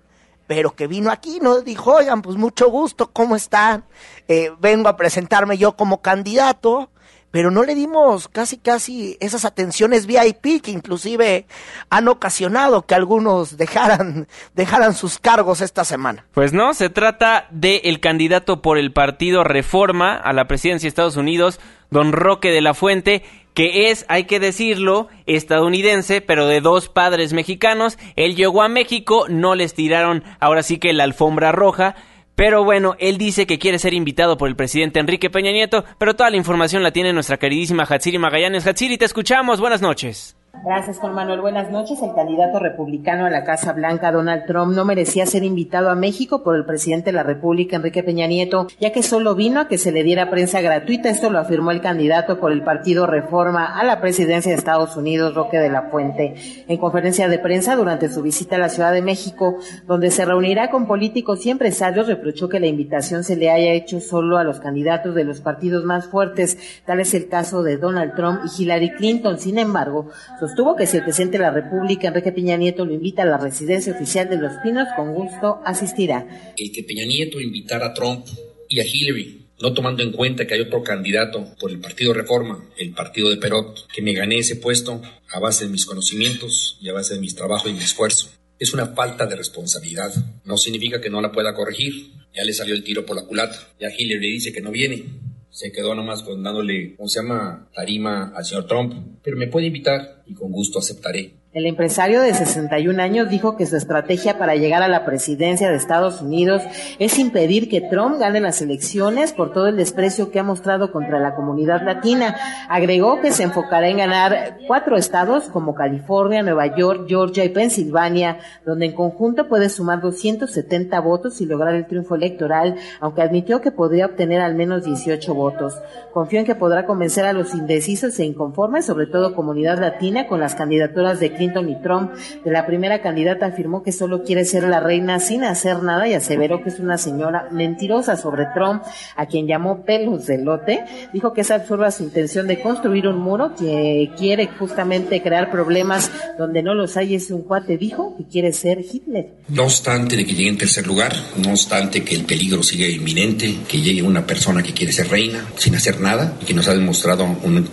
pero 0.46 0.74
que 0.74 0.86
vino 0.86 1.10
aquí, 1.10 1.38
¿no? 1.40 1.60
Dijo, 1.60 1.94
oigan, 1.94 2.22
pues 2.22 2.36
mucho 2.36 2.70
gusto, 2.70 3.10
¿cómo 3.12 3.36
están? 3.36 3.84
Eh, 4.28 4.50
vengo 4.58 4.88
a 4.88 4.96
presentarme 4.96 5.58
yo 5.58 5.76
como 5.76 6.00
candidato 6.00 6.90
pero 7.35 7.51
no 7.51 7.64
le 7.64 7.74
dimos 7.74 8.28
casi 8.28 8.59
casi 8.59 9.16
esas 9.18 9.45
atenciones 9.45 10.07
VIP 10.07 10.62
que 10.62 10.70
inclusive 10.70 11.47
han 11.91 12.07
ocasionado 12.07 12.87
que 12.87 12.95
algunos 12.95 13.57
dejaran, 13.57 14.28
dejaran 14.55 14.95
sus 14.95 15.18
cargos 15.18 15.61
esta 15.61 15.85
semana. 15.85 16.24
Pues 16.32 16.53
no, 16.53 16.74
se 16.74 16.91
trata 16.91 17.49
del 17.51 17.80
el 17.82 17.99
candidato 17.99 18.62
por 18.62 18.78
el 18.78 18.93
partido 18.93 19.43
Reforma 19.43 20.14
a 20.14 20.32
la 20.32 20.47
presidencia 20.47 20.87
de 20.87 20.91
Estados 20.91 21.16
Unidos, 21.16 21.59
don 21.91 22.12
Roque 22.12 22.53
de 22.53 22.61
la 22.61 22.72
Fuente, 22.72 23.24
que 23.53 23.91
es, 23.91 24.07
hay 24.09 24.26
que 24.26 24.39
decirlo, 24.39 25.09
estadounidense, 25.26 26.20
pero 26.20 26.47
de 26.47 26.61
dos 26.61 26.89
padres 26.89 27.32
mexicanos. 27.32 27.99
Él 28.14 28.37
llegó 28.37 28.62
a 28.62 28.68
México, 28.68 29.26
no 29.28 29.57
les 29.57 29.74
tiraron 29.74 30.22
ahora 30.39 30.62
sí 30.62 30.78
que 30.78 30.93
la 30.93 31.03
alfombra 31.03 31.51
roja 31.51 31.97
pero 32.35 32.64
bueno, 32.64 32.97
él 32.99 33.18
dice 33.18 33.47
que 33.47 33.59
quiere 33.59 33.78
ser 33.78 33.95
invitado 33.95 34.37
por 34.37 34.49
el 34.49 34.57
presidente 34.57 35.01
Enrique 35.01 35.30
Peña 35.30 35.53
Nieto, 35.53 35.85
pero 35.99 36.14
toda 36.14 36.30
la 36.30 36.37
información 36.37 36.82
la 36.82 36.93
tiene 36.93 37.12
nuestra 37.12 37.37
queridísima 37.37 37.85
Hatsiri 37.85 38.18
Magallanes. 38.18 38.66
Hatsiri, 38.66 38.99
te 38.99 39.05
escuchamos. 39.05 39.61
Buenas 39.61 39.82
noches. 39.82 40.37
Gracias, 40.62 40.98
Juan 40.98 41.14
Manuel. 41.14 41.40
Buenas 41.40 41.70
noches. 41.70 42.00
El 42.00 42.14
candidato 42.14 42.59
republicano 42.59 43.26
a 43.26 43.30
la 43.30 43.44
Casa 43.44 43.72
Blanca, 43.72 44.12
Donald 44.12 44.46
Trump, 44.46 44.74
no 44.74 44.84
merecía 44.84 45.26
ser 45.26 45.42
invitado 45.42 45.90
a 45.90 45.94
México 45.94 46.42
por 46.42 46.57
el 46.57 46.64
presidente 46.64 47.07
de 47.07 47.16
la 47.16 47.22
República, 47.22 47.76
Enrique 47.76 48.02
Peña 48.02 48.26
Nieto, 48.26 48.68
ya 48.80 48.92
que 48.92 49.02
solo 49.02 49.34
vino 49.34 49.61
a 49.61 49.68
que 49.68 49.76
se 49.76 49.92
le 49.92 50.02
diera 50.02 50.30
prensa 50.30 50.62
gratuita. 50.62 51.11
Esto 51.11 51.28
lo 51.28 51.38
afirmó 51.38 51.70
el 51.70 51.82
candidato 51.82 52.38
por 52.40 52.52
el 52.52 52.62
partido 52.62 53.07
Reforma 53.07 53.78
a 53.78 53.84
la 53.84 54.00
presidencia 54.00 54.52
de 54.52 54.57
Estados 54.57 54.96
Unidos, 54.96 55.34
Roque 55.34 55.59
de 55.59 55.68
la 55.68 55.90
Fuente, 55.90 56.34
en 56.66 56.78
conferencia 56.78 57.28
de 57.28 57.38
prensa 57.38 57.76
durante 57.76 58.09
su 58.09 58.22
visita 58.22 58.57
a 58.57 58.61
la 58.61 58.70
Ciudad 58.70 58.92
de 58.92 59.02
México, 59.02 59.59
donde 59.86 60.11
se 60.11 60.24
reunirá 60.24 60.70
con 60.70 60.86
políticos 60.86 61.44
y 61.44 61.50
empresarios, 61.50 62.07
reprochó 62.07 62.48
que 62.48 62.61
la 62.61 62.68
invitación 62.68 63.24
se 63.24 63.36
le 63.36 63.50
haya 63.50 63.72
hecho 63.72 64.00
solo 64.00 64.38
a 64.38 64.44
los 64.44 64.61
candidatos 64.61 65.14
de 65.14 65.24
los 65.24 65.40
partidos 65.40 65.84
más 65.84 66.07
fuertes. 66.07 66.57
Tal 66.86 67.00
es 67.00 67.12
el 67.12 67.28
caso 67.28 67.62
de 67.62 67.76
Donald 67.76 68.14
Trump 68.14 68.40
y 68.44 68.62
Hillary 68.62 68.92
Clinton. 68.92 69.38
Sin 69.38 69.59
embargo, 69.59 70.09
Sostuvo 70.45 70.76
que 70.76 70.86
si 70.86 70.99
el 70.99 71.05
presidente 71.05 71.38
de 71.38 71.45
la 71.45 71.51
República, 71.51 72.09
Enrique 72.09 72.30
Peña 72.30 72.59
Nieto, 72.59 72.84
lo 72.84 72.92
invita 72.92 73.22
a 73.22 73.24
la 73.24 73.38
residencia 73.38 73.95
oficial 73.95 74.28
de 74.28 74.36
Los 74.36 74.53
Pinos, 74.62 74.86
con 74.95 75.14
gusto 75.14 75.62
asistirá. 75.64 76.53
El 76.59 76.70
que 76.70 76.82
Peña 76.82 77.07
Nieto 77.07 77.40
invitara 77.40 77.86
a 77.86 77.95
Trump 77.95 78.26
y 78.68 78.78
a 78.78 78.84
Hillary 78.84 79.40
no 79.62 79.72
tomando 79.72 80.03
en 80.03 80.12
cuenta 80.12 80.47
que 80.47 80.53
hay 80.53 80.61
otro 80.61 80.82
candidato 80.82 81.55
por 81.59 81.70
el 81.70 81.80
Partido 81.80 82.12
Reforma, 82.12 82.62
el 82.76 82.92
Partido 82.92 83.30
de 83.30 83.38
Perot, 83.38 83.86
que 83.90 84.03
me 84.03 84.12
gané 84.12 84.40
ese 84.40 84.57
puesto 84.57 85.01
a 85.30 85.40
base 85.40 85.64
de 85.64 85.70
mis 85.70 85.86
conocimientos 85.86 86.76
y 86.78 86.90
a 86.90 86.92
base 86.92 87.14
de 87.14 87.20
mis 87.20 87.34
trabajos 87.34 87.70
y 87.70 87.72
mi 87.74 87.82
esfuerzo. 87.82 88.28
Es 88.59 88.74
una 88.74 88.88
falta 88.88 89.24
de 89.24 89.36
responsabilidad. 89.36 90.12
No 90.45 90.59
significa 90.59 91.01
que 91.01 91.09
no 91.09 91.22
la 91.22 91.32
pueda 91.32 91.55
corregir. 91.55 92.11
Ya 92.34 92.45
le 92.45 92.53
salió 92.53 92.74
el 92.74 92.84
tiro 92.84 93.07
por 93.07 93.16
la 93.16 93.24
culata. 93.24 93.57
Ya 93.80 93.88
Hillary 93.88 94.32
dice 94.32 94.53
que 94.53 94.61
no 94.61 94.70
viene 94.70 95.07
se 95.55 95.70
quedó 95.70 95.94
nomás 95.94 96.24
con 96.24 96.42
dándole, 96.42 96.96
¿cómo 96.96 97.09
se 97.09 97.22
llama?, 97.22 97.70
tarima 97.72 98.32
al 98.34 98.44
señor 98.44 98.66
Trump. 98.66 98.92
Pero 99.22 99.36
me 99.36 99.46
puede 99.46 99.68
invitar 99.68 100.24
y 100.26 100.34
con 100.34 100.50
gusto 100.50 100.80
aceptaré. 100.80 101.43
El 101.55 101.66
empresario 101.66 102.20
de 102.20 102.34
61 102.34 103.00
años 103.00 103.30
dijo 103.30 103.57
que 103.57 103.66
su 103.66 103.76
estrategia 103.76 104.38
para 104.38 104.57
llegar 104.57 104.82
a 104.82 104.88
la 104.88 105.05
presidencia 105.05 105.70
de 105.70 105.76
Estados 105.76 106.20
Unidos 106.20 106.62
es 106.98 107.16
impedir 107.20 107.68
que 107.68 107.80
Trump 107.80 108.18
gane 108.18 108.40
las 108.40 108.61
elecciones 108.61 109.32
por 109.32 109.52
todo 109.52 109.68
el 109.68 109.76
desprecio 109.76 110.32
que 110.32 110.40
ha 110.40 110.42
mostrado 110.42 110.90
contra 110.90 111.20
la 111.20 111.36
comunidad 111.36 111.84
latina. 111.84 112.34
Agregó 112.68 113.20
que 113.20 113.30
se 113.30 113.44
enfocará 113.44 113.88
en 113.88 113.98
ganar 113.98 114.59
cuatro 114.66 114.96
estados 114.96 115.44
como 115.44 115.76
California, 115.76 116.42
Nueva 116.42 116.74
York, 116.76 117.05
Georgia 117.07 117.44
y 117.44 117.50
Pensilvania, 117.50 118.38
donde 118.66 118.86
en 118.86 118.92
conjunto 118.92 119.46
puede 119.46 119.68
sumar 119.68 120.00
270 120.00 120.98
votos 120.98 121.40
y 121.40 121.46
lograr 121.46 121.76
el 121.76 121.86
triunfo 121.86 122.16
electoral, 122.16 122.74
aunque 122.98 123.22
admitió 123.22 123.61
que 123.61 123.70
podría 123.70 124.07
obtener 124.07 124.40
al 124.40 124.57
menos 124.57 124.84
18 124.84 125.32
votos. 125.32 125.80
Confió 126.12 126.40
en 126.40 126.46
que 126.46 126.57
podrá 126.57 126.84
convencer 126.84 127.24
a 127.26 127.32
los 127.32 127.55
indecisos 127.55 128.18
e 128.18 128.24
inconformes, 128.24 128.86
sobre 128.86 129.07
todo 129.07 129.36
comunidad 129.36 129.78
latina, 129.78 130.26
con 130.26 130.40
las 130.40 130.57
candidaturas 130.57 131.20
de 131.20 131.43
Clinton 131.53 131.82
Trump. 131.82 132.12
De 132.45 132.51
la 132.51 132.66
primera 132.66 133.01
candidata 133.03 133.47
afirmó 133.47 133.82
que 133.82 133.92
solo 133.92 134.22
quiere 134.22 134.45
ser 134.45 134.64
la 134.64 134.80
reina 134.80 135.20
sin 135.20 135.45
hacer 135.45 135.82
nada 135.82 136.09
y 136.09 136.14
aseveró 136.14 136.62
que 136.62 136.70
es 136.70 136.78
una 136.78 136.99
señora 136.99 137.49
mentirosa 137.51 138.16
sobre 138.16 138.47
Trump, 138.55 138.82
a 139.16 139.26
quien 139.26 139.47
llamó 139.47 139.84
pelos 139.84 140.26
de 140.26 140.38
lote. 140.38 140.84
Dijo 141.12 141.32
que 141.32 141.42
es 141.42 141.51
absurda 141.51 141.90
su 141.90 142.05
intención 142.05 142.47
de 142.47 142.61
construir 142.61 143.07
un 143.09 143.18
muro 143.18 143.55
que 143.55 144.11
quiere 144.16 144.49
justamente 144.59 145.22
crear 145.22 145.51
problemas 145.51 146.11
donde 146.38 146.62
no 146.62 146.74
los 146.74 146.97
hay. 146.97 147.14
Es 147.14 147.30
un 147.30 147.42
cuate, 147.42 147.76
dijo, 147.76 148.16
que 148.16 148.24
quiere 148.24 148.53
ser 148.53 148.80
Hitler. 148.80 149.34
No 149.49 149.64
obstante 149.64 150.16
de 150.16 150.24
que 150.24 150.34
llegue 150.34 150.49
en 150.49 150.59
tercer 150.59 150.86
lugar, 150.86 151.12
no 151.36 151.51
obstante 151.51 152.03
que 152.05 152.14
el 152.14 152.24
peligro 152.24 152.62
sigue 152.62 152.90
inminente, 152.90 153.55
que 153.68 153.80
llegue 153.80 154.03
una 154.03 154.26
persona 154.26 154.62
que 154.62 154.72
quiere 154.72 154.92
ser 154.92 155.09
reina 155.09 155.45
sin 155.57 155.74
hacer 155.74 156.01
nada 156.01 156.36
y 156.40 156.47
que 156.47 156.55
nos 156.55 156.68
ha 156.68 156.74
demostrado 156.74 157.24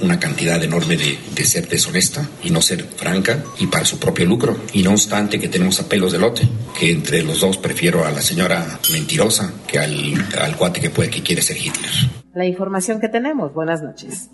una 0.02 0.20
cantidad 0.20 0.62
enorme 0.64 0.98
de 0.98 1.46
ser 1.46 1.68
deshonesta 1.68 2.28
y 2.44 2.50
no 2.50 2.62
ser 2.62 2.84
franca 2.84 3.44
y 3.62 3.68
para 3.68 3.86
su 3.86 4.00
propio 4.00 4.26
lucro. 4.26 4.58
Y 4.74 4.82
no 4.82 4.92
obstante 4.92 5.40
que 5.40 5.48
tenemos 5.48 5.80
a 5.80 5.88
pelos 5.88 6.12
de 6.12 6.18
lote, 6.20 6.48
que 6.78 6.92
entre 6.92 7.24
los 7.24 7.40
dos 7.40 7.58
prefiero 7.58 8.06
a 8.06 8.12
la 8.12 8.22
señora 8.22 8.80
mentirosa 8.92 9.54
que 9.68 9.78
al, 9.78 10.14
al 10.42 10.58
cuate 10.58 10.82
que 10.82 10.90
puede 10.90 11.10
que 11.12 11.22
quiere 11.22 11.44
ser 11.44 11.58
Hitler. 11.58 11.92
La 12.34 12.46
información 12.46 13.00
que 13.00 13.08
tenemos. 13.08 13.54
Buenas 13.54 13.84
noches. 13.84 14.30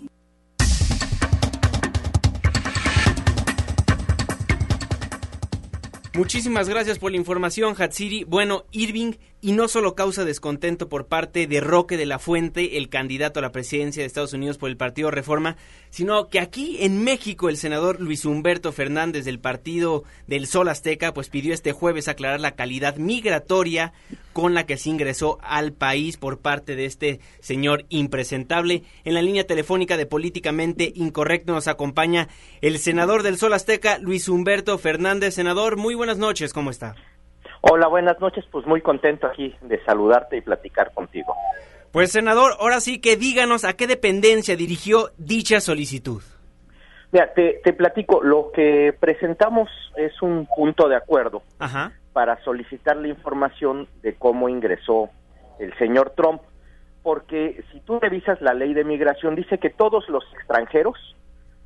Muchísimas 6.14 6.68
gracias 6.68 6.98
por 6.98 7.12
la 7.12 7.16
información, 7.16 7.76
Hatsiri. 7.78 8.24
Bueno, 8.24 8.64
Irving, 8.72 9.12
y 9.40 9.52
no 9.52 9.68
solo 9.68 9.94
causa 9.94 10.24
descontento 10.24 10.88
por 10.88 11.06
parte 11.06 11.46
de 11.46 11.60
Roque 11.60 11.96
de 11.96 12.06
la 12.06 12.18
Fuente, 12.18 12.76
el 12.76 12.88
candidato 12.88 13.38
a 13.38 13.42
la 13.42 13.52
presidencia 13.52 14.02
de 14.02 14.06
Estados 14.06 14.32
Unidos 14.32 14.58
por 14.58 14.68
el 14.68 14.76
Partido 14.76 15.10
Reforma, 15.10 15.56
sino 15.90 16.28
que 16.28 16.40
aquí 16.40 16.78
en 16.80 17.04
México 17.04 17.48
el 17.48 17.56
senador 17.56 18.00
Luis 18.00 18.24
Humberto 18.24 18.72
Fernández 18.72 19.24
del 19.24 19.38
Partido 19.38 20.02
del 20.26 20.46
Sol 20.46 20.68
Azteca 20.68 21.14
pues 21.14 21.28
pidió 21.28 21.54
este 21.54 21.72
jueves 21.72 22.08
aclarar 22.08 22.40
la 22.40 22.56
calidad 22.56 22.96
migratoria 22.96 23.92
con 24.32 24.54
la 24.54 24.66
que 24.66 24.76
se 24.76 24.90
ingresó 24.90 25.38
al 25.42 25.72
país 25.72 26.16
por 26.16 26.38
parte 26.38 26.74
de 26.74 26.84
este 26.84 27.20
señor 27.40 27.86
impresentable. 27.90 28.82
En 29.04 29.14
la 29.14 29.22
línea 29.22 29.46
telefónica 29.46 29.96
de 29.96 30.06
Políticamente 30.06 30.92
Incorrecto 30.94 31.52
nos 31.52 31.68
acompaña 31.68 32.28
el 32.60 32.78
senador 32.78 33.22
del 33.22 33.38
Sol 33.38 33.52
Azteca, 33.52 33.98
Luis 33.98 34.28
Humberto 34.28 34.78
Fernández. 34.78 35.34
Senador, 35.34 35.76
muy 35.76 35.94
buenas 35.94 36.18
noches, 36.18 36.52
¿cómo 36.52 36.70
está? 36.70 36.94
Hola, 37.60 37.88
buenas 37.88 38.20
noches. 38.20 38.44
Pues 38.50 38.66
muy 38.66 38.80
contento 38.80 39.26
aquí 39.26 39.54
de 39.62 39.82
saludarte 39.84 40.36
y 40.36 40.40
platicar 40.40 40.92
contigo. 40.92 41.34
Pues 41.92 42.12
senador, 42.12 42.52
ahora 42.60 42.80
sí 42.80 43.00
que 43.00 43.16
díganos 43.16 43.64
a 43.64 43.74
qué 43.74 43.86
dependencia 43.86 44.56
dirigió 44.56 45.10
dicha 45.16 45.60
solicitud. 45.60 46.22
Mira, 47.10 47.32
te, 47.32 47.60
te 47.64 47.72
platico, 47.72 48.22
lo 48.22 48.50
que 48.52 48.94
presentamos 48.98 49.70
es 49.96 50.20
un 50.20 50.46
punto 50.46 50.88
de 50.88 50.96
acuerdo 50.96 51.42
Ajá. 51.58 51.92
para 52.12 52.42
solicitar 52.44 52.96
la 52.96 53.08
información 53.08 53.88
de 54.02 54.14
cómo 54.14 54.50
ingresó 54.50 55.08
el 55.58 55.76
señor 55.78 56.12
Trump, 56.14 56.42
porque 57.02 57.64
si 57.72 57.80
tú 57.80 57.98
revisas 57.98 58.40
la 58.42 58.52
ley 58.52 58.74
de 58.74 58.84
migración, 58.84 59.34
dice 59.34 59.58
que 59.58 59.70
todos 59.70 60.06
los 60.10 60.22
extranjeros 60.34 60.96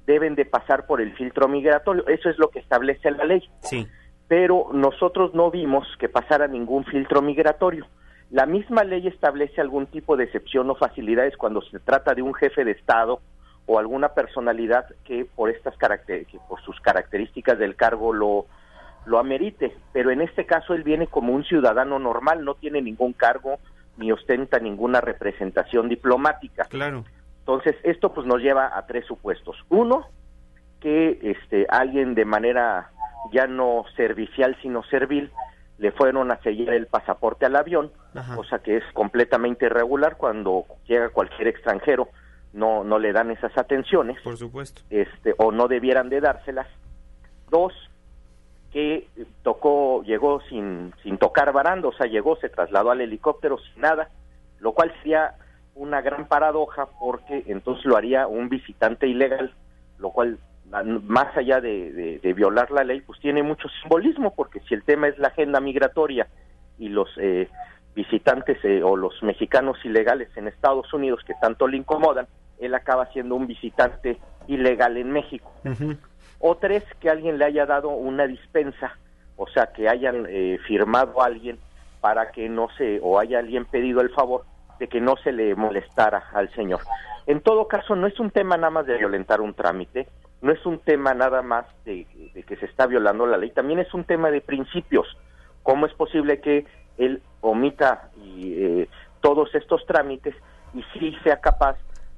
deben 0.07 0.37
de 0.37 0.45
pasar 0.45 0.87
por 0.87 1.01
el 1.01 1.13
filtro 1.17 1.49
migratorio, 1.49 2.07
eso 2.07 2.31
es 2.31 2.39
lo 2.39 2.51
que 2.51 2.61
establece 2.61 3.11
la 3.11 3.25
ley. 3.25 3.43
Sí. 3.63 3.89
Pero 4.33 4.71
nosotros 4.73 5.35
no 5.35 5.51
vimos 5.51 5.87
que 5.99 6.09
pasara 6.09 6.47
ningún 6.47 6.87
filtro 6.87 7.21
migratorio. 7.21 7.87
La 8.31 8.47
misma 8.47 8.83
ley 8.83 9.07
establece 9.07 9.61
algún 9.61 9.85
tipo 9.85 10.17
de 10.17 10.25
excepción 10.25 10.71
o 10.71 10.75
facilidades 10.75 11.37
cuando 11.37 11.61
se 11.61 11.79
trata 11.81 12.15
de 12.15 12.23
un 12.23 12.33
jefe 12.33 12.65
de 12.65 12.71
Estado 12.71 13.21
o 13.67 13.79
alguna 13.79 14.15
personalidad 14.15 14.87
que 15.05 15.27
por 15.27 15.51
estas 15.51 15.77
caracter 15.77 16.25
que 16.25 16.39
por 16.49 16.63
sus 16.63 16.81
características 16.81 17.59
del 17.59 17.77
cargo 17.77 18.15
lo 18.15 18.47
lo 19.05 19.19
amerite, 19.19 19.77
pero 19.93 20.11
en 20.11 20.23
este 20.23 20.47
caso 20.47 20.73
él 20.73 20.83
viene 20.83 21.09
como 21.09 21.35
un 21.35 21.45
ciudadano 21.45 21.99
normal, 21.99 22.43
no 22.43 22.55
tiene 22.55 22.81
ningún 22.81 23.13
cargo 23.13 23.59
ni 23.99 24.13
ostenta 24.13 24.59
ninguna 24.59 25.03
representación 25.03 25.91
diplomática. 25.91 26.65
Claro. 26.71 27.05
Entonces, 27.41 27.77
esto 27.83 28.15
pues 28.15 28.27
nos 28.27 28.41
lleva 28.41 28.79
a 28.79 28.87
tres 28.87 29.05
supuestos. 29.05 29.63
Uno, 29.69 30.07
que 30.81 31.19
este 31.21 31.67
alguien 31.69 32.15
de 32.15 32.25
manera 32.25 32.92
ya 33.33 33.47
no 33.47 33.85
servicial 33.97 34.57
sino 34.63 34.83
servil 34.85 35.31
le 35.79 35.93
fueron 35.93 36.31
a 36.31 36.41
sellar 36.43 36.75
el 36.75 36.87
pasaporte 36.87 37.47
al 37.47 37.57
avión 37.57 37.91
cosa 38.35 38.59
que 38.61 38.77
es 38.77 38.85
completamente 38.93 39.67
irregular 39.67 40.17
cuando 40.17 40.65
llega 40.87 41.11
cualquier 41.11 41.49
extranjero 41.49 42.09
no 42.53 42.85
no 42.85 42.99
le 42.99 43.13
dan 43.13 43.31
esas 43.31 43.57
atenciones. 43.57 44.21
Por 44.23 44.37
supuesto. 44.37 44.83
Este 44.91 45.35
o 45.39 45.53
no 45.53 45.69
debieran 45.69 46.09
de 46.09 46.21
dárselas. 46.21 46.67
Dos 47.51 47.73
que 48.73 49.09
tocó 49.43 50.03
llegó 50.03 50.41
sin 50.49 50.95
sin 51.03 51.19
tocar 51.19 51.53
baranda 51.53 51.89
o 51.89 51.93
sea 51.93 52.07
llegó 52.07 52.37
se 52.37 52.49
trasladó 52.49 52.91
al 52.91 53.03
helicóptero 53.03 53.59
sin 53.59 53.83
nada 53.83 54.09
lo 54.61 54.73
cual 54.73 54.95
sería 54.99 55.35
una 55.75 56.01
gran 56.01 56.27
paradoja 56.27 56.89
porque 56.99 57.45
entonces 57.49 57.85
lo 57.85 57.99
haría 57.99 58.27
un 58.27 58.49
visitante 58.49 59.07
ilegal 59.07 59.53
lo 59.99 60.11
cual 60.11 60.39
más 60.81 61.37
allá 61.37 61.61
de, 61.61 62.19
de, 62.23 62.33
violar 62.33 62.71
la 62.71 62.85
ley, 62.85 63.03
pues 63.03 63.21
tiene 63.21 63.43
mucho 63.43 63.69
simbolismo, 63.83 64.35
porque 64.35 64.61
si 64.61 64.75
el 64.75 64.83
tema 64.85 65.09
es 65.09 65.19
la 65.19 65.29
agenda 65.29 65.61
migratoria 65.61 66.27
y 66.79 66.89
los 66.89 67.09
eh, 67.19 67.49
visitantes 67.95 68.59
eh, 68.65 68.83
o 68.83 68.97
los 68.97 69.23
mexicanos 69.23 69.77
ilegales 69.85 70.35
en 70.37 70.49
Estados 70.49 70.93
Unidos 70.95 71.21
que 71.27 71.35
tanto 71.41 71.69
le 71.69 71.77
incomodan, 71.77 72.27
él 72.59 72.75
acaba 72.75 73.07
siendo 73.13 73.35
un 73.35 73.47
visitante 73.47 74.19
ilegal 74.47 74.97
en 74.97 75.11
México. 75.11 75.53
O 76.39 76.57
tres, 76.57 76.85
que 77.01 77.11
alguien 77.11 77.39
le 77.39 77.45
haya 77.45 77.67
dado 77.67 77.91
una 77.91 78.27
dispensa, 78.27 78.97
o 79.37 79.47
sea, 79.49 79.67
que 79.73 79.89
hayan 79.89 80.27
eh, 80.29 80.59
firmado 80.67 81.21
a 81.21 81.27
alguien 81.27 81.59
para 82.01 82.33
que 82.33 82.49
no 82.49 82.69
se, 82.79 82.99
o 83.03 83.19
haya 83.19 83.39
alguien 83.39 83.65
pedido 83.67 84.01
el 84.01 84.11
favor 84.11 84.45
de 84.79 84.89
que 84.89 85.01
no 85.01 85.17
se 85.17 85.33
le 85.33 85.55
molestara 85.55 86.25
al 86.33 86.53
señor. 86.55 86.81
En 87.27 87.41
todo 87.41 87.69
caso, 87.69 87.95
no 87.95 88.07
es 88.07 88.19
un 88.19 88.31
tema 88.31 88.57
nada 88.57 88.71
más 88.71 88.87
de 88.87 88.99
violentar 88.99 89.41
un 89.41 89.55
trámite, 89.55 90.09
no 90.43 90.53
es 90.53 90.67
un 90.67 90.81
tema 90.81 91.15
nada 91.15 91.41
más 91.41 91.65
de, 91.85 92.07
que 92.47 92.57
se 92.57 92.67
está 92.67 92.87
violando 92.87 93.27
la 93.27 93.39
ley, 93.39 93.51
también 93.51 93.79
es 93.79 93.95
un 93.95 94.05
tema 94.05 94.31
de 94.31 94.41
principios. 94.41 95.07
¿Cómo 95.63 95.87
es 95.87 95.95
posible 95.95 96.41
que 96.41 96.67
él 96.99 97.23
omita 97.41 98.11
y, 98.17 98.55
eh, 98.55 98.89
todos 99.21 99.55
estos 99.55 99.87
trámites 99.87 100.35
y 100.75 100.83
sí 100.93 101.17
sea 101.23 101.41
capaz 101.41 101.77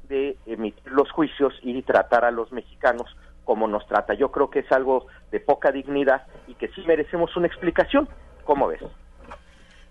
de 0.08 0.38
emitir 0.46 0.90
los 0.90 1.10
juicios 1.10 1.52
y 1.62 1.82
tratar 1.82 2.24
a 2.24 2.30
los 2.30 2.50
mexicanos 2.50 3.14
como 3.44 3.68
nos 3.68 3.86
trata? 3.86 4.14
Yo 4.14 4.32
creo 4.32 4.48
que 4.48 4.60
es 4.60 4.72
algo 4.72 5.06
de 5.30 5.40
poca 5.40 5.70
dignidad 5.70 6.26
y 6.48 6.54
que 6.54 6.68
sí 6.68 6.82
merecemos 6.86 7.36
una 7.36 7.46
explicación. 7.46 8.08
¿Cómo 8.44 8.68
ves? 8.68 8.80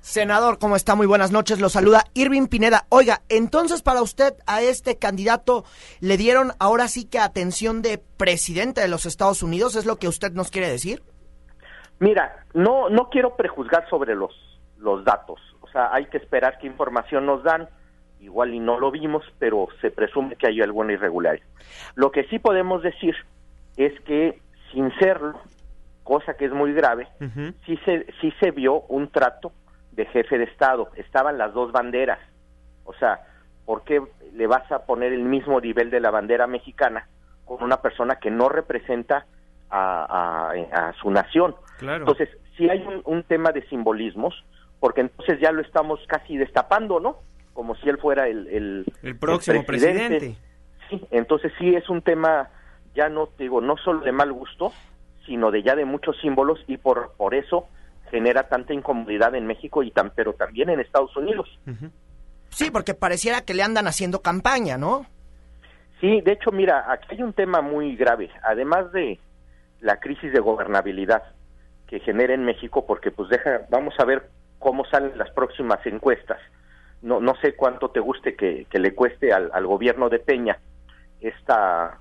Senador, 0.04 0.60
¿cómo 0.60 0.76
está? 0.76 0.96
Muy 0.96 1.08
buenas 1.08 1.32
noches. 1.32 1.62
Lo 1.62 1.70
saluda 1.70 2.04
Irving 2.14 2.48
Pineda. 2.48 2.88
Oiga, 2.90 3.22
entonces 3.30 3.82
para 3.82 4.02
usted 4.02 4.34
a 4.46 4.62
este 4.62 5.00
candidato 5.00 5.64
le 6.02 6.18
dieron 6.18 6.52
ahora 6.60 6.90
sí 6.90 7.10
que 7.10 7.20
atención 7.20 7.82
de 7.82 8.04
presidente 8.18 8.82
de 8.82 8.90
los 8.90 9.06
Estados 9.06 9.42
Unidos, 9.44 9.78
¿es 9.78 9.86
lo 9.86 9.96
que 9.96 10.10
usted 10.10 10.34
nos 10.34 10.52
quiere 10.52 10.68
decir? 10.68 11.02
Mira, 12.00 12.44
no 12.54 12.90
no 12.90 13.10
quiero 13.10 13.38
prejuzgar 13.38 13.88
sobre 13.90 14.14
los 14.14 14.34
los 14.78 15.06
datos. 15.06 15.40
O 15.62 15.70
sea, 15.70 15.94
hay 15.94 16.08
que 16.08 16.18
esperar 16.18 16.58
qué 16.60 16.68
información 16.68 17.26
nos 17.26 17.42
dan. 17.42 17.70
Igual 18.20 18.54
y 18.54 18.60
no 18.60 18.78
lo 18.78 18.92
vimos, 18.92 19.24
pero 19.40 19.70
se 19.80 19.90
presume 19.90 20.36
que 20.36 20.48
hay 20.48 20.60
alguna 20.60 20.92
irregularidad. 20.92 21.48
Lo 21.96 22.12
que 22.12 22.26
sí 22.26 22.40
podemos 22.40 22.84
decir 22.84 23.16
es 23.78 23.98
que 24.02 24.42
sin 24.74 24.94
serlo, 25.00 25.40
cosa 26.04 26.34
que 26.34 26.44
es 26.44 26.52
muy 26.52 26.74
grave, 26.74 27.08
sí 27.66 27.80
se 27.86 28.06
sí 28.20 28.34
se 28.42 28.52
vio 28.52 28.82
un 28.90 29.08
trato 29.08 29.54
de 29.96 30.06
jefe 30.06 30.38
de 30.38 30.46
Estado, 30.46 30.90
estaban 30.96 31.38
las 31.38 31.54
dos 31.54 31.72
banderas. 31.72 32.20
O 32.84 32.94
sea, 32.94 33.22
¿por 33.66 33.84
qué 33.84 34.02
le 34.34 34.48
vas 34.48 34.70
a 34.72 34.86
poner 34.86 35.14
el 35.14 35.24
mismo 35.24 35.60
nivel 35.62 35.90
de 35.90 36.00
la 36.00 36.12
bandera 36.12 36.48
mexicana 36.48 37.08
con 37.46 37.64
una 37.64 37.82
persona 37.82 38.16
que 38.16 38.32
no 38.32 38.50
representa 38.50 39.26
a, 39.70 40.52
a, 40.72 40.94
su 40.94 41.12
nación? 41.12 41.56
Entonces, 41.82 42.30
si 42.58 42.70
hay 42.70 42.84
un, 43.06 43.24
tema 43.24 43.52
de 43.52 43.66
simbolismos, 43.68 44.44
porque 44.80 45.02
entonces 45.02 45.40
ya 45.40 45.52
lo 45.52 45.62
estamos 45.62 46.00
casi 46.08 46.38
destapando, 46.38 47.00
¿no? 47.00 47.18
Como 47.54 47.76
si 47.76 47.90
él 47.90 47.98
fuera 47.98 48.28
el, 48.28 48.86
el, 49.02 49.18
próximo 49.18 49.64
presidente. 49.64 50.36
Sí, 50.90 51.02
entonces 51.12 51.52
sí 51.60 51.76
es 51.76 51.90
un 51.90 52.02
tema, 52.02 52.50
ya 52.96 53.10
no 53.10 53.30
digo, 53.38 53.62
no 53.62 53.78
solo 53.78 54.02
de 54.02 54.12
mal 54.12 54.32
gusto, 54.34 54.74
sino 55.26 55.52
de 55.52 55.64
ya 55.64 55.76
de 55.76 55.86
muchos 55.86 56.20
símbolos 56.20 56.64
y 56.68 56.78
por, 56.78 57.14
por 57.16 57.34
eso 57.34 57.68
genera 58.14 58.48
tanta 58.48 58.76
incomodidad 58.76 59.34
en 59.34 59.48
México 59.48 59.82
y 59.82 59.90
tan, 59.90 60.12
pero 60.12 60.34
también 60.34 60.70
en 60.70 60.80
Estados 60.80 61.18
Unidos. 61.18 61.50
Sí, 62.50 62.70
porque 62.70 62.94
pareciera 62.94 63.42
que 63.42 63.56
le 63.56 63.64
andan 63.64 63.88
haciendo 63.88 64.22
campaña, 64.22 64.78
¿no? 64.78 65.08
Sí, 66.00 66.22
de 66.22 66.34
hecho, 66.34 66.52
mira, 66.52 66.92
aquí 66.92 67.08
hay 67.10 67.24
un 67.24 67.34
tema 67.34 67.62
muy 67.62 67.96
grave, 67.96 68.30
además 68.44 68.92
de 68.92 69.20
la 69.82 70.00
crisis 70.00 70.32
de 70.32 70.40
gobernabilidad 70.42 71.24
que 71.88 72.02
genera 72.02 72.36
en 72.36 72.46
México, 72.46 72.86
porque 72.86 73.10
pues 73.10 73.30
deja, 73.30 73.62
vamos 73.72 73.96
a 73.98 74.06
ver 74.06 74.30
cómo 74.60 74.86
salen 74.86 75.18
las 75.18 75.32
próximas 75.32 75.84
encuestas. 75.88 76.38
No, 77.02 77.20
no 77.20 77.34
sé 77.42 77.56
cuánto 77.56 77.90
te 77.90 78.00
guste 78.00 78.36
que, 78.36 78.68
que 78.70 78.78
le 78.78 78.94
cueste 78.94 79.34
al, 79.34 79.50
al 79.54 79.66
gobierno 79.66 80.10
de 80.10 80.20
Peña 80.20 80.60
esta, 81.20 81.98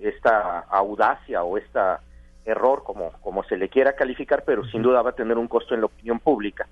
esta 0.00 0.60
audacia 0.60 1.42
o 1.42 1.58
esta 1.58 2.00
error, 2.44 2.82
como, 2.84 3.12
como 3.20 3.44
se 3.44 3.56
le 3.56 3.68
quiera 3.68 3.94
calificar, 3.94 4.44
pero 4.44 4.64
sin 4.64 4.82
duda 4.82 5.02
va 5.02 5.10
a 5.10 5.14
tener 5.14 5.38
un 5.38 5.48
costo 5.48 5.74
en 5.74 5.80
la 5.80 5.86
opinión 5.86 6.18
pública. 6.18 6.68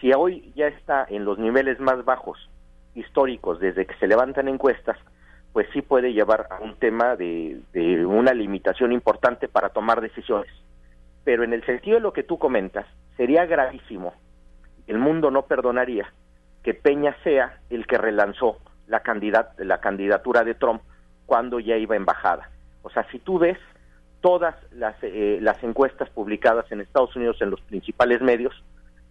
Si 0.00 0.12
hoy 0.12 0.52
ya 0.54 0.66
está 0.68 1.06
en 1.08 1.24
los 1.24 1.38
niveles 1.38 1.80
más 1.80 2.04
bajos 2.04 2.38
históricos 2.94 3.60
desde 3.60 3.86
que 3.86 3.94
se 3.94 4.06
levantan 4.06 4.48
encuestas, 4.48 4.98
pues 5.52 5.66
sí 5.72 5.82
puede 5.82 6.12
llevar 6.12 6.48
a 6.50 6.60
un 6.60 6.76
tema 6.76 7.16
de, 7.16 7.60
de 7.72 8.04
una 8.04 8.34
limitación 8.34 8.92
importante 8.92 9.48
para 9.48 9.70
tomar 9.70 10.00
decisiones. 10.00 10.52
Pero 11.24 11.44
en 11.44 11.52
el 11.52 11.64
sentido 11.64 11.96
de 11.96 12.02
lo 12.02 12.12
que 12.12 12.22
tú 12.22 12.38
comentas, 12.38 12.86
sería 13.16 13.46
gravísimo, 13.46 14.12
el 14.86 14.98
mundo 14.98 15.30
no 15.30 15.42
perdonaría 15.42 16.12
que 16.62 16.74
Peña 16.74 17.16
sea 17.22 17.60
el 17.70 17.86
que 17.86 17.98
relanzó 17.98 18.58
la, 18.86 19.00
candidat 19.00 19.58
la 19.58 19.80
candidatura 19.80 20.44
de 20.44 20.54
Trump 20.54 20.82
cuando 21.24 21.60
ya 21.60 21.76
iba 21.76 21.96
en 21.96 22.04
bajada. 22.04 22.50
O 22.82 22.90
sea, 22.90 23.06
si 23.10 23.18
tú 23.18 23.38
ves 23.38 23.58
todas 24.26 24.56
las, 24.72 24.96
eh, 25.02 25.38
las 25.40 25.62
encuestas 25.62 26.10
publicadas 26.10 26.64
en 26.72 26.80
Estados 26.80 27.14
Unidos 27.14 27.36
en 27.42 27.50
los 27.50 27.60
principales 27.60 28.20
medios 28.20 28.52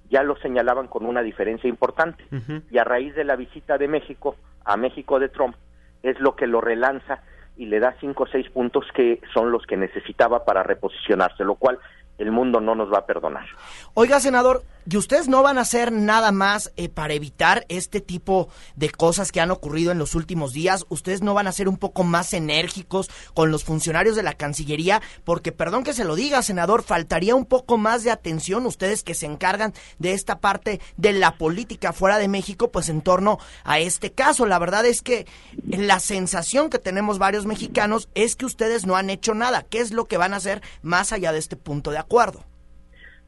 ya 0.09 0.23
lo 0.23 0.35
señalaban 0.35 0.87
con 0.87 1.05
una 1.05 1.21
diferencia 1.21 1.69
importante. 1.69 2.25
Y 2.69 2.77
a 2.77 2.83
raíz 2.83 3.15
de 3.15 3.23
la 3.23 3.37
visita 3.37 3.77
de 3.77 3.87
México 3.87 4.35
a 4.65 4.75
México 4.75 5.17
de 5.17 5.29
Trump 5.29 5.55
es 6.03 6.19
lo 6.19 6.35
que 6.35 6.47
lo 6.47 6.59
relanza 6.59 7.21
y 7.55 7.67
le 7.67 7.79
da 7.79 7.95
cinco 8.01 8.23
o 8.23 8.27
seis 8.27 8.49
puntos 8.49 8.85
que 8.93 9.21
son 9.33 9.53
los 9.53 9.65
que 9.65 9.77
necesitaba 9.77 10.43
para 10.43 10.63
reposicionarse, 10.63 11.45
lo 11.45 11.55
cual 11.55 11.79
el 12.17 12.31
mundo 12.31 12.59
no 12.59 12.75
nos 12.75 12.91
va 12.91 12.97
a 12.97 13.05
perdonar. 13.05 13.45
Oiga, 13.93 14.19
senador, 14.19 14.63
¿y 14.89 14.97
ustedes 14.97 15.27
no 15.27 15.43
van 15.43 15.57
a 15.57 15.61
hacer 15.61 15.91
nada 15.91 16.31
más 16.31 16.71
eh, 16.77 16.89
para 16.89 17.13
evitar 17.13 17.65
este 17.69 18.01
tipo 18.01 18.49
de 18.75 18.89
cosas 18.89 19.31
que 19.31 19.41
han 19.41 19.51
ocurrido 19.51 19.91
en 19.91 19.99
los 19.99 20.15
últimos 20.15 20.53
días? 20.53 20.85
¿Ustedes 20.89 21.21
no 21.21 21.33
van 21.33 21.47
a 21.47 21.51
ser 21.51 21.67
un 21.67 21.77
poco 21.77 22.03
más 22.03 22.33
enérgicos 22.33 23.09
con 23.33 23.51
los 23.51 23.63
funcionarios 23.63 24.15
de 24.15 24.23
la 24.23 24.33
Cancillería? 24.33 25.01
Porque, 25.23 25.51
perdón 25.51 25.83
que 25.83 25.93
se 25.93 26.05
lo 26.05 26.15
diga, 26.15 26.41
senador, 26.41 26.83
faltaría 26.83 27.35
un 27.35 27.45
poco 27.45 27.77
más 27.77 28.03
de 28.03 28.11
atención 28.11 28.65
ustedes 28.65 29.03
que 29.03 29.15
se 29.15 29.25
encargan 29.25 29.73
de 29.99 30.13
esta 30.13 30.39
parte 30.39 30.79
de 30.97 31.13
la 31.13 31.37
política 31.37 31.93
fuera 31.93 32.17
de 32.17 32.27
México, 32.27 32.71
pues 32.71 32.89
en 32.89 33.01
torno 33.01 33.39
a 33.63 33.79
este 33.79 34.11
caso. 34.11 34.45
La 34.45 34.59
verdad 34.59 34.85
es 34.85 35.01
que 35.01 35.27
la 35.65 35.99
sensación 35.99 36.69
que 36.69 36.79
tenemos 36.79 37.19
varios 37.19 37.45
mexicanos 37.45 38.09
es 38.15 38.35
que 38.35 38.45
ustedes 38.45 38.85
no 38.85 38.95
han 38.95 39.09
hecho 39.09 39.33
nada. 39.33 39.63
¿Qué 39.63 39.79
es 39.79 39.91
lo 39.91 40.05
que 40.05 40.17
van 40.17 40.33
a 40.33 40.37
hacer 40.37 40.61
más 40.81 41.11
allá 41.11 41.31
de 41.31 41.39
este 41.39 41.55
punto 41.55 41.91
de 41.91 41.97
acuerdo. 41.97 42.45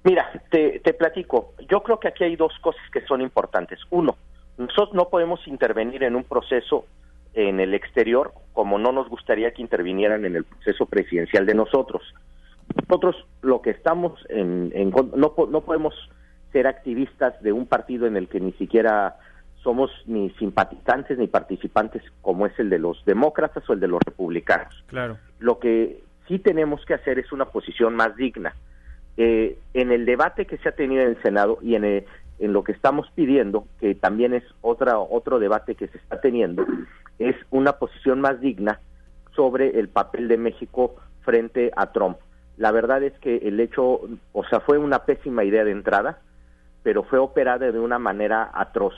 Mira, 0.03 0.29
te, 0.49 0.79
platico. 0.93 1.53
Yo 1.69 1.81
creo 1.83 1.99
que 1.99 2.07
aquí 2.07 2.23
hay 2.23 2.35
dos 2.35 2.53
cosas 2.61 2.81
que 2.91 3.01
son 3.01 3.21
importantes. 3.21 3.79
Uno, 3.89 4.17
nosotros 4.57 4.93
no 4.93 5.09
podemos 5.09 5.45
intervenir 5.47 6.03
en 6.03 6.15
un 6.15 6.23
proceso 6.23 6.85
en 7.33 7.59
el 7.59 7.73
exterior 7.73 8.31
como 8.53 8.79
no 8.79 8.91
nos 8.91 9.09
gustaría 9.09 9.51
que 9.51 9.61
intervinieran 9.61 10.25
en 10.25 10.35
el 10.35 10.43
proceso 10.43 10.85
presidencial 10.85 11.45
de 11.45 11.53
nosotros. 11.53 12.01
Nosotros 12.87 13.15
lo 13.41 13.61
que 13.61 13.71
estamos 13.71 14.19
en, 14.29 14.71
no, 14.89 15.33
no 15.49 15.61
podemos 15.61 15.93
ser 16.51 16.67
activistas 16.67 17.39
de 17.43 17.51
un 17.51 17.67
partido 17.67 18.07
en 18.07 18.17
el 18.17 18.27
que 18.27 18.39
ni 18.39 18.53
siquiera 18.53 19.17
somos 19.67 19.91
ni 20.05 20.29
simpatizantes 20.31 21.17
ni 21.17 21.27
participantes 21.27 22.01
como 22.21 22.45
es 22.45 22.57
el 22.57 22.69
de 22.69 22.79
los 22.79 23.03
demócratas 23.05 23.69
o 23.69 23.73
el 23.73 23.79
de 23.79 23.89
los 23.89 23.99
republicanos. 24.01 24.73
Claro. 24.87 25.17
Lo 25.39 25.59
que 25.59 26.01
sí 26.27 26.39
tenemos 26.39 26.85
que 26.85 26.93
hacer 26.93 27.19
es 27.19 27.31
una 27.31 27.45
posición 27.45 27.95
más 27.95 28.15
digna. 28.15 28.55
Eh, 29.17 29.57
en 29.73 29.91
el 29.91 30.05
debate 30.05 30.45
que 30.45 30.57
se 30.57 30.69
ha 30.69 30.73
tenido 30.73 31.01
en 31.01 31.09
el 31.09 31.21
Senado 31.23 31.57
y 31.61 31.75
en, 31.75 31.85
eh, 31.85 32.05
en 32.39 32.53
lo 32.53 32.63
que 32.63 32.71
estamos 32.71 33.09
pidiendo, 33.15 33.65
que 33.79 33.95
también 33.95 34.33
es 34.33 34.43
otra, 34.61 34.99
otro 34.99 35.39
debate 35.39 35.75
que 35.75 35.87
se 35.87 35.97
está 35.97 36.21
teniendo, 36.21 36.65
es 37.17 37.35
una 37.49 37.73
posición 37.73 38.21
más 38.21 38.39
digna 38.39 38.79
sobre 39.35 39.79
el 39.79 39.89
papel 39.89 40.27
de 40.27 40.37
México 40.37 40.95
frente 41.21 41.71
a 41.75 41.91
Trump. 41.91 42.17
La 42.57 42.71
verdad 42.71 43.03
es 43.03 43.13
que 43.19 43.37
el 43.37 43.59
hecho, 43.59 44.01
o 44.33 44.43
sea, 44.49 44.59
fue 44.59 44.77
una 44.77 45.05
pésima 45.05 45.43
idea 45.43 45.63
de 45.63 45.71
entrada, 45.71 46.19
pero 46.83 47.03
fue 47.03 47.19
operada 47.19 47.71
de 47.71 47.79
una 47.79 47.99
manera 47.99 48.49
atroz 48.53 48.93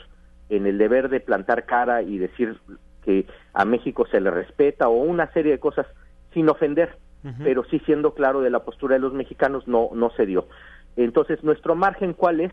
en 0.50 0.66
el 0.66 0.78
deber 0.78 1.10
de 1.10 1.20
plantar 1.20 1.66
cara 1.66 2.02
y 2.02 2.18
decir 2.18 2.58
que 3.04 3.26
a 3.54 3.66
México 3.66 4.06
se 4.08 4.20
le 4.20 4.32
respeta 4.32 4.90
o 4.90 5.02
una 5.02 5.32
serie 5.32 5.54
de 5.54 5.60
cosas 5.60 5.88
sin 6.34 6.50
ofender 6.50 6.98
pero 7.44 7.66
sí 7.66 7.80
siendo 7.80 8.14
claro 8.14 8.42
de 8.42 8.50
la 8.50 8.64
postura 8.64 8.96
de 8.96 9.02
los 9.02 9.14
mexicanos 9.14 9.68
no 9.68 9.90
no 9.94 10.10
se 10.12 10.26
dio. 10.26 10.48
Entonces, 10.96 11.44
nuestro 11.44 11.76
margen 11.76 12.14
cuál 12.14 12.42
es? 12.42 12.52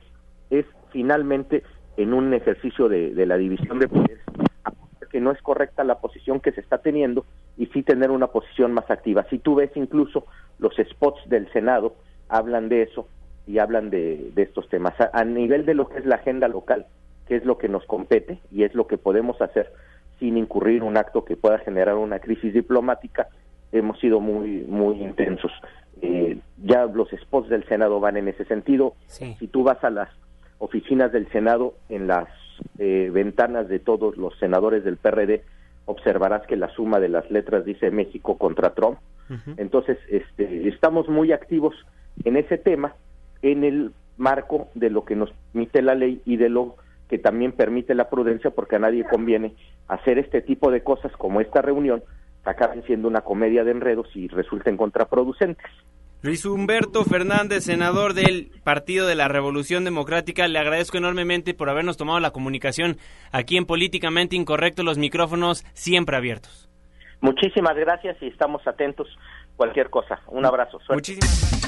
Es 0.50 0.66
finalmente 0.90 1.62
en 1.96 2.12
un 2.12 2.32
ejercicio 2.34 2.88
de, 2.88 3.26
la 3.26 3.36
división 3.36 3.78
de 3.78 3.88
poderes, 3.88 4.20
que 5.10 5.20
no 5.20 5.30
es 5.30 5.40
correcta 5.42 5.82
la 5.82 5.98
posición 5.98 6.40
que 6.40 6.52
se 6.52 6.60
está 6.60 6.78
teniendo 6.78 7.24
y 7.56 7.66
sí 7.66 7.82
tener 7.82 8.10
una 8.10 8.28
posición 8.28 8.72
más 8.72 8.90
activa. 8.90 9.26
Si 9.30 9.38
tú 9.38 9.56
ves 9.56 9.70
incluso 9.74 10.26
los 10.58 10.74
spots 10.76 11.28
del 11.28 11.50
Senado, 11.52 11.96
hablan 12.28 12.68
de 12.68 12.82
eso 12.82 13.08
y 13.46 13.58
hablan 13.58 13.90
de, 13.90 14.32
estos 14.36 14.68
temas. 14.68 14.94
A, 15.00 15.10
a, 15.12 15.24
nivel 15.24 15.64
de 15.64 15.74
lo 15.74 15.88
que 15.88 15.98
es 15.98 16.06
la 16.06 16.16
agenda 16.16 16.48
local, 16.48 16.86
que 17.26 17.36
es 17.36 17.44
lo 17.44 17.58
que 17.58 17.68
nos 17.68 17.84
compete 17.86 18.38
y 18.52 18.64
es 18.64 18.74
lo 18.74 18.86
que 18.86 18.98
podemos 18.98 19.40
hacer 19.40 19.72
sin 20.18 20.36
incurrir 20.38 20.82
un 20.82 20.96
acto 20.96 21.24
que 21.24 21.36
pueda 21.36 21.58
generar 21.58 21.96
una 21.96 22.20
crisis 22.20 22.52
diplomática, 22.52 23.28
hemos 23.72 23.98
sido 24.00 24.20
muy, 24.20 24.64
muy 24.68 25.02
intensos. 25.02 25.52
Eh, 26.02 26.38
ya 26.62 26.84
los 26.86 27.08
spots 27.10 27.48
del 27.48 27.64
Senado 27.64 28.00
van 28.00 28.16
en 28.16 28.28
ese 28.28 28.44
sentido. 28.44 28.94
Sí. 29.06 29.36
Si 29.38 29.46
tú 29.46 29.62
vas 29.62 29.82
a 29.82 29.90
las 29.90 30.08
oficinas 30.58 31.12
del 31.12 31.28
Senado, 31.30 31.74
en 31.88 32.06
las 32.06 32.28
eh, 32.78 33.10
ventanas 33.12 33.68
de 33.68 33.78
todos 33.78 34.16
los 34.16 34.38
senadores 34.38 34.84
del 34.84 34.96
PRD, 34.96 35.42
observarás 35.84 36.46
que 36.46 36.56
la 36.56 36.68
suma 36.70 37.00
de 37.00 37.08
las 37.08 37.30
letras 37.30 37.64
dice 37.64 37.90
México 37.90 38.36
contra 38.36 38.74
Trump. 38.74 38.98
Entonces, 39.56 39.98
este, 40.08 40.68
estamos 40.68 41.08
muy 41.08 41.32
activos 41.32 41.74
en 42.24 42.36
ese 42.36 42.58
tema, 42.58 42.94
en 43.42 43.64
el 43.64 43.92
marco 44.16 44.68
de 44.74 44.88
lo 44.88 45.04
que 45.04 45.16
nos 45.16 45.32
permite 45.52 45.82
la 45.82 45.96
ley 45.96 46.22
y 46.24 46.36
de 46.36 46.48
lo 46.48 46.76
que 47.08 47.18
también 47.18 47.50
permite 47.50 47.94
la 47.96 48.08
prudencia, 48.08 48.50
porque 48.50 48.76
a 48.76 48.78
nadie 48.78 49.04
conviene 49.04 49.54
hacer 49.88 50.18
este 50.18 50.42
tipo 50.42 50.70
de 50.70 50.82
cosas 50.82 51.10
como 51.16 51.40
esta 51.40 51.60
reunión, 51.60 52.04
acaben 52.46 52.82
siendo 52.84 53.08
una 53.08 53.20
comedia 53.20 53.64
de 53.64 53.72
enredos 53.72 54.08
y 54.14 54.28
resulten 54.28 54.76
contraproducentes. 54.76 55.66
Luis 56.22 56.44
Humberto 56.44 57.04
Fernández, 57.04 57.64
senador 57.64 58.14
del 58.14 58.50
Partido 58.64 59.06
de 59.06 59.14
la 59.14 59.28
Revolución 59.28 59.84
Democrática, 59.84 60.48
le 60.48 60.58
agradezco 60.58 60.96
enormemente 60.96 61.54
por 61.54 61.68
habernos 61.68 61.96
tomado 61.96 62.18
la 62.20 62.30
comunicación 62.30 62.96
aquí 63.32 63.56
en 63.56 63.66
Políticamente 63.66 64.34
Incorrecto, 64.34 64.82
los 64.82 64.98
micrófonos 64.98 65.64
siempre 65.74 66.16
abiertos. 66.16 66.68
Muchísimas 67.20 67.76
gracias 67.76 68.16
y 68.20 68.28
estamos 68.28 68.66
atentos 68.66 69.08
cualquier 69.56 69.90
cosa. 69.90 70.20
Un 70.28 70.46
abrazo. 70.46 70.78
Suerte. 70.80 70.94
Muchísimas 70.94 71.65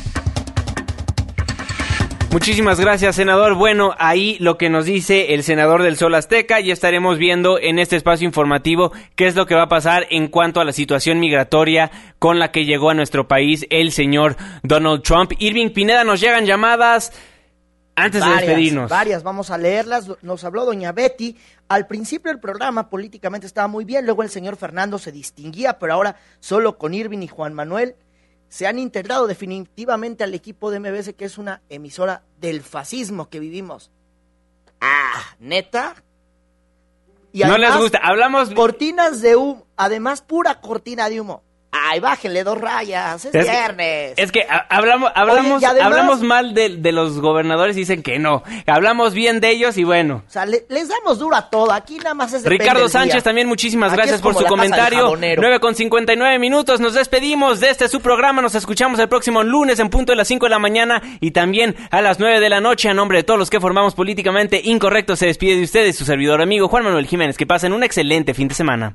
Muchísimas 2.31 2.79
gracias, 2.79 3.17
senador. 3.17 3.55
Bueno, 3.55 3.95
ahí 3.99 4.37
lo 4.39 4.59
que 4.59 4.69
nos 4.69 4.85
dice 4.85 5.33
el 5.33 5.43
senador 5.43 5.83
del 5.83 5.97
Sol 5.97 6.15
Azteca, 6.15 6.61
ya 6.61 6.75
estaremos 6.75 7.17
viendo 7.17 7.59
en 7.59 7.79
este 7.79 7.97
espacio 7.97 8.27
informativo 8.27 8.93
qué 9.17 9.27
es 9.27 9.35
lo 9.35 9.47
que 9.47 9.55
va 9.55 9.63
a 9.63 9.69
pasar 9.69 10.07
en 10.11 10.29
cuanto 10.29 10.61
a 10.61 10.65
la 10.65 10.73
situación 10.73 11.21
migratoria 11.21 11.91
con 12.19 12.39
la 12.39 12.53
que 12.53 12.67
llegó 12.67 12.91
a 12.91 12.95
nuestro 12.95 13.27
país 13.29 13.67
el 13.71 13.93
señor 13.93 14.37
Donald 14.63 15.03
Trump. 15.03 15.33
Irving 15.39 15.71
Pineda, 15.71 16.05
nos 16.05 16.21
llegan 16.21 16.45
llamadas 16.45 17.13
antes 17.97 18.21
varias, 18.21 18.41
de 18.41 18.47
despedirnos. 18.47 18.91
Varias, 18.91 19.23
vamos 19.23 19.51
a 19.51 19.57
leerlas. 19.57 20.07
Nos 20.21 20.45
habló 20.45 20.67
doña 20.67 20.93
Betty. 20.93 21.35
Al 21.69 21.87
principio 21.87 22.31
el 22.31 22.41
programa 22.41 22.91
políticamente 22.91 23.47
estaba 23.47 23.69
muy 23.69 23.87
bien, 23.87 24.05
luego 24.05 24.23
el 24.23 24.29
señor 24.29 24.57
Fernando 24.57 24.99
se 24.99 25.13
distinguía, 25.13 25.79
pero 25.79 25.95
ahora 25.95 26.17
solo 26.41 26.77
con 26.77 26.93
Irving 26.93 27.23
y 27.23 27.29
Juan 27.29 27.55
Manuel 27.55 27.97
se 28.49 28.67
han 28.67 28.79
integrado 28.79 29.27
definitivamente 29.27 30.25
al 30.25 30.35
equipo 30.35 30.71
de 30.71 30.81
MBS, 30.81 31.15
que 31.15 31.25
es 31.25 31.39
una 31.39 31.63
emisora 31.69 32.23
del 32.41 32.63
fascismo 32.63 33.29
que 33.29 33.41
vivimos. 33.41 33.91
Ah, 34.81 35.23
neta. 35.39 36.03
Y 37.33 37.41
no 37.41 37.59
les 37.59 37.77
gusta, 37.77 38.01
hablamos. 38.03 38.51
Cortinas 38.55 39.21
de 39.21 39.37
humo, 39.37 39.67
además 39.77 40.23
pura 40.23 40.61
cortina 40.61 41.09
de 41.09 41.21
humo. 41.21 41.43
Ay, 41.71 42.01
bájenle 42.01 42.45
dos 42.45 42.59
rayas, 42.59 43.27
es, 43.27 43.35
es 43.35 43.45
viernes. 43.45 44.15
Que, 44.15 44.23
es 44.23 44.33
que 44.33 44.47
hablamos, 44.71 45.13
hablamos, 45.15 45.59
Oye, 45.59 45.67
además, 45.67 45.87
hablamos 45.87 46.23
mal 46.23 46.55
de, 46.55 46.77
de, 46.77 46.93
los 46.93 47.21
gobernadores 47.21 47.77
y 47.77 47.81
dicen 47.81 48.03
que 48.03 48.19
no. 48.19 48.43
Hablamos 48.67 49.13
bien 49.13 49.41
de 49.41 49.51
ellos 49.51 49.77
y 49.77 49.85
bueno. 49.85 50.23
O 50.27 50.31
sea, 50.31 50.47
le, 50.47 50.65
les 50.71 50.89
damos 50.89 51.19
duro 51.19 51.37
a 51.37 51.51
todo. 51.51 51.73
Aquí 51.73 51.99
nada 51.99 52.15
más 52.15 52.33
es 52.33 52.45
Ricardo 52.45 52.89
Sánchez 52.89 53.23
también, 53.23 53.49
muchísimas 53.49 53.93
Aquí 53.93 53.99
gracias 53.99 54.23
por 54.23 54.35
su 54.35 54.45
comentario. 54.47 55.15
9 55.17 55.61
con 55.61 55.75
59 55.75 56.39
minutos. 56.39 56.81
Nos 56.81 56.95
despedimos 56.95 57.61
de 57.61 57.69
este 57.69 57.89
su 57.89 58.01
programa. 58.01 58.41
Nos 58.41 58.55
escuchamos 58.55 58.99
el 58.99 59.09
próximo 59.09 59.43
lunes 59.43 59.79
en 59.79 59.91
punto 59.91 60.13
de 60.13 60.17
las 60.17 60.29
5 60.29 60.47
de 60.47 60.51
la 60.51 60.59
mañana 60.59 61.03
y 61.21 61.33
también 61.33 61.77
a 61.91 62.01
las 62.01 62.19
9 62.19 62.41
de 62.41 62.49
la 62.49 62.61
noche. 62.61 62.89
A 62.89 62.95
nombre 62.95 63.19
de 63.19 63.25
todos 63.25 63.39
los 63.39 63.51
que 63.51 63.61
formamos 63.61 63.95
políticamente 63.95 64.63
incorrecto, 64.65 65.17
se 65.17 65.27
despide 65.27 65.57
de 65.57 65.65
ustedes 65.65 65.97
su 65.97 66.07
servidor 66.07 66.41
amigo 66.41 66.69
Juan 66.69 66.85
Manuel 66.85 67.07
Jiménez. 67.07 67.37
Que 67.37 67.47
pasen 67.47 67.75
un 67.75 67.83
excelente 67.83 68.33
fin 68.33 68.49
de 68.49 68.55
semana. 68.55 68.95